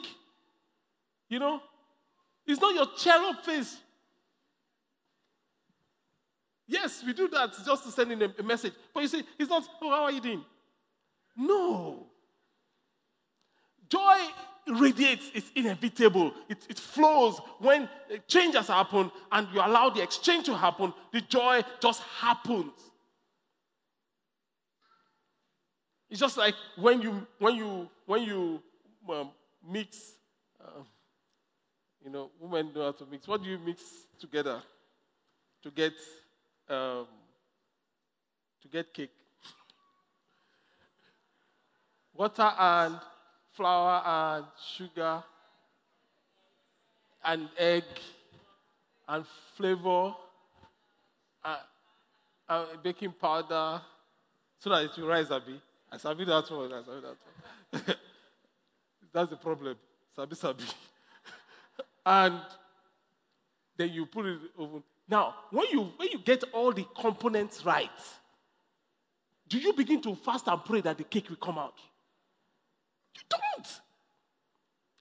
You 1.28 1.40
know? 1.40 1.62
It's 2.48 2.62
not 2.62 2.74
your 2.74 2.88
cherub 2.98 3.44
face. 3.44 3.82
Yes, 6.68 7.04
we 7.06 7.12
do 7.12 7.28
that 7.28 7.52
just 7.66 7.84
to 7.84 7.92
send 7.92 8.14
in 8.14 8.22
a, 8.22 8.34
a 8.40 8.44
message. 8.44 8.72
But 8.94 9.02
you 9.02 9.10
see, 9.10 9.24
it's 9.38 9.50
not, 9.50 9.68
oh, 9.82 9.90
how 9.90 10.04
are 10.04 10.12
you 10.14 10.22
doing? 10.22 10.46
No. 11.36 12.08
Joy 13.90 14.18
radiates, 14.68 15.32
it's 15.34 15.52
inevitable. 15.56 16.34
It, 16.50 16.66
it 16.70 16.80
flows 16.80 17.40
when 17.60 17.90
changes 18.28 18.68
happen 18.68 19.12
and 19.32 19.48
you 19.54 19.60
allow 19.60 19.90
the 19.90 20.02
exchange 20.02 20.46
to 20.46 20.56
happen, 20.56 20.94
the 21.12 21.22
joy 21.22 21.62
just 21.82 22.02
happens. 22.20 22.72
It's 26.10 26.20
just 26.20 26.38
like 26.38 26.56
when 26.76 27.02
you 27.02 27.26
when 27.40 27.56
you 27.56 27.90
when 28.06 28.24
you 28.24 28.62
um, 29.10 29.32
mix, 29.68 30.14
uh, 30.60 30.84
you 32.04 32.12
know, 32.12 32.30
women 32.38 32.72
know 32.76 32.84
how 32.84 32.92
to 32.92 33.06
mix. 33.10 33.28
What 33.30 33.42
do 33.42 33.50
you 33.50 33.58
mix 33.58 33.82
together 34.20 34.62
to 35.64 35.72
get 35.72 35.94
um, 36.70 37.08
to 38.62 38.68
get 38.70 38.94
cake? 38.94 39.21
Water 42.22 42.54
and 42.60 43.00
flour 43.54 44.04
and 44.06 44.46
sugar 44.76 45.24
and 47.26 47.50
egg 47.58 47.84
and 49.08 49.26
flavor 49.58 50.14
and, 51.44 51.60
and 52.48 52.84
baking 52.84 53.14
powder 53.20 53.82
so 54.60 54.70
that 54.70 54.84
it 54.84 54.92
will 55.00 55.08
rise 55.08 55.32
a 55.32 55.40
bit. 55.40 55.60
I 55.92 55.98
sabi 55.98 56.26
that 56.26 56.52
one. 56.52 56.72
I 56.72 56.84
sabi 56.84 57.02
that 57.02 57.16
one. 57.88 57.96
That's 59.14 59.32
the 59.32 59.38
problem. 59.38 59.76
Sabi 60.16 60.36
sabi. 60.36 60.64
and 62.06 62.40
then 63.78 63.90
you 63.90 64.06
put 64.06 64.28
it 64.28 64.38
over. 64.60 64.84
Now, 65.10 65.34
when 65.50 65.66
you 65.72 65.92
when 65.98 66.10
you 66.12 66.20
get 66.20 66.44
all 66.54 66.72
the 66.72 66.86
components 66.96 67.66
right, 67.66 67.90
do 69.48 69.58
you 69.58 69.74
begin 69.74 70.04
to 70.04 70.14
fast 70.14 70.48
and 70.48 70.64
pray 70.64 70.82
that 70.82 71.00
the 71.00 71.04
cake 71.04 71.28
will 71.28 71.38
come 71.38 71.58
out? 71.58 71.74
You 73.16 73.22
don't. 73.30 73.82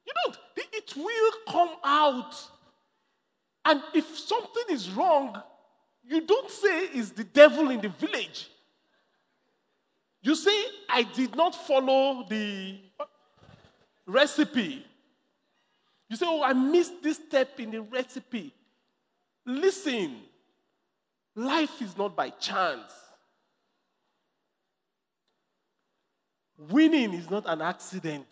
You 0.06 0.12
don't. 0.24 0.38
It 0.72 0.96
will 0.96 1.32
come 1.48 1.76
out. 1.84 2.34
And 3.64 3.82
if 3.94 4.18
something 4.18 4.64
is 4.70 4.90
wrong, 4.90 5.40
you 6.04 6.20
don't 6.22 6.50
say 6.50 6.86
it's 6.86 7.10
the 7.10 7.24
devil 7.24 7.70
in 7.70 7.80
the 7.80 7.90
village. 7.90 8.50
You 10.22 10.34
say, 10.34 10.64
I 10.88 11.02
did 11.02 11.34
not 11.34 11.54
follow 11.54 12.26
the 12.28 12.78
recipe. 14.06 14.84
You 16.08 16.16
say, 16.16 16.26
Oh, 16.28 16.42
I 16.42 16.52
missed 16.52 17.02
this 17.02 17.16
step 17.16 17.60
in 17.60 17.70
the 17.70 17.82
recipe. 17.82 18.52
Listen, 19.46 20.16
life 21.34 21.80
is 21.80 21.96
not 21.96 22.16
by 22.16 22.30
chance. 22.30 22.92
Winning 26.68 27.14
is 27.14 27.30
not 27.30 27.44
an 27.46 27.62
accident. 27.62 28.26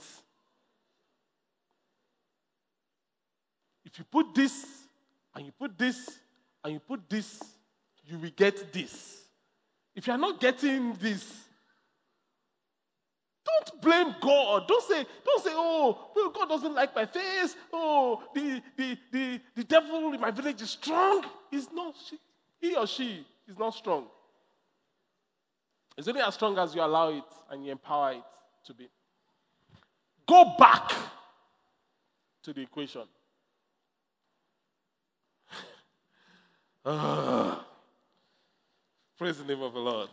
If 3.87 3.99
you 3.99 4.05
put 4.05 4.35
this, 4.35 4.67
and 5.35 5.47
you 5.47 5.53
put 5.53 5.79
this, 5.79 6.19
and 6.63 6.75
you 6.75 6.81
put 6.81 7.09
this, 7.09 7.43
you 8.07 8.19
will 8.19 8.31
get 8.37 8.71
this. 8.71 9.23
If 9.95 10.07
you 10.07 10.13
are 10.13 10.19
not 10.19 10.41
getting 10.41 10.93
this, 10.95 11.45
don't 13.47 13.81
blame 13.81 14.15
God. 14.21 14.69
Don't 14.69 14.85
say, 14.85 15.07
don't 15.25 15.43
say, 15.43 15.53
oh, 15.55 16.11
well, 16.15 16.29
God 16.29 16.51
doesn't 16.51 16.75
like 16.75 16.95
my 16.95 17.07
face. 17.07 17.57
Oh, 17.73 18.23
the, 18.35 18.63
the, 18.77 18.99
the, 19.11 19.41
the 19.57 19.65
devil 19.65 20.13
in 20.13 20.21
my 20.21 20.31
village 20.31 20.61
is 20.61 20.71
strong. 20.71 21.25
He's 21.51 21.73
not, 21.73 21.95
she, 22.07 22.19
he 22.61 22.77
or 22.77 22.87
she 22.87 23.27
is 23.49 23.59
not 23.59 23.75
strong. 23.75 24.07
It's 25.99 26.07
only 26.07 26.21
as 26.21 26.35
strong 26.35 26.57
as 26.59 26.77
you 26.77 26.81
allow 26.81 27.09
it 27.09 27.25
and 27.51 27.67
you 27.67 27.73
empower 27.73 28.13
it 28.13 28.23
to 28.67 28.73
be. 28.73 28.89
Go 30.29 30.55
back 30.57 30.93
to 32.45 32.53
the 32.53 32.61
equation. 32.63 33.03
praise 39.19 39.39
the 39.39 39.45
name 39.45 39.61
of 39.61 39.73
the 39.73 39.81
Lord. 39.81 40.09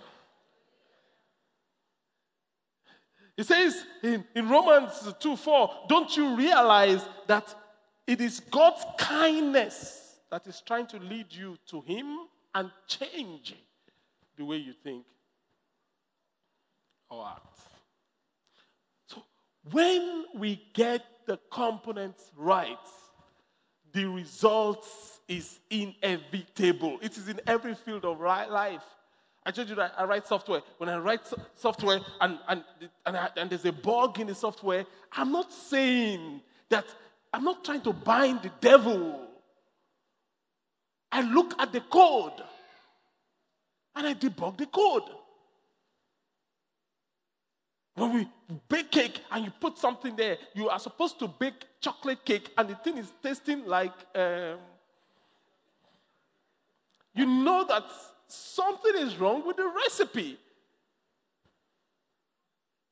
He 3.38 3.44
says 3.44 3.86
in, 4.02 4.26
in 4.34 4.50
Romans 4.50 5.14
2 5.20 5.38
4, 5.38 5.70
don't 5.88 6.18
you 6.18 6.36
realize 6.36 7.06
that 7.28 7.54
it 8.08 8.22
is 8.22 8.40
God's 8.40 8.84
kindness 8.98 10.16
that 10.32 10.48
is 10.48 10.64
trying 10.66 10.88
to 10.88 10.98
lead 10.98 11.28
you 11.30 11.60
to 11.68 11.82
Him 11.82 12.22
and 12.56 12.72
change 12.88 13.54
the 14.36 14.46
way 14.46 14.58
you 14.58 14.74
think? 14.74 15.06
Or 17.16 17.28
act. 17.28 17.60
So 19.08 19.24
when 19.72 20.26
we 20.36 20.62
get 20.74 21.04
the 21.26 21.40
components 21.52 22.32
right, 22.36 22.78
the 23.94 24.06
results 24.06 25.20
is 25.28 25.60
inevitable. 25.70 27.00
It 27.02 27.18
is 27.18 27.28
in 27.30 27.40
every 27.48 27.76
field 27.76 28.06
of 28.06 28.20
life. 28.20 28.84
I 29.46 29.52
told 29.52 29.70
you 29.70 29.76
that 29.76 29.94
I 29.98 30.06
write 30.06 30.28
software. 30.28 30.62
When 30.78 30.90
I 30.90 30.98
write 30.98 31.22
software 31.56 32.00
and, 32.20 32.40
and, 32.48 32.64
and, 33.06 33.18
I, 33.18 33.30
and 33.38 33.50
there's 33.50 33.66
a 33.66 33.72
bug 33.72 34.20
in 34.20 34.28
the 34.28 34.36
software, 34.36 34.86
I'm 35.12 35.32
not 35.32 35.54
saying 35.54 36.42
that 36.70 36.86
I'm 37.32 37.44
not 37.44 37.64
trying 37.64 37.82
to 37.82 37.94
bind 37.94 38.42
the 38.42 38.52
devil. 38.60 39.28
I 41.12 41.22
look 41.22 41.54
at 41.60 41.72
the 41.72 41.82
code 41.82 42.42
and 43.96 44.08
I 44.08 44.14
debug 44.14 44.58
the 44.58 44.66
code. 44.66 45.04
When 47.96 48.14
we 48.14 48.28
bake 48.68 48.92
cake 48.92 49.22
and 49.32 49.46
you 49.46 49.52
put 49.60 49.78
something 49.78 50.16
there, 50.16 50.38
you 50.54 50.70
are 50.70 50.80
supposed 50.80 51.18
to 51.20 51.28
bake 51.28 51.66
chocolate 51.80 52.24
cake 52.26 52.52
and 52.58 52.70
the 52.70 52.76
thing 52.76 52.98
is 52.98 53.12
tasting 53.24 53.66
like. 53.66 53.94
Um, 54.14 54.58
you 57.16 57.26
know 57.26 57.66
that 57.68 57.86
something 58.28 58.94
is 58.98 59.16
wrong 59.16 59.48
with 59.48 59.56
the 59.56 59.68
recipe. 59.68 60.38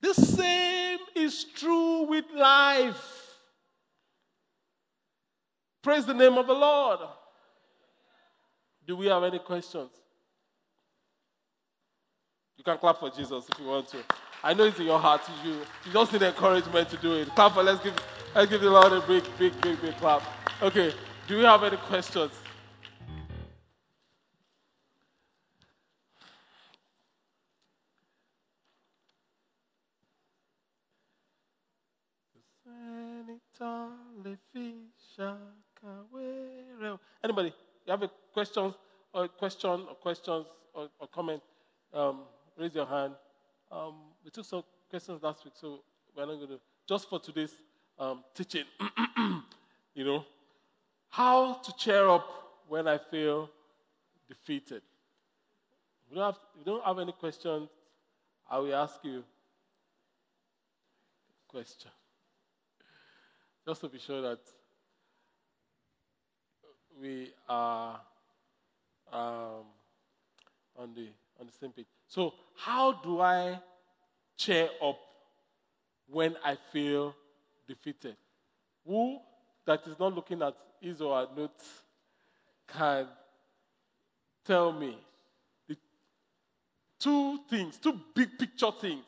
The 0.00 0.14
same 0.14 0.98
is 1.14 1.44
true 1.44 2.04
with 2.04 2.24
life. 2.34 3.36
Praise 5.82 6.06
the 6.06 6.14
name 6.14 6.38
of 6.38 6.46
the 6.46 6.54
Lord. 6.54 7.00
Do 8.86 8.96
we 8.96 9.06
have 9.06 9.22
any 9.22 9.38
questions? 9.38 9.90
You 12.56 12.64
can 12.64 12.78
clap 12.78 12.98
for 12.98 13.10
Jesus 13.10 13.46
if 13.50 13.58
you 13.58 13.66
want 13.66 13.88
to. 13.88 13.98
I 14.44 14.52
know 14.52 14.64
it's 14.64 14.78
in 14.78 14.84
your 14.84 14.98
heart. 14.98 15.22
You, 15.42 15.52
you 15.86 15.92
just 15.94 16.12
need 16.12 16.20
encouragement 16.20 16.90
to 16.90 16.98
do 16.98 17.14
it. 17.14 17.28
Clap 17.34 17.54
for 17.54 17.62
let's 17.62 17.82
give 17.82 17.96
let's 18.34 18.50
give 18.50 18.60
the 18.60 18.68
Lord 18.68 18.92
a 18.92 19.00
big, 19.00 19.24
big, 19.38 19.58
big, 19.62 19.80
big 19.80 19.96
clap. 19.96 20.22
Okay. 20.60 20.92
Do 21.26 21.38
we 21.38 21.44
have 21.44 21.62
any 21.64 21.78
questions? 21.78 22.30
Anybody? 37.24 37.54
You 37.86 37.90
have 37.90 38.02
a 38.02 38.10
question 38.34 38.74
or 39.14 39.28
question 39.28 39.70
or 39.70 39.94
questions 40.02 40.44
or, 40.74 40.90
or 41.00 41.08
comment? 41.08 41.42
Um, 41.94 42.24
raise 42.58 42.74
your 42.74 42.84
hand. 42.84 43.14
Um, 43.74 43.94
we 44.24 44.30
took 44.30 44.44
some 44.44 44.62
questions 44.88 45.20
last 45.20 45.44
week, 45.44 45.54
so 45.60 45.80
we're 46.16 46.26
not 46.26 46.36
going 46.36 46.48
to. 46.48 46.60
Just 46.86 47.08
for 47.08 47.18
today's 47.18 47.54
um, 47.98 48.22
teaching, 48.32 48.64
you 49.94 50.04
know, 50.04 50.24
how 51.08 51.54
to 51.54 51.72
cheer 51.76 52.08
up 52.08 52.24
when 52.68 52.86
I 52.86 52.98
feel 52.98 53.50
defeated. 54.28 54.82
If 56.06 56.10
you 56.10 56.16
don't 56.16 56.24
have, 56.24 56.38
you 56.56 56.64
don't 56.64 56.84
have 56.84 57.00
any 57.00 57.12
questions, 57.12 57.68
I 58.48 58.58
will 58.58 58.74
ask 58.74 59.00
you 59.02 59.24
a 61.48 61.50
question. 61.50 61.90
Just 63.66 63.80
to 63.80 63.88
be 63.88 63.98
sure 63.98 64.22
that 64.22 64.40
we 67.00 67.32
are 67.48 68.00
um, 69.12 69.64
on 70.76 70.94
the 70.94 71.08
on 71.40 71.46
the 71.46 71.52
same 71.52 71.70
page. 71.70 71.86
So, 72.06 72.34
how 72.56 72.92
do 72.92 73.20
I 73.20 73.60
cheer 74.36 74.68
up 74.82 74.98
when 76.08 76.36
I 76.44 76.56
feel 76.72 77.14
defeated? 77.66 78.16
Who 78.86 79.18
that 79.66 79.86
is 79.86 79.98
not 79.98 80.14
looking 80.14 80.42
at 80.42 80.54
his 80.80 81.00
or 81.00 81.16
her 81.18 81.28
notes 81.36 81.82
can 82.68 83.06
tell 84.44 84.72
me 84.72 84.98
the 85.68 85.76
two 86.98 87.38
things, 87.48 87.78
two 87.78 87.98
big 88.14 88.38
picture 88.38 88.70
things. 88.80 89.04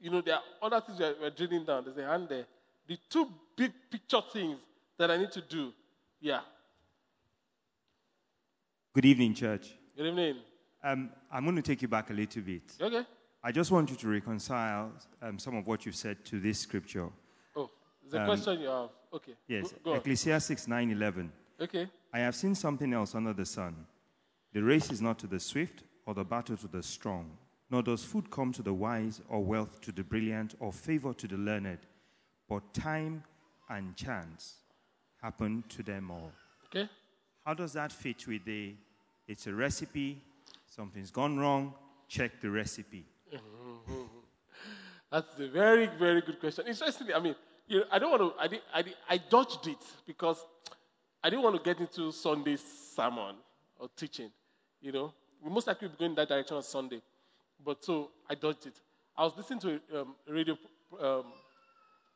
You 0.00 0.10
know, 0.10 0.20
there 0.20 0.34
are 0.34 0.42
other 0.62 0.80
things 0.80 0.98
we're, 0.98 1.14
we're 1.20 1.30
drilling 1.30 1.64
down. 1.64 1.84
There's 1.84 1.96
a 1.96 2.06
hand 2.06 2.28
there. 2.28 2.44
The 2.86 2.98
two 3.08 3.26
big 3.56 3.72
picture 3.90 4.20
things 4.32 4.58
that 4.98 5.10
I 5.10 5.16
need 5.16 5.32
to 5.32 5.40
do. 5.40 5.72
Yeah. 6.20 6.40
Good 8.94 9.06
evening, 9.06 9.34
church. 9.34 9.70
Good 9.96 10.06
evening. 10.06 10.36
Um, 10.84 11.10
I'm 11.32 11.44
going 11.44 11.56
to 11.56 11.62
take 11.62 11.80
you 11.82 11.88
back 11.88 12.10
a 12.10 12.12
little 12.12 12.42
bit. 12.42 12.62
Okay. 12.80 13.04
I 13.42 13.50
just 13.52 13.70
want 13.70 13.90
you 13.90 13.96
to 13.96 14.08
reconcile 14.08 14.92
um, 15.22 15.38
some 15.38 15.56
of 15.56 15.66
what 15.66 15.86
you've 15.86 15.96
said 15.96 16.24
to 16.26 16.38
this 16.38 16.58
scripture. 16.60 17.08
Oh, 17.56 17.70
the 18.10 18.20
Um, 18.20 18.26
question 18.26 18.60
you 18.60 18.68
have. 18.68 18.90
Okay. 19.12 19.32
Yes, 19.48 19.72
Go, 19.72 19.92
go. 19.92 19.94
Ecclesiastes 19.94 20.66
9:11. 20.66 21.30
Okay. 21.60 21.88
I 22.12 22.18
have 22.18 22.34
seen 22.34 22.54
something 22.54 22.92
else 22.92 23.14
under 23.14 23.32
the 23.32 23.46
sun. 23.46 23.86
The 24.52 24.62
race 24.62 24.90
is 24.92 25.00
not 25.00 25.18
to 25.20 25.26
the 25.26 25.40
swift 25.40 25.84
or 26.06 26.14
the 26.14 26.24
battle 26.24 26.56
to 26.56 26.68
the 26.68 26.82
strong, 26.82 27.30
nor 27.70 27.82
does 27.82 28.04
food 28.04 28.30
come 28.30 28.52
to 28.52 28.62
the 28.62 28.74
wise 28.74 29.22
or 29.28 29.42
wealth 29.42 29.80
to 29.82 29.92
the 29.92 30.04
brilliant 30.04 30.54
or 30.60 30.72
favor 30.72 31.14
to 31.14 31.26
the 31.26 31.36
learned, 31.36 31.78
but 32.48 32.74
time 32.74 33.24
and 33.70 33.96
chance 33.96 34.56
happen 35.22 35.64
to 35.70 35.82
them 35.82 36.10
all. 36.10 36.30
Okay. 36.66 36.88
How 37.46 37.54
does 37.54 37.72
that 37.72 37.90
fit 37.92 38.26
with 38.26 38.44
the 38.44 38.74
it's 39.26 39.46
a 39.46 39.54
recipe, 39.54 40.20
something's 40.74 41.10
gone 41.10 41.38
wrong, 41.38 41.74
check 42.08 42.40
the 42.40 42.50
recipe? 42.50 43.06
That's 45.12 45.38
a 45.38 45.48
very, 45.48 45.86
very 45.86 46.20
good 46.20 46.40
question. 46.40 46.66
Interestingly, 46.66 47.14
I 47.14 47.20
mean, 47.20 47.36
you 47.68 47.78
know, 47.78 47.84
I 47.92 47.98
don't 47.98 48.10
want 48.10 48.50
to, 48.50 48.58
I, 48.74 48.80
I, 48.80 48.84
I 49.10 49.16
dodged 49.18 49.68
it 49.68 49.78
because 50.06 50.44
I 51.22 51.30
didn't 51.30 51.44
want 51.44 51.56
to 51.56 51.62
get 51.62 51.80
into 51.80 52.10
Sunday's 52.10 52.62
sermon 52.94 53.36
or 53.78 53.88
teaching. 53.96 54.30
You 54.80 54.92
know, 54.92 55.14
we 55.42 55.50
most 55.50 55.66
likely 55.66 55.88
be 55.88 55.94
going 55.96 56.10
in 56.10 56.16
that 56.16 56.28
direction 56.28 56.56
on 56.56 56.62
Sunday. 56.62 57.00
But 57.64 57.84
so 57.84 58.10
I 58.28 58.34
dodged 58.34 58.66
it. 58.66 58.80
I 59.16 59.22
was 59.22 59.32
listening 59.36 59.60
to 59.60 59.80
a 59.92 60.00
um, 60.00 60.14
radio 60.28 60.58
um, 61.00 61.24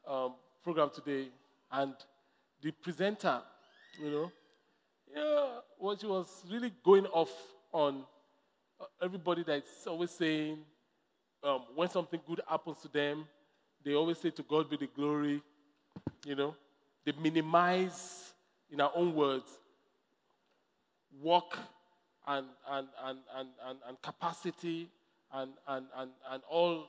um, 0.06 0.34
program 0.64 0.90
today, 0.92 1.28
and 1.70 1.94
the 2.61 2.72
presenter, 2.72 3.40
you 4.02 4.11
know, 4.11 4.32
yeah, 5.14 5.61
well, 5.78 5.96
she 5.96 6.07
was 6.07 6.45
really 6.50 6.72
going 6.84 7.07
off 7.07 7.30
on 7.72 8.04
everybody 9.03 9.42
that's 9.42 9.87
always 9.87 10.11
saying 10.11 10.59
um, 11.42 11.63
when 11.75 11.88
something 11.88 12.21
good 12.26 12.41
happens 12.49 12.79
to 12.83 12.88
them, 12.88 13.26
they 13.84 13.95
always 13.95 14.18
say 14.18 14.30
to 14.30 14.42
God 14.42 14.68
be 14.68 14.76
the 14.76 14.88
glory. 14.88 15.42
You 16.26 16.34
know, 16.34 16.55
they 17.05 17.13
minimize, 17.21 18.33
in 18.71 18.80
our 18.80 18.92
own 18.95 19.14
words, 19.14 19.50
work 21.22 21.59
and, 22.26 22.46
and, 22.71 22.88
and, 23.05 23.18
and, 23.37 23.49
and, 23.67 23.79
and 23.88 24.03
capacity 24.03 24.88
and, 25.33 25.53
and, 25.67 25.87
and, 25.96 26.11
and 26.30 26.42
all 26.49 26.87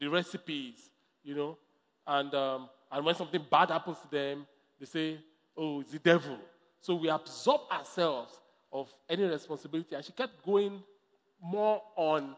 the 0.00 0.08
recipes, 0.08 0.90
you 1.22 1.34
know. 1.34 1.58
And, 2.06 2.34
um, 2.34 2.68
and 2.90 3.04
when 3.04 3.14
something 3.14 3.44
bad 3.50 3.70
happens 3.70 3.98
to 4.00 4.10
them, 4.10 4.46
they 4.78 4.86
say, 4.86 5.18
oh, 5.56 5.80
it's 5.80 5.92
the 5.92 5.98
devil. 5.98 6.38
So 6.80 6.94
we 6.96 7.08
absorb 7.08 7.60
ourselves 7.70 8.40
of 8.72 8.92
any 9.08 9.24
responsibility. 9.24 9.94
And 9.94 10.04
she 10.04 10.12
kept 10.12 10.44
going 10.44 10.82
more 11.42 11.82
on 11.96 12.36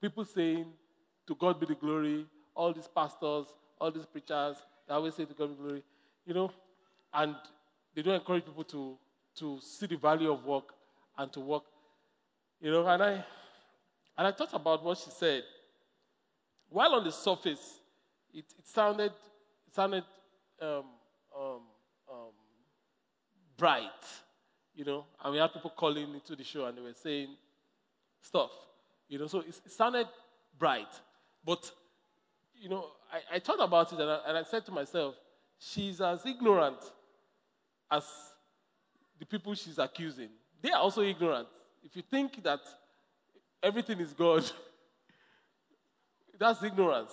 people 0.00 0.24
saying, 0.24 0.66
to 1.26 1.34
God 1.34 1.58
be 1.58 1.66
the 1.66 1.74
glory, 1.74 2.26
all 2.54 2.72
these 2.72 2.88
pastors, 2.88 3.46
all 3.80 3.90
these 3.90 4.06
preachers, 4.06 4.56
they 4.86 4.94
always 4.94 5.14
say 5.14 5.24
to 5.24 5.34
God 5.34 5.48
be 5.50 5.54
the 5.54 5.62
glory, 5.62 5.82
you 6.26 6.34
know, 6.34 6.50
and 7.12 7.34
they 7.94 8.02
don't 8.02 8.14
encourage 8.14 8.44
people 8.44 8.64
to, 8.64 8.96
to 9.36 9.58
see 9.60 9.86
the 9.86 9.96
value 9.96 10.30
of 10.30 10.44
work 10.44 10.74
and 11.16 11.32
to 11.32 11.40
work, 11.40 11.64
you 12.60 12.70
know, 12.70 12.86
and 12.86 13.02
I, 13.02 13.12
and 14.18 14.26
I 14.26 14.32
thought 14.32 14.52
about 14.52 14.84
what 14.84 14.98
she 14.98 15.10
said. 15.10 15.42
While 16.68 16.94
on 16.94 17.04
the 17.04 17.12
surface, 17.12 17.78
it, 18.32 18.44
it 18.58 18.66
sounded, 18.66 19.12
it 19.66 19.74
sounded 19.74 20.04
um, 20.60 20.84
um, 21.36 21.60
um, 22.10 22.32
bright, 23.56 23.88
you 24.74 24.84
know, 24.84 25.04
and 25.22 25.32
we 25.32 25.38
had 25.38 25.52
people 25.52 25.70
calling 25.70 26.12
into 26.14 26.36
the 26.36 26.44
show 26.44 26.66
and 26.66 26.76
they 26.76 26.82
were 26.82 26.92
saying 26.94 27.28
stuff, 28.24 28.50
you 29.08 29.18
know, 29.18 29.26
so 29.26 29.40
it, 29.40 29.54
sounded 29.70 30.08
bright. 30.58 30.88
But, 31.44 31.70
you 32.60 32.68
know, 32.68 32.86
I, 33.12 33.36
I 33.36 33.38
thought 33.38 33.62
about 33.62 33.92
it 33.92 34.00
and 34.00 34.10
I, 34.10 34.18
and 34.26 34.38
I 34.38 34.42
said 34.42 34.64
to 34.66 34.72
myself, 34.72 35.14
she's 35.58 36.00
as 36.00 36.24
ignorant 36.24 36.78
as 37.90 38.04
the 39.18 39.26
people 39.26 39.54
she's 39.54 39.78
accusing. 39.78 40.30
They 40.62 40.70
are 40.70 40.80
also 40.80 41.02
ignorant. 41.02 41.48
If 41.84 41.94
you 41.94 42.02
think 42.02 42.42
that 42.42 42.60
everything 43.62 44.00
is 44.00 44.12
God, 44.14 44.50
that's 46.38 46.62
ignorance, 46.62 47.12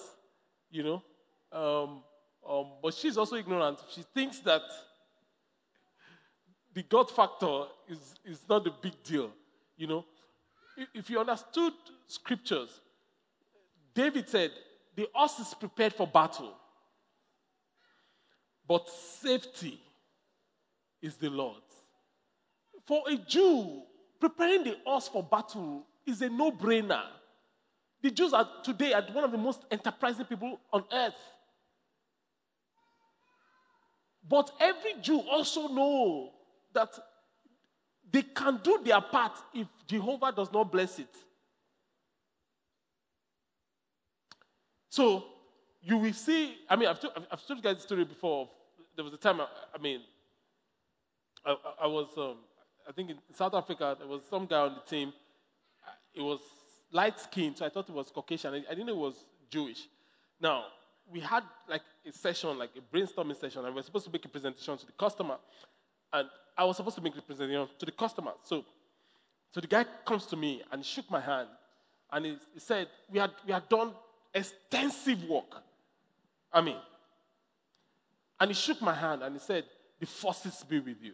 you 0.71 0.83
know. 0.83 1.03
Um, 1.51 2.03
um, 2.49 2.71
but 2.81 2.93
she's 2.93 3.17
also 3.17 3.35
ignorant. 3.35 3.79
She 3.89 4.03
thinks 4.13 4.39
that 4.39 4.61
the 6.73 6.83
God 6.83 7.11
factor 7.11 7.63
is, 7.89 8.15
is 8.25 8.39
not 8.49 8.65
a 8.65 8.71
big 8.81 8.93
deal, 9.03 9.31
you 9.77 9.87
know. 9.87 10.05
If- 10.93 11.09
you 11.09 11.19
understood 11.19 11.73
scriptures, 12.07 12.81
David 13.93 14.27
said, 14.29 14.51
The 14.95 15.07
horse 15.13 15.39
is 15.39 15.53
prepared 15.53 15.93
for 15.93 16.07
battle, 16.07 16.55
but 18.67 18.89
safety 18.89 19.79
is 21.01 21.15
the 21.15 21.29
Lord's. 21.29 21.75
For 22.85 23.03
a 23.07 23.15
Jew, 23.15 23.83
preparing 24.19 24.63
the 24.63 24.77
horse 24.85 25.07
for 25.07 25.23
battle 25.23 25.85
is 26.05 26.21
a 26.21 26.29
no 26.29 26.51
brainer. 26.51 27.05
The 28.01 28.11
Jews 28.11 28.33
are 28.33 28.47
today 28.63 28.93
are 28.93 29.03
one 29.13 29.23
of 29.23 29.31
the 29.31 29.37
most 29.37 29.61
enterprising 29.69 30.25
people 30.25 30.59
on 30.73 30.83
earth. 30.91 31.13
But 34.27 34.51
every 34.59 34.93
Jew 35.01 35.19
also 35.29 35.67
know 35.67 36.31
that 36.73 36.89
they 38.11 38.23
can 38.23 38.59
do 38.63 38.79
their 38.83 39.01
part 39.01 39.37
if 39.53 39.67
Jehovah 39.87 40.31
does 40.31 40.51
not 40.51 40.71
bless 40.71 40.99
it. 40.99 41.15
So 44.89 45.23
you 45.81 45.97
will 45.97 46.13
see, 46.13 46.57
I 46.69 46.75
mean, 46.75 46.89
I've, 46.89 46.99
told, 46.99 47.13
you 47.49 47.61
guys 47.61 47.77
the 47.77 47.81
story 47.81 48.03
before. 48.03 48.49
There 48.95 49.05
was 49.05 49.13
a 49.13 49.17
time, 49.17 49.39
I, 49.39 49.47
I 49.73 49.81
mean, 49.81 50.01
I, 51.45 51.55
I 51.83 51.87
was, 51.87 52.09
um, 52.17 52.37
I 52.87 52.91
think 52.91 53.09
in 53.09 53.17
South 53.33 53.53
Africa, 53.53 53.95
there 53.97 54.07
was 54.07 54.21
some 54.29 54.45
guy 54.45 54.59
on 54.59 54.75
the 54.75 54.81
team. 54.89 55.13
It 56.13 56.21
was 56.21 56.41
light 56.91 57.19
skinned, 57.19 57.57
so 57.57 57.65
I 57.65 57.69
thought 57.69 57.87
it 57.87 57.95
was 57.95 58.11
Caucasian. 58.11 58.53
I 58.53 58.59
didn't 58.59 58.87
know 58.87 58.93
it 58.93 58.97
was 58.97 59.25
Jewish. 59.49 59.87
Now, 60.41 60.65
we 61.09 61.19
had 61.19 61.43
like 61.69 61.83
a 62.05 62.11
session, 62.11 62.57
like 62.57 62.71
a 62.75 62.95
brainstorming 62.95 63.39
session, 63.39 63.65
and 63.65 63.73
we 63.73 63.79
were 63.79 63.83
supposed 63.83 64.05
to 64.05 64.11
make 64.11 64.25
a 64.25 64.29
presentation 64.29 64.77
to 64.77 64.85
the 64.85 64.91
customer. 64.93 65.37
And 66.13 66.27
I 66.57 66.63
was 66.65 66.77
supposed 66.77 66.95
to 66.97 67.01
make 67.01 67.17
a 67.17 67.21
presentation 67.21 67.67
to 67.79 67.85
the 67.85 67.91
customer. 67.91 68.31
So, 68.43 68.65
so 69.53 69.61
the 69.61 69.67
guy 69.67 69.85
comes 70.05 70.25
to 70.27 70.35
me 70.35 70.61
and 70.71 70.85
shook 70.85 71.09
my 71.09 71.19
hand, 71.19 71.47
and 72.11 72.25
he, 72.25 72.37
he 72.53 72.59
said, 72.59 72.87
we 73.11 73.19
had, 73.19 73.31
we 73.45 73.53
had 73.53 73.67
done 73.69 73.93
extensive 74.33 75.23
work. 75.25 75.55
I 76.53 76.61
mean, 76.61 76.77
and 78.39 78.49
he 78.49 78.55
shook 78.55 78.81
my 78.81 78.93
hand 78.93 79.21
and 79.21 79.35
he 79.35 79.39
said, 79.39 79.65
The 79.99 80.05
forces 80.05 80.65
be 80.67 80.79
with 80.79 81.01
you. 81.01 81.13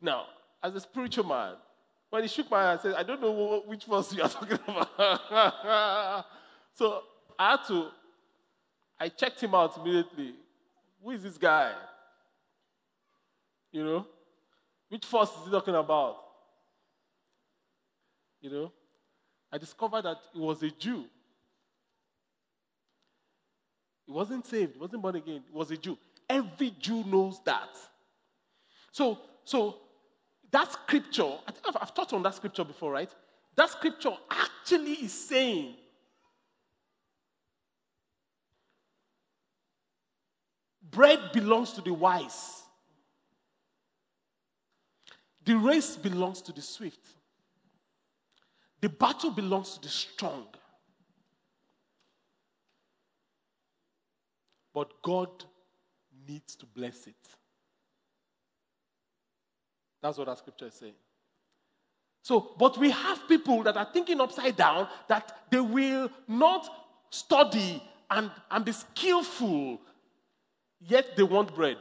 Now, 0.00 0.24
as 0.62 0.74
a 0.74 0.80
spiritual 0.80 1.24
man, 1.24 1.54
when 2.08 2.22
he 2.22 2.28
shook 2.28 2.50
my 2.50 2.62
hand, 2.62 2.80
I 2.80 2.82
said, 2.82 2.94
I 2.94 3.02
don't 3.02 3.20
know 3.20 3.62
which 3.66 3.84
force 3.84 4.12
you 4.14 4.22
are 4.22 4.28
talking 4.28 4.58
about. 4.66 6.26
so 6.74 7.02
I 7.38 7.52
had 7.52 7.60
to, 7.68 7.88
I 8.98 9.08
checked 9.08 9.40
him 9.40 9.54
out 9.54 9.76
immediately. 9.76 10.34
Who 11.02 11.10
is 11.10 11.22
this 11.22 11.38
guy? 11.38 11.72
You 13.70 13.84
know? 13.84 14.06
Which 14.90 15.06
force 15.06 15.30
is 15.30 15.46
he 15.46 15.50
talking 15.50 15.74
about? 15.74 16.16
You 18.40 18.50
know? 18.50 18.72
I 19.52 19.58
discovered 19.58 20.02
that 20.02 20.18
he 20.32 20.40
was 20.40 20.62
a 20.62 20.70
Jew. 20.70 21.04
He 24.04 24.12
wasn't 24.12 24.44
saved, 24.46 24.74
he 24.74 24.78
wasn't 24.78 25.02
born 25.02 25.16
again, 25.16 25.42
he 25.48 25.56
was 25.56 25.70
a 25.70 25.76
Jew. 25.76 25.96
Every 26.28 26.74
Jew 26.78 27.04
knows 27.04 27.40
that. 27.44 27.70
So, 28.90 29.18
so 29.44 29.76
that 30.50 30.72
scripture, 30.72 31.38
I 31.46 31.52
think 31.52 31.68
I've, 31.68 31.76
I've 31.80 31.94
taught 31.94 32.12
on 32.12 32.22
that 32.24 32.34
scripture 32.34 32.64
before, 32.64 32.92
right? 32.92 33.10
That 33.54 33.70
scripture 33.70 34.12
actually 34.28 34.92
is 34.92 35.12
saying 35.12 35.76
bread 40.90 41.20
belongs 41.32 41.72
to 41.72 41.80
the 41.80 41.92
wise, 41.92 42.59
the 45.44 45.56
race 45.56 45.96
belongs 45.96 46.42
to 46.42 46.52
the 46.52 46.62
swift, 46.62 47.14
the 48.80 48.88
battle 48.88 49.30
belongs 49.30 49.74
to 49.74 49.82
the 49.82 49.88
strong. 49.88 50.46
But 54.72 55.02
God 55.02 55.28
needs 56.28 56.54
to 56.56 56.66
bless 56.66 57.06
it. 57.06 57.16
That's 60.00 60.16
what 60.16 60.26
that 60.26 60.38
scripture 60.38 60.66
is 60.66 60.74
saying. 60.74 60.94
So, 62.22 62.52
but 62.58 62.78
we 62.78 62.90
have 62.90 63.26
people 63.26 63.62
that 63.64 63.76
are 63.76 63.88
thinking 63.92 64.20
upside 64.20 64.56
down 64.56 64.88
that 65.08 65.36
they 65.50 65.60
will 65.60 66.10
not 66.28 66.68
study 67.10 67.82
and, 68.10 68.30
and 68.50 68.64
be 68.64 68.72
skillful, 68.72 69.80
yet 70.80 71.16
they 71.16 71.22
want 71.22 71.54
bread. 71.54 71.78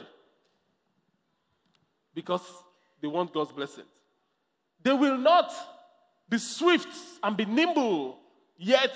Because 2.13 2.41
they 3.01 3.07
want 3.07 3.33
God's 3.33 3.51
blessings. 3.51 3.87
They 4.81 4.93
will 4.93 5.17
not 5.17 5.51
be 6.27 6.37
swift 6.37 6.95
and 7.23 7.35
be 7.35 7.45
nimble, 7.45 8.17
yet 8.57 8.95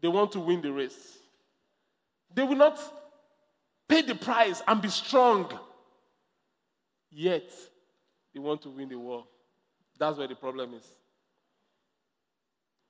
they 0.00 0.08
want 0.08 0.32
to 0.32 0.40
win 0.40 0.62
the 0.62 0.72
race. 0.72 1.18
They 2.34 2.42
will 2.42 2.56
not 2.56 2.78
pay 3.88 4.02
the 4.02 4.14
price 4.14 4.62
and 4.66 4.80
be 4.80 4.88
strong. 4.88 5.50
Yet, 7.10 7.50
they 8.32 8.40
want 8.40 8.62
to 8.62 8.68
win 8.68 8.88
the 8.88 8.98
war. 8.98 9.24
That's 9.98 10.18
where 10.18 10.28
the 10.28 10.34
problem 10.34 10.74
is. 10.74 10.86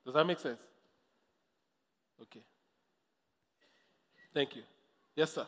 Does 0.05 0.13
that 0.13 0.25
make 0.25 0.39
sense? 0.39 0.59
Okay. 2.21 2.41
Thank 4.33 4.55
you. 4.55 4.63
Yes, 5.15 5.33
sir. 5.33 5.47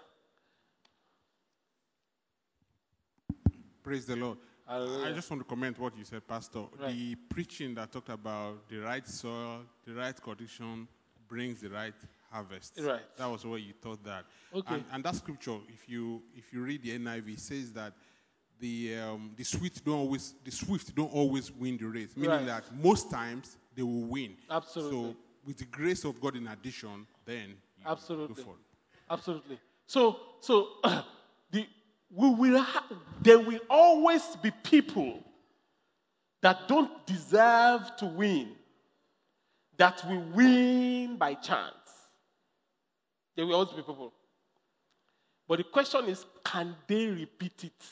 Praise 3.83 4.05
the 4.05 4.15
Lord. 4.15 4.37
Hallelujah. 4.71 5.09
I 5.09 5.11
just 5.11 5.29
want 5.29 5.41
to 5.41 5.49
comment 5.49 5.77
what 5.77 5.97
you 5.97 6.05
said, 6.05 6.25
Pastor. 6.25 6.63
Right. 6.79 6.95
The 6.95 7.15
preaching 7.15 7.75
that 7.75 7.91
talked 7.91 8.07
about 8.07 8.69
the 8.69 8.77
right 8.77 9.05
soil, 9.05 9.63
the 9.85 9.93
right 9.93 10.15
condition 10.21 10.87
brings 11.27 11.59
the 11.59 11.69
right 11.69 11.93
harvest. 12.31 12.79
Right. 12.81 13.01
That 13.17 13.29
was 13.29 13.45
where 13.45 13.59
you 13.59 13.73
taught 13.73 14.01
that. 14.05 14.23
Okay. 14.55 14.75
And, 14.75 14.85
and 14.93 15.03
that 15.03 15.15
scripture, 15.15 15.57
if 15.67 15.89
you 15.89 16.21
if 16.37 16.53
you 16.53 16.61
read 16.61 16.83
the 16.83 16.97
NIV, 16.97 17.37
says 17.37 17.73
that 17.73 17.91
the 18.61 18.95
um, 18.95 19.31
the 19.35 19.43
swift 19.43 19.83
don't 19.83 19.99
always 19.99 20.35
the 20.45 20.51
swift 20.51 20.95
don't 20.95 21.13
always 21.13 21.51
win 21.51 21.77
the 21.77 21.85
race. 21.85 22.15
Meaning 22.15 22.29
Right. 22.29 22.45
that 22.45 22.63
most 22.73 23.11
times 23.11 23.57
they 23.75 23.83
will 23.83 24.07
win. 24.07 24.37
Absolutely. 24.49 25.11
So 25.11 25.15
with 25.45 25.57
the 25.57 25.65
grace 25.65 26.05
of 26.05 26.21
God 26.21 26.37
in 26.37 26.47
addition, 26.47 27.05
then 27.25 27.55
you 27.77 27.83
Absolutely. 27.85 28.45
Absolutely. 29.09 29.59
So, 29.85 30.17
so 30.39 30.69
the, 31.51 31.67
we 32.13 32.29
will 32.29 32.61
ha- 32.61 32.85
there 33.21 33.39
will 33.39 33.59
always 33.69 34.23
be 34.41 34.51
people 34.63 35.23
that 36.41 36.67
don't 36.67 37.05
deserve 37.05 37.95
to 37.97 38.05
win, 38.05 38.49
that 39.77 40.03
will 40.07 40.23
win 40.33 41.17
by 41.17 41.35
chance. 41.35 41.71
There 43.35 43.45
will 43.45 43.55
always 43.55 43.69
be 43.69 43.77
people. 43.77 44.13
But 45.47 45.57
the 45.57 45.63
question 45.65 46.05
is 46.05 46.25
can 46.43 46.75
they 46.87 47.07
repeat 47.07 47.63
it? 47.63 47.85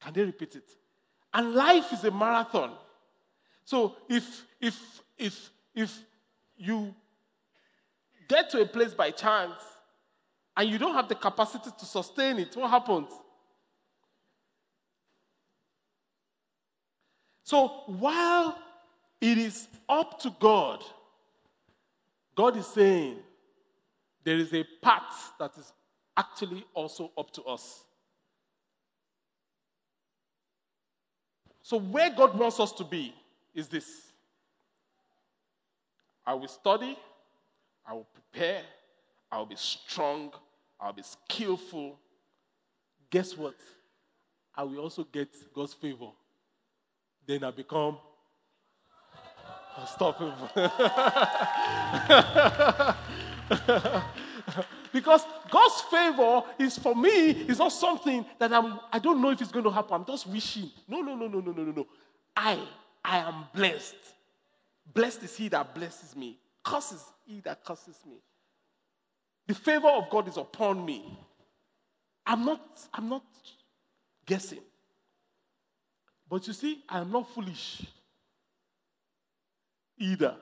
Can 0.00 0.12
they 0.14 0.24
repeat 0.24 0.56
it? 0.56 0.70
And 1.34 1.54
life 1.54 1.92
is 1.92 2.04
a 2.04 2.10
marathon. 2.10 2.72
So 3.64 3.96
if 4.08 4.44
if 4.60 5.02
if 5.18 5.50
if 5.74 5.98
you 6.56 6.94
get 8.30 8.48
to 8.50 8.62
a 8.62 8.66
place 8.66 8.94
by 8.94 9.10
chance 9.10 9.60
and 10.56 10.70
you 10.70 10.78
don't 10.78 10.94
have 10.94 11.08
the 11.08 11.14
capacity 11.16 11.70
to 11.76 11.84
sustain 11.84 12.38
it, 12.38 12.54
what 12.56 12.70
happens? 12.70 13.10
So 17.42 17.82
while 17.86 18.56
it 19.20 19.36
is 19.36 19.66
up 19.88 20.20
to 20.20 20.32
God, 20.38 20.84
God 22.36 22.56
is 22.56 22.66
saying 22.68 23.16
there 24.22 24.36
is 24.36 24.54
a 24.54 24.64
path 24.80 25.32
that 25.40 25.50
is 25.58 25.72
actually 26.16 26.64
also 26.72 27.10
up 27.18 27.32
to 27.32 27.42
us. 27.42 27.84
So, 31.62 31.78
where 31.78 32.10
God 32.10 32.36
wants 32.38 32.58
us 32.58 32.72
to 32.72 32.84
be 32.84 33.14
is 33.54 33.68
this 33.68 34.12
I 36.26 36.34
will 36.34 36.48
study, 36.48 36.98
I 37.90 37.94
will 37.94 38.06
prepare, 38.14 38.62
I 39.32 39.38
will 39.38 39.46
be 39.46 39.56
strong, 39.56 40.32
I'll 40.78 40.92
be 40.92 41.02
skillful. 41.02 41.98
Guess 43.10 43.36
what? 43.36 43.56
I 44.54 44.62
will 44.62 44.78
also 44.78 45.02
get 45.02 45.28
God's 45.52 45.74
favor. 45.74 46.10
Then 47.26 47.42
I 47.42 47.50
become 47.50 47.98
unstoppable. 49.76 50.48
because 54.92 55.24
God's 55.50 55.80
favor 55.90 56.42
is 56.60 56.78
for 56.78 56.94
me, 56.94 57.30
is 57.30 57.58
not 57.58 57.72
something 57.72 58.24
that 58.38 58.52
I'm, 58.52 58.78
I 58.92 59.00
don't 59.00 59.20
know 59.20 59.30
if 59.30 59.40
it's 59.40 59.50
going 59.50 59.64
to 59.64 59.70
happen. 59.72 59.94
I'm 59.94 60.04
just 60.04 60.28
wishing. 60.28 60.70
No, 60.86 61.00
no, 61.00 61.16
no, 61.16 61.26
no, 61.26 61.40
no, 61.40 61.50
no, 61.50 61.64
no, 61.64 61.72
no. 61.72 61.86
I, 62.36 62.60
I 63.04 63.18
am 63.18 63.46
blessed. 63.52 63.96
Blessed 64.94 65.24
is 65.24 65.36
he 65.36 65.48
that 65.48 65.74
blesses 65.74 66.14
me. 66.14 66.38
Curses 66.64 67.02
he 67.26 67.40
that 67.40 67.64
curses 67.64 67.96
me. 68.06 68.16
The 69.46 69.54
favor 69.54 69.88
of 69.88 70.10
God 70.10 70.28
is 70.28 70.36
upon 70.36 70.84
me. 70.84 71.18
I'm 72.26 72.44
not, 72.44 72.60
I'm 72.94 73.08
not 73.08 73.24
guessing. 74.26 74.60
But 76.28 76.46
you 76.46 76.52
see, 76.52 76.84
I 76.88 77.00
am 77.00 77.10
not 77.10 77.28
foolish 77.34 77.82
either. 79.98 80.36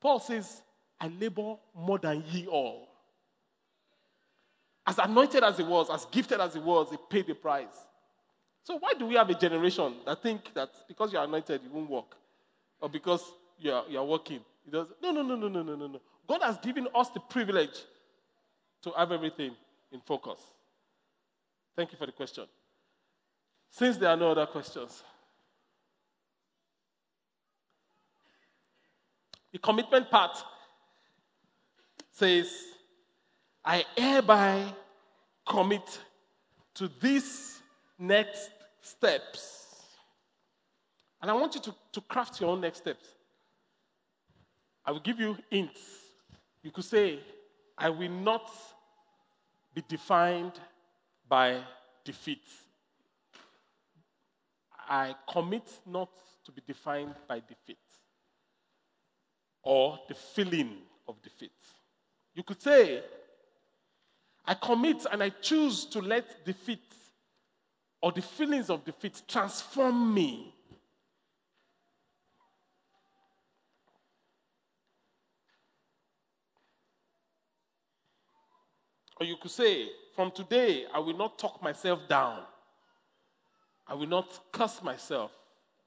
Paul 0.00 0.18
says, 0.18 0.62
I 1.00 1.08
labor 1.08 1.56
more 1.74 1.98
than 1.98 2.24
ye 2.28 2.46
all. 2.48 2.88
As 4.84 4.98
anointed 4.98 5.44
as 5.44 5.58
he 5.58 5.62
was, 5.62 5.88
as 5.90 6.04
gifted 6.06 6.40
as 6.40 6.54
he 6.54 6.60
was, 6.60 6.90
he 6.90 6.96
paid 7.08 7.28
the 7.28 7.34
price. 7.34 7.86
So 8.64 8.78
why 8.78 8.94
do 8.98 9.06
we 9.06 9.14
have 9.14 9.30
a 9.30 9.34
generation 9.34 9.94
that 10.04 10.22
think 10.22 10.52
that 10.54 10.70
because 10.88 11.12
you're 11.12 11.22
anointed, 11.22 11.60
you 11.62 11.70
won't 11.70 11.88
work? 11.88 12.16
Or 12.82 12.88
because 12.88 13.22
you're, 13.58 13.84
you're 13.88 14.04
working, 14.04 14.40
He 14.64 14.70
does. 14.70 14.88
No, 15.00 15.12
no, 15.12 15.22
no, 15.22 15.36
no, 15.36 15.48
no, 15.48 15.62
no, 15.62 15.76
no, 15.76 15.86
no. 15.86 16.00
God 16.28 16.42
has 16.42 16.58
given 16.58 16.88
us 16.94 17.08
the 17.10 17.20
privilege 17.20 17.78
to 18.82 18.90
have 18.90 19.12
everything 19.12 19.52
in 19.92 20.00
focus. 20.00 20.40
Thank 21.76 21.92
you 21.92 21.98
for 21.98 22.06
the 22.06 22.12
question. 22.12 22.44
Since 23.70 23.98
there 23.98 24.10
are 24.10 24.16
no 24.16 24.32
other 24.32 24.46
questions, 24.46 25.02
the 29.52 29.58
commitment 29.58 30.10
part 30.10 30.36
says, 32.10 32.52
I 33.64 33.84
hereby 33.96 34.64
commit 35.46 36.00
to 36.74 36.90
these 37.00 37.60
next 37.96 38.50
steps. 38.80 39.61
And 41.22 41.30
I 41.30 41.34
want 41.34 41.54
you 41.54 41.60
to, 41.60 41.74
to 41.92 42.00
craft 42.02 42.40
your 42.40 42.50
own 42.50 42.60
next 42.60 42.78
steps. 42.78 43.06
I 44.84 44.90
will 44.90 45.00
give 45.00 45.20
you 45.20 45.38
hints. 45.48 45.80
You 46.64 46.72
could 46.72 46.84
say, 46.84 47.20
I 47.78 47.88
will 47.88 48.10
not 48.10 48.50
be 49.72 49.84
defined 49.88 50.58
by 51.28 51.60
defeat. 52.04 52.42
I 54.88 55.14
commit 55.30 55.62
not 55.86 56.10
to 56.44 56.52
be 56.52 56.60
defined 56.66 57.14
by 57.28 57.40
defeat 57.40 57.78
or 59.62 59.98
the 60.08 60.14
feeling 60.14 60.78
of 61.08 61.22
defeat. 61.22 61.52
You 62.34 62.42
could 62.42 62.60
say, 62.60 63.02
I 64.44 64.54
commit 64.54 65.06
and 65.10 65.22
I 65.22 65.30
choose 65.30 65.84
to 65.86 66.00
let 66.00 66.44
defeat 66.44 66.80
or 68.00 68.10
the 68.10 68.22
feelings 68.22 68.68
of 68.70 68.84
defeat 68.84 69.22
transform 69.28 70.12
me. 70.12 70.52
Or 79.22 79.24
you 79.24 79.36
could 79.36 79.52
say, 79.52 79.88
from 80.16 80.32
today, 80.32 80.84
I 80.92 80.98
will 80.98 81.16
not 81.16 81.38
talk 81.38 81.62
myself 81.62 82.00
down. 82.08 82.40
I 83.86 83.94
will 83.94 84.08
not 84.08 84.26
curse 84.50 84.82
myself, 84.82 85.30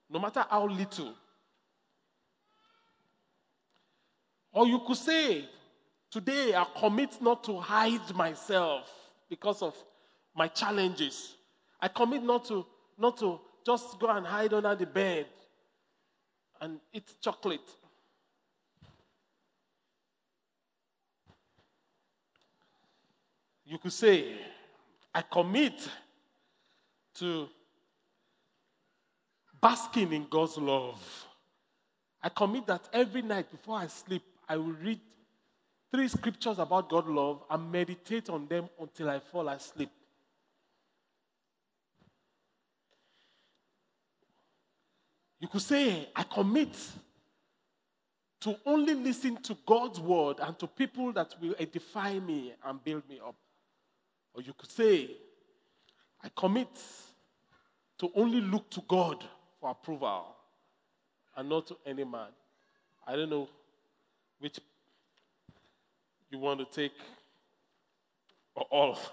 no 0.10 0.20
matter 0.20 0.45
how 0.49 0.66
little. 0.70 1.14
Or 4.53 4.66
you 4.66 4.80
could 4.88 4.95
say, 4.95 5.49
Today, 6.10 6.56
I 6.56 6.66
commit 6.80 7.22
not 7.22 7.44
to 7.44 7.60
hide 7.60 8.16
myself 8.16 8.90
because 9.30 9.62
of 9.62 9.76
my 10.34 10.48
challenges. 10.48 11.36
I 11.82 11.90
commit 11.90 12.24
not 12.24 12.45
to, 12.45 12.66
not 12.98 13.18
to 13.18 13.41
just 13.66 13.99
go 13.99 14.12
and 14.12 14.26
hide 14.26 14.53
under 14.53 14.76
the 14.76 14.86
bed 14.86 15.26
and 16.62 16.80
eat 16.94 17.16
chocolate. 17.20 17.70
You 23.66 23.80
could 23.80 23.94
say, 23.94 24.36
I 25.14 25.22
commit 25.22 25.74
to 27.16 27.48
basking 29.60 30.14
in 30.14 30.28
God's 30.30 30.58
love. 30.58 31.02
I 32.22 32.30
commit 32.30 32.68
that 32.68 32.88
every 32.94 33.22
night 33.22 33.50
before 33.50 33.78
I 33.78 33.88
sleep, 33.88 34.24
I 34.48 34.58
will 34.58 34.74
read 34.74 35.00
three 35.92 36.08
scriptures 36.08 36.60
about 36.60 36.90
God's 36.90 37.08
love 37.08 37.44
and 37.50 37.72
meditate 37.72 38.30
on 38.30 38.48
them 38.48 38.70
until 38.80 39.10
I 39.10 39.20
fall 39.20 39.48
asleep. 39.50 39.90
You 45.40 45.48
could 45.48 45.62
say, 45.62 46.10
I 46.16 46.24
commit 46.24 46.76
to 48.42 48.58
only 48.66 48.94
listen 48.94 49.38
to 49.44 49.58
God's 49.66 50.00
word 50.00 50.38
and 50.40 50.58
to 50.60 50.68
people 50.68 51.12
that 51.14 51.34
will 51.42 51.56
edify 51.58 52.20
me 52.20 52.54
and 52.64 52.84
build 52.84 53.08
me 53.10 53.20
up. 53.26 53.36
Or 54.36 54.41
you 54.41 54.53
could 54.53 54.70
say, 54.70 55.12
I 56.22 56.30
commit 56.36 56.68
to 57.99 58.12
only 58.16 58.41
look 58.41 58.70
to 58.72 58.82
God 58.88 59.24
for 59.60 59.70
approval 59.70 60.36
and 61.38 61.48
not 61.48 61.68
to 61.68 61.78
any 61.86 62.03
man. 62.03 62.28
I 63.07 63.16
don't 63.16 63.30
know 63.30 63.48
which 64.40 64.60
you 66.30 66.40
want 66.40 66.60
to 66.60 66.66
take 66.66 66.98
or 68.56 68.64
all. 68.70 68.99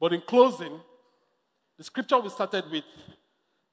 But 0.00 0.12
in 0.12 0.20
closing, 0.20 0.78
the 1.76 1.82
scripture 1.82 2.20
we 2.20 2.28
started 2.28 2.70
with, 2.70 2.84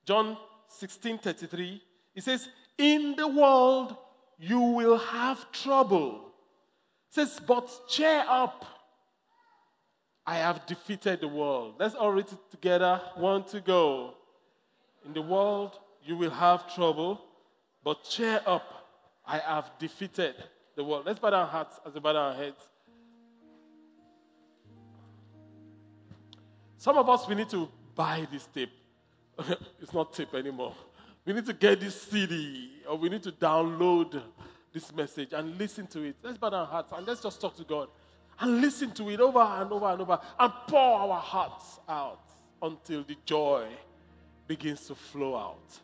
John 0.06 0.36
16 0.68 1.20
33, 1.20 1.82
it 2.16 2.24
says, 2.24 2.50
In 2.80 3.14
the 3.16 3.28
world 3.28 3.96
you 4.40 4.60
will 4.60 4.98
have 4.98 5.52
trouble. 5.52 6.32
It 7.10 7.14
says, 7.14 7.40
But 7.46 7.70
cheer 7.88 8.26
up. 8.28 8.66
I 10.28 10.38
have 10.38 10.66
defeated 10.66 11.22
the 11.22 11.28
world. 11.28 11.76
Let's 11.80 11.94
all 11.94 12.12
read 12.12 12.26
it 12.26 12.40
together. 12.50 13.00
One 13.16 13.44
to 13.46 13.62
go. 13.62 14.16
In 15.06 15.14
the 15.14 15.22
world 15.22 15.78
you 16.04 16.16
will 16.16 16.32
have 16.32 16.74
trouble, 16.74 17.22
but 17.84 18.04
cheer 18.04 18.42
up. 18.46 18.64
I 19.26 19.40
have 19.40 19.72
defeated 19.80 20.36
the 20.76 20.84
world. 20.84 21.06
Let's 21.06 21.20
bow 21.20 21.30
our 21.30 21.46
hearts 21.46 21.80
as 21.86 21.94
we 21.94 22.00
bow 22.00 22.16
our 22.16 22.34
heads. 22.34 22.62
Some 26.78 26.98
of 26.98 27.10
us, 27.10 27.28
we 27.28 27.36
need 27.36 27.50
to 27.50 27.68
buy 27.96 28.28
this 28.32 28.48
tape. 28.54 28.72
it's 29.82 29.94
not 29.94 30.14
tape 30.14 30.34
anymore. 30.36 30.76
We 31.26 31.34
need 31.34 31.46
to 31.48 31.54
get 31.54 31.80
this 31.80 32.00
CD 32.00 32.70
or 32.88 32.98
we 32.98 33.10
need 33.10 33.24
to 33.24 33.32
download 33.32 34.22
this 34.72 34.94
message 34.94 35.34
and 35.34 35.58
listen 35.58 35.88
to 35.88 36.04
it. 36.04 36.16
Let's 36.22 36.38
bow 36.38 36.50
our 36.50 36.66
hearts 36.66 36.92
and 36.96 37.06
let's 37.08 37.22
just 37.22 37.42
talk 37.42 37.56
to 37.58 37.64
God 37.64 37.88
and 38.40 38.62
listen 38.62 38.92
to 38.92 39.10
it 39.10 39.20
over 39.20 39.40
and 39.40 39.72
over 39.72 39.86
and 39.86 40.02
over 40.02 40.20
and 40.40 40.54
pour 40.68 41.00
our 41.00 41.20
hearts 41.20 41.80
out 41.88 42.20
until 42.62 43.04
the 43.04 43.16
joy 43.26 43.68
begins 44.48 44.88
to 44.88 44.96
flow 44.96 45.36
out. 45.36 45.80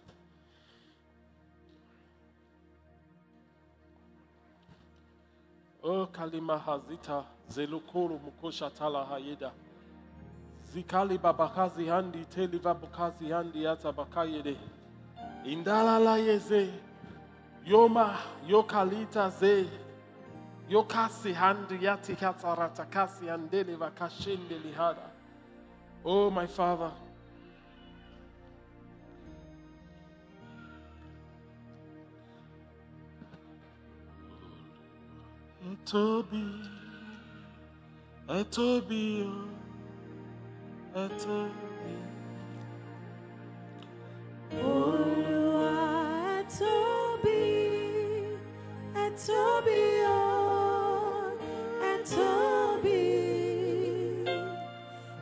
O 5.83 6.05
kalima 6.05 6.59
hazita 6.59 7.23
zelukuru 7.49 8.19
mukosha 8.19 8.69
tala 8.69 9.05
hayeda. 9.05 9.51
Zikali 10.73 11.17
babakazi 11.17 11.87
handi 11.87 12.25
teliva 12.25 12.73
bukazi 12.73 13.31
handi 13.31 13.63
yata 13.63 13.91
bakayede. 13.91 14.57
Indala 15.45 15.99
la 15.99 16.17
yeze. 16.17 16.69
Yoma 17.65 18.17
yokalita 18.47 19.29
ze. 19.29 19.67
Yokasi 20.71 21.33
handi 21.33 21.85
yati 21.85 22.15
katarata 22.15 22.85
kasi 22.85 23.29
andele 23.29 23.75
vakashende 23.75 24.55
lihada. 24.63 25.11
Oh 26.05 26.31
my 26.31 26.47
father. 26.47 26.91
Etobi, 35.71 36.45
Etobi, 38.29 39.29
Etobi. 40.95 41.95
Olúwa 44.63 45.71
ẹ 49.01 49.09
tóbi, 49.25 50.00
ẹ 52.01 52.07
tóbi 52.09 52.17
o, 52.17 52.81
ẹ 54.25 54.35
tóbi. 54.35 54.51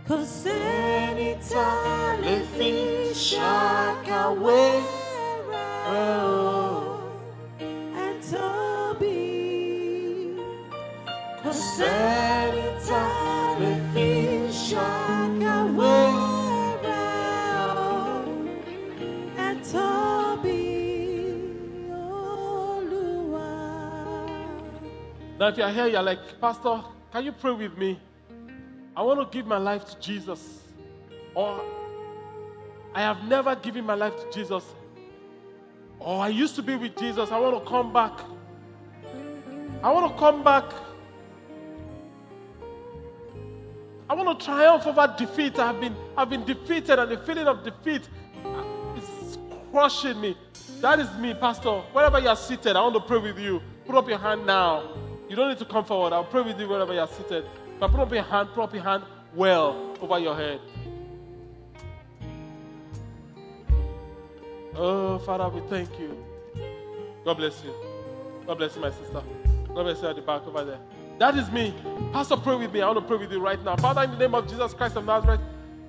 Kò 0.07 0.17
sẹ́ni 0.39 1.29
tá 1.49 1.67
a 1.93 2.37
If 25.49 25.57
you're 25.57 25.69
here, 25.69 25.87
you're 25.87 26.03
like, 26.03 26.39
Pastor, 26.39 26.83
can 27.11 27.25
you 27.25 27.31
pray 27.31 27.53
with 27.53 27.75
me? 27.75 27.99
I 28.95 29.01
want 29.01 29.19
to 29.19 29.35
give 29.35 29.47
my 29.47 29.57
life 29.57 29.83
to 29.85 29.99
Jesus. 29.99 30.59
Or 31.33 31.59
I 32.93 33.01
have 33.01 33.23
never 33.23 33.55
given 33.55 33.83
my 33.83 33.95
life 33.95 34.13
to 34.15 34.31
Jesus. 34.31 34.63
Or 35.97 36.21
I 36.21 36.27
used 36.27 36.55
to 36.57 36.61
be 36.61 36.75
with 36.75 36.95
Jesus. 36.95 37.31
I 37.31 37.39
want 37.39 37.63
to 37.63 37.67
come 37.67 37.91
back. 37.91 38.19
I 39.81 39.91
want 39.91 40.13
to 40.13 40.19
come 40.19 40.43
back. 40.43 40.65
I 44.07 44.13
want 44.13 44.39
to 44.39 44.45
triumph 44.45 44.85
over 44.85 45.15
defeat. 45.17 45.57
I've 45.57 45.81
been, 45.81 45.95
I've 46.15 46.29
been 46.29 46.45
defeated, 46.45 46.99
and 46.99 47.11
the 47.11 47.17
feeling 47.17 47.47
of 47.47 47.63
defeat 47.63 48.07
is 48.95 49.39
crushing 49.71 50.21
me. 50.21 50.37
That 50.79 50.99
is 50.99 51.11
me, 51.17 51.33
Pastor. 51.33 51.79
Wherever 51.91 52.19
you 52.19 52.27
are 52.27 52.35
seated, 52.35 52.75
I 52.75 52.81
want 52.81 52.93
to 52.93 53.01
pray 53.01 53.17
with 53.17 53.39
you. 53.39 53.63
Put 53.87 53.95
up 53.95 54.07
your 54.07 54.19
hand 54.19 54.45
now. 54.45 55.08
You 55.29 55.35
don't 55.35 55.49
need 55.49 55.59
to 55.59 55.65
come 55.65 55.85
forward. 55.85 56.11
I'll 56.11 56.23
pray 56.23 56.41
with 56.41 56.59
you 56.59 56.67
wherever 56.67 56.91
you 56.91 56.99
are 56.99 57.07
seated. 57.07 57.45
But 57.79 57.91
put 57.91 57.99
up 57.99 58.11
your 58.11 58.23
hand, 58.23 58.49
put 58.53 58.63
up 58.63 58.73
your 58.73 58.83
hand 58.83 59.03
well 59.35 59.95
over 60.01 60.17
your 60.17 60.35
head. 60.35 60.59
Oh, 64.75 65.19
Father, 65.19 65.47
we 65.49 65.61
thank 65.69 65.89
you. 65.99 66.17
God 67.23 67.35
bless 67.35 67.63
you. 67.63 67.73
God 68.47 68.57
bless 68.57 68.75
you, 68.75 68.81
my 68.81 68.91
sister. 68.91 69.21
God 69.67 69.83
bless 69.83 70.01
you 70.01 70.07
at 70.07 70.15
the 70.15 70.21
back 70.21 70.47
over 70.47 70.65
there. 70.65 70.79
That 71.19 71.35
is 71.35 71.51
me. 71.51 71.73
Pastor, 72.11 72.37
pray 72.37 72.55
with 72.55 72.73
me. 72.73 72.81
I 72.81 72.87
want 72.87 72.99
to 72.99 73.05
pray 73.05 73.17
with 73.17 73.31
you 73.31 73.39
right 73.39 73.63
now. 73.63 73.75
Father, 73.75 74.03
in 74.03 74.11
the 74.11 74.17
name 74.17 74.33
of 74.33 74.47
Jesus 74.47 74.73
Christ 74.73 74.95
of 74.95 75.05
Nazareth, 75.05 75.41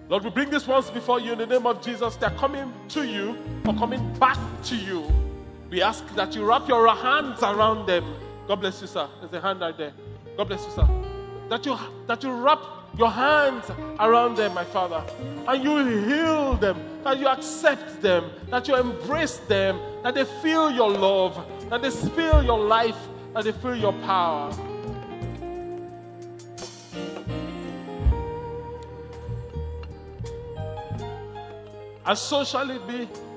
Lord, 0.08 0.24
we 0.24 0.30
bring 0.30 0.50
these 0.50 0.66
ones 0.66 0.90
before 0.90 1.20
you 1.20 1.32
in 1.32 1.38
the 1.38 1.46
name 1.46 1.66
of 1.66 1.80
Jesus. 1.80 2.16
They're 2.16 2.30
coming 2.30 2.72
to 2.88 3.06
you 3.06 3.38
or 3.64 3.72
coming 3.74 4.12
back 4.14 4.38
to 4.64 4.76
you. 4.76 5.04
We 5.70 5.82
ask 5.82 6.04
that 6.16 6.34
you 6.34 6.44
wrap 6.44 6.68
your 6.68 6.92
hands 6.94 7.42
around 7.42 7.86
them. 7.86 8.04
God 8.50 8.58
bless 8.62 8.80
you, 8.80 8.88
sir. 8.88 9.08
There's 9.20 9.32
a 9.32 9.40
hand 9.40 9.60
right 9.60 9.78
there. 9.78 9.92
God 10.36 10.48
bless 10.48 10.64
you, 10.64 10.72
sir. 10.72 10.88
That 11.50 11.64
you 11.64 11.78
that 12.08 12.20
you 12.24 12.32
wrap 12.32 12.58
your 12.98 13.08
hands 13.08 13.70
around 14.00 14.34
them, 14.38 14.54
my 14.54 14.64
Father, 14.64 15.04
and 15.46 15.62
you 15.62 15.76
heal 16.00 16.54
them, 16.54 16.76
that 17.04 17.20
you 17.20 17.28
accept 17.28 18.02
them, 18.02 18.28
that 18.48 18.66
you 18.66 18.74
embrace 18.74 19.36
them, 19.46 19.78
that 20.02 20.16
they 20.16 20.24
feel 20.42 20.68
your 20.72 20.90
love, 20.90 21.40
that 21.68 21.80
they 21.80 21.90
feel 21.90 22.42
your 22.42 22.58
life, 22.58 22.96
that 23.34 23.44
they 23.44 23.52
feel 23.52 23.76
your 23.76 23.92
power. 24.02 24.50
And 32.04 32.18
so 32.18 32.42
shall 32.42 32.68
it 32.68 32.88
be. 32.88 33.29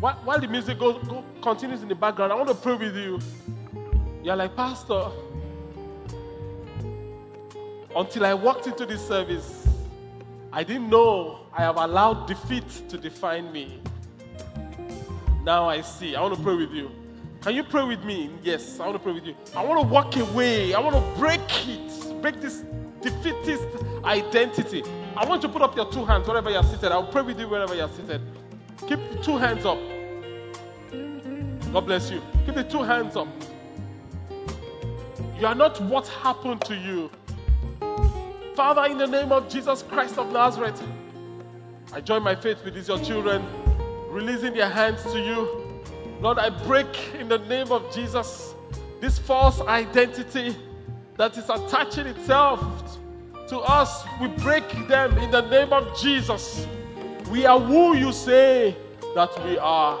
While, 0.00 0.14
while 0.24 0.40
the 0.40 0.48
music 0.48 0.78
goes, 0.78 1.02
go, 1.08 1.24
continues 1.42 1.82
in 1.82 1.88
the 1.88 1.94
background, 1.94 2.32
I 2.32 2.36
want 2.36 2.48
to 2.48 2.54
pray 2.54 2.74
with 2.74 2.96
you. 2.96 3.18
You're 4.22 4.36
like, 4.36 4.54
Pastor, 4.54 5.10
until 7.94 8.26
I 8.26 8.34
walked 8.34 8.66
into 8.66 8.84
this 8.84 9.06
service, 9.06 9.66
I 10.52 10.62
didn't 10.64 10.90
know 10.90 11.46
I 11.52 11.62
have 11.62 11.76
allowed 11.76 12.26
defeat 12.26 12.68
to 12.88 12.98
define 12.98 13.50
me. 13.52 13.80
Now 15.44 15.68
I 15.68 15.80
see. 15.80 16.14
I 16.14 16.20
want 16.20 16.34
to 16.34 16.42
pray 16.42 16.56
with 16.56 16.72
you. 16.72 16.90
Can 17.40 17.54
you 17.54 17.62
pray 17.62 17.84
with 17.84 18.04
me? 18.04 18.30
Yes, 18.42 18.80
I 18.80 18.86
want 18.86 18.96
to 18.96 19.02
pray 19.02 19.12
with 19.12 19.24
you. 19.24 19.34
I 19.54 19.64
want 19.64 19.80
to 19.80 19.86
walk 19.86 20.16
away. 20.16 20.74
I 20.74 20.80
want 20.80 20.96
to 20.96 21.18
break 21.18 21.40
it. 21.68 22.20
Break 22.20 22.40
this 22.40 22.64
defeatist 23.00 23.64
identity. 24.04 24.82
I 25.16 25.24
want 25.24 25.42
you 25.42 25.48
to 25.48 25.52
put 25.52 25.62
up 25.62 25.76
your 25.76 25.90
two 25.90 26.04
hands 26.04 26.26
wherever 26.26 26.50
you're 26.50 26.64
seated. 26.64 26.92
I'll 26.92 27.06
pray 27.06 27.22
with 27.22 27.38
you 27.38 27.48
wherever 27.48 27.74
you're 27.74 27.88
seated. 27.90 28.20
Keep 28.86 29.22
two 29.22 29.36
hands 29.36 29.64
up. 29.64 29.78
God 31.72 31.80
bless 31.86 32.10
you. 32.10 32.22
Keep 32.44 32.54
the 32.54 32.64
two 32.64 32.82
hands 32.82 33.16
up. 33.16 33.28
You 35.38 35.46
are 35.46 35.54
not 35.54 35.80
what 35.82 36.06
happened 36.08 36.62
to 36.62 36.74
you. 36.74 37.10
Father, 38.54 38.90
in 38.90 38.96
the 38.96 39.06
name 39.06 39.32
of 39.32 39.48
Jesus 39.48 39.82
Christ 39.82 40.18
of 40.18 40.32
Nazareth, 40.32 40.82
I 41.92 42.00
join 42.00 42.22
my 42.22 42.34
faith 42.34 42.64
with 42.64 42.74
these 42.74 42.88
your 42.88 42.98
children, 42.98 43.44
releasing 44.08 44.54
their 44.54 44.70
hands 44.70 45.02
to 45.12 45.18
you. 45.18 45.82
Lord, 46.20 46.38
I 46.38 46.50
break 46.64 47.14
in 47.18 47.28
the 47.28 47.38
name 47.38 47.70
of 47.70 47.94
Jesus 47.94 48.54
this 49.00 49.18
false 49.18 49.60
identity 49.60 50.56
that 51.16 51.36
is 51.36 51.50
attaching 51.50 52.06
itself 52.06 52.98
to 53.48 53.58
us. 53.58 54.04
We 54.20 54.28
break 54.28 54.68
them 54.88 55.16
in 55.18 55.30
the 55.30 55.42
name 55.42 55.72
of 55.72 55.98
Jesus. 55.98 56.66
We 57.30 57.44
are 57.44 57.58
who 57.58 57.96
you 57.96 58.12
say 58.12 58.76
that 59.14 59.44
we 59.44 59.58
are. 59.58 59.98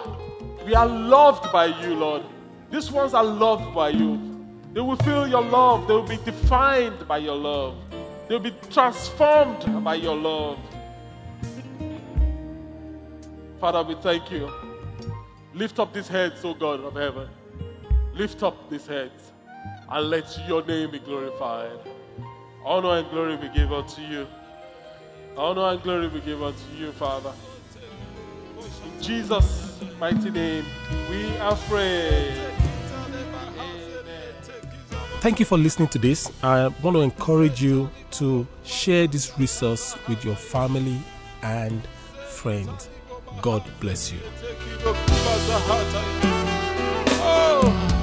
We 0.64 0.74
are 0.74 0.86
loved 0.86 1.52
by 1.52 1.66
you, 1.66 1.94
Lord. 1.94 2.22
These 2.70 2.90
ones 2.92 3.14
are 3.14 3.24
loved 3.24 3.74
by 3.74 3.90
you. 3.90 4.20
They 4.72 4.80
will 4.80 4.96
feel 4.96 5.26
your 5.26 5.42
love. 5.42 5.88
They 5.88 5.94
will 5.94 6.02
be 6.02 6.18
defined 6.18 7.06
by 7.08 7.18
your 7.18 7.36
love. 7.36 7.76
They 8.28 8.34
will 8.34 8.42
be 8.42 8.54
transformed 8.70 9.82
by 9.82 9.94
your 9.94 10.16
love. 10.16 10.58
Father, 13.60 13.82
we 13.82 13.94
thank 13.96 14.30
you. 14.30 14.50
Lift 15.54 15.78
up 15.78 15.94
these 15.94 16.08
heads, 16.08 16.44
O 16.44 16.54
God 16.54 16.80
of 16.80 16.94
heaven. 16.94 17.28
Lift 18.14 18.42
up 18.42 18.70
these 18.70 18.86
heads 18.86 19.32
and 19.88 20.10
let 20.10 20.38
your 20.46 20.64
name 20.64 20.90
be 20.90 20.98
glorified. 20.98 21.78
Honor 22.64 22.98
and 22.98 23.10
glory 23.10 23.36
be 23.36 23.48
given 23.48 23.86
to 23.86 24.02
you. 24.02 24.26
Honor 25.36 25.72
and 25.72 25.82
glory 25.82 26.08
be 26.08 26.20
given 26.20 26.54
to 26.54 26.76
you, 26.78 26.92
Father. 26.92 27.32
In 28.58 29.02
Jesus' 29.02 29.78
mighty 30.00 30.30
name, 30.30 30.64
we 31.10 31.36
are 31.36 31.56
prayed. 31.68 32.32
Thank 35.20 35.38
you 35.38 35.44
for 35.44 35.58
listening 35.58 35.88
to 35.88 35.98
this. 35.98 36.30
I 36.42 36.68
want 36.82 36.96
to 36.96 37.02
encourage 37.02 37.62
you 37.62 37.90
to 38.12 38.46
share 38.64 39.06
this 39.06 39.38
resource 39.38 39.94
with 40.08 40.24
your 40.24 40.36
family 40.36 40.98
and 41.42 41.86
friends. 42.28 42.88
God 43.42 43.62
bless 43.78 44.10
you. 44.12 44.20
Oh. 47.28 47.96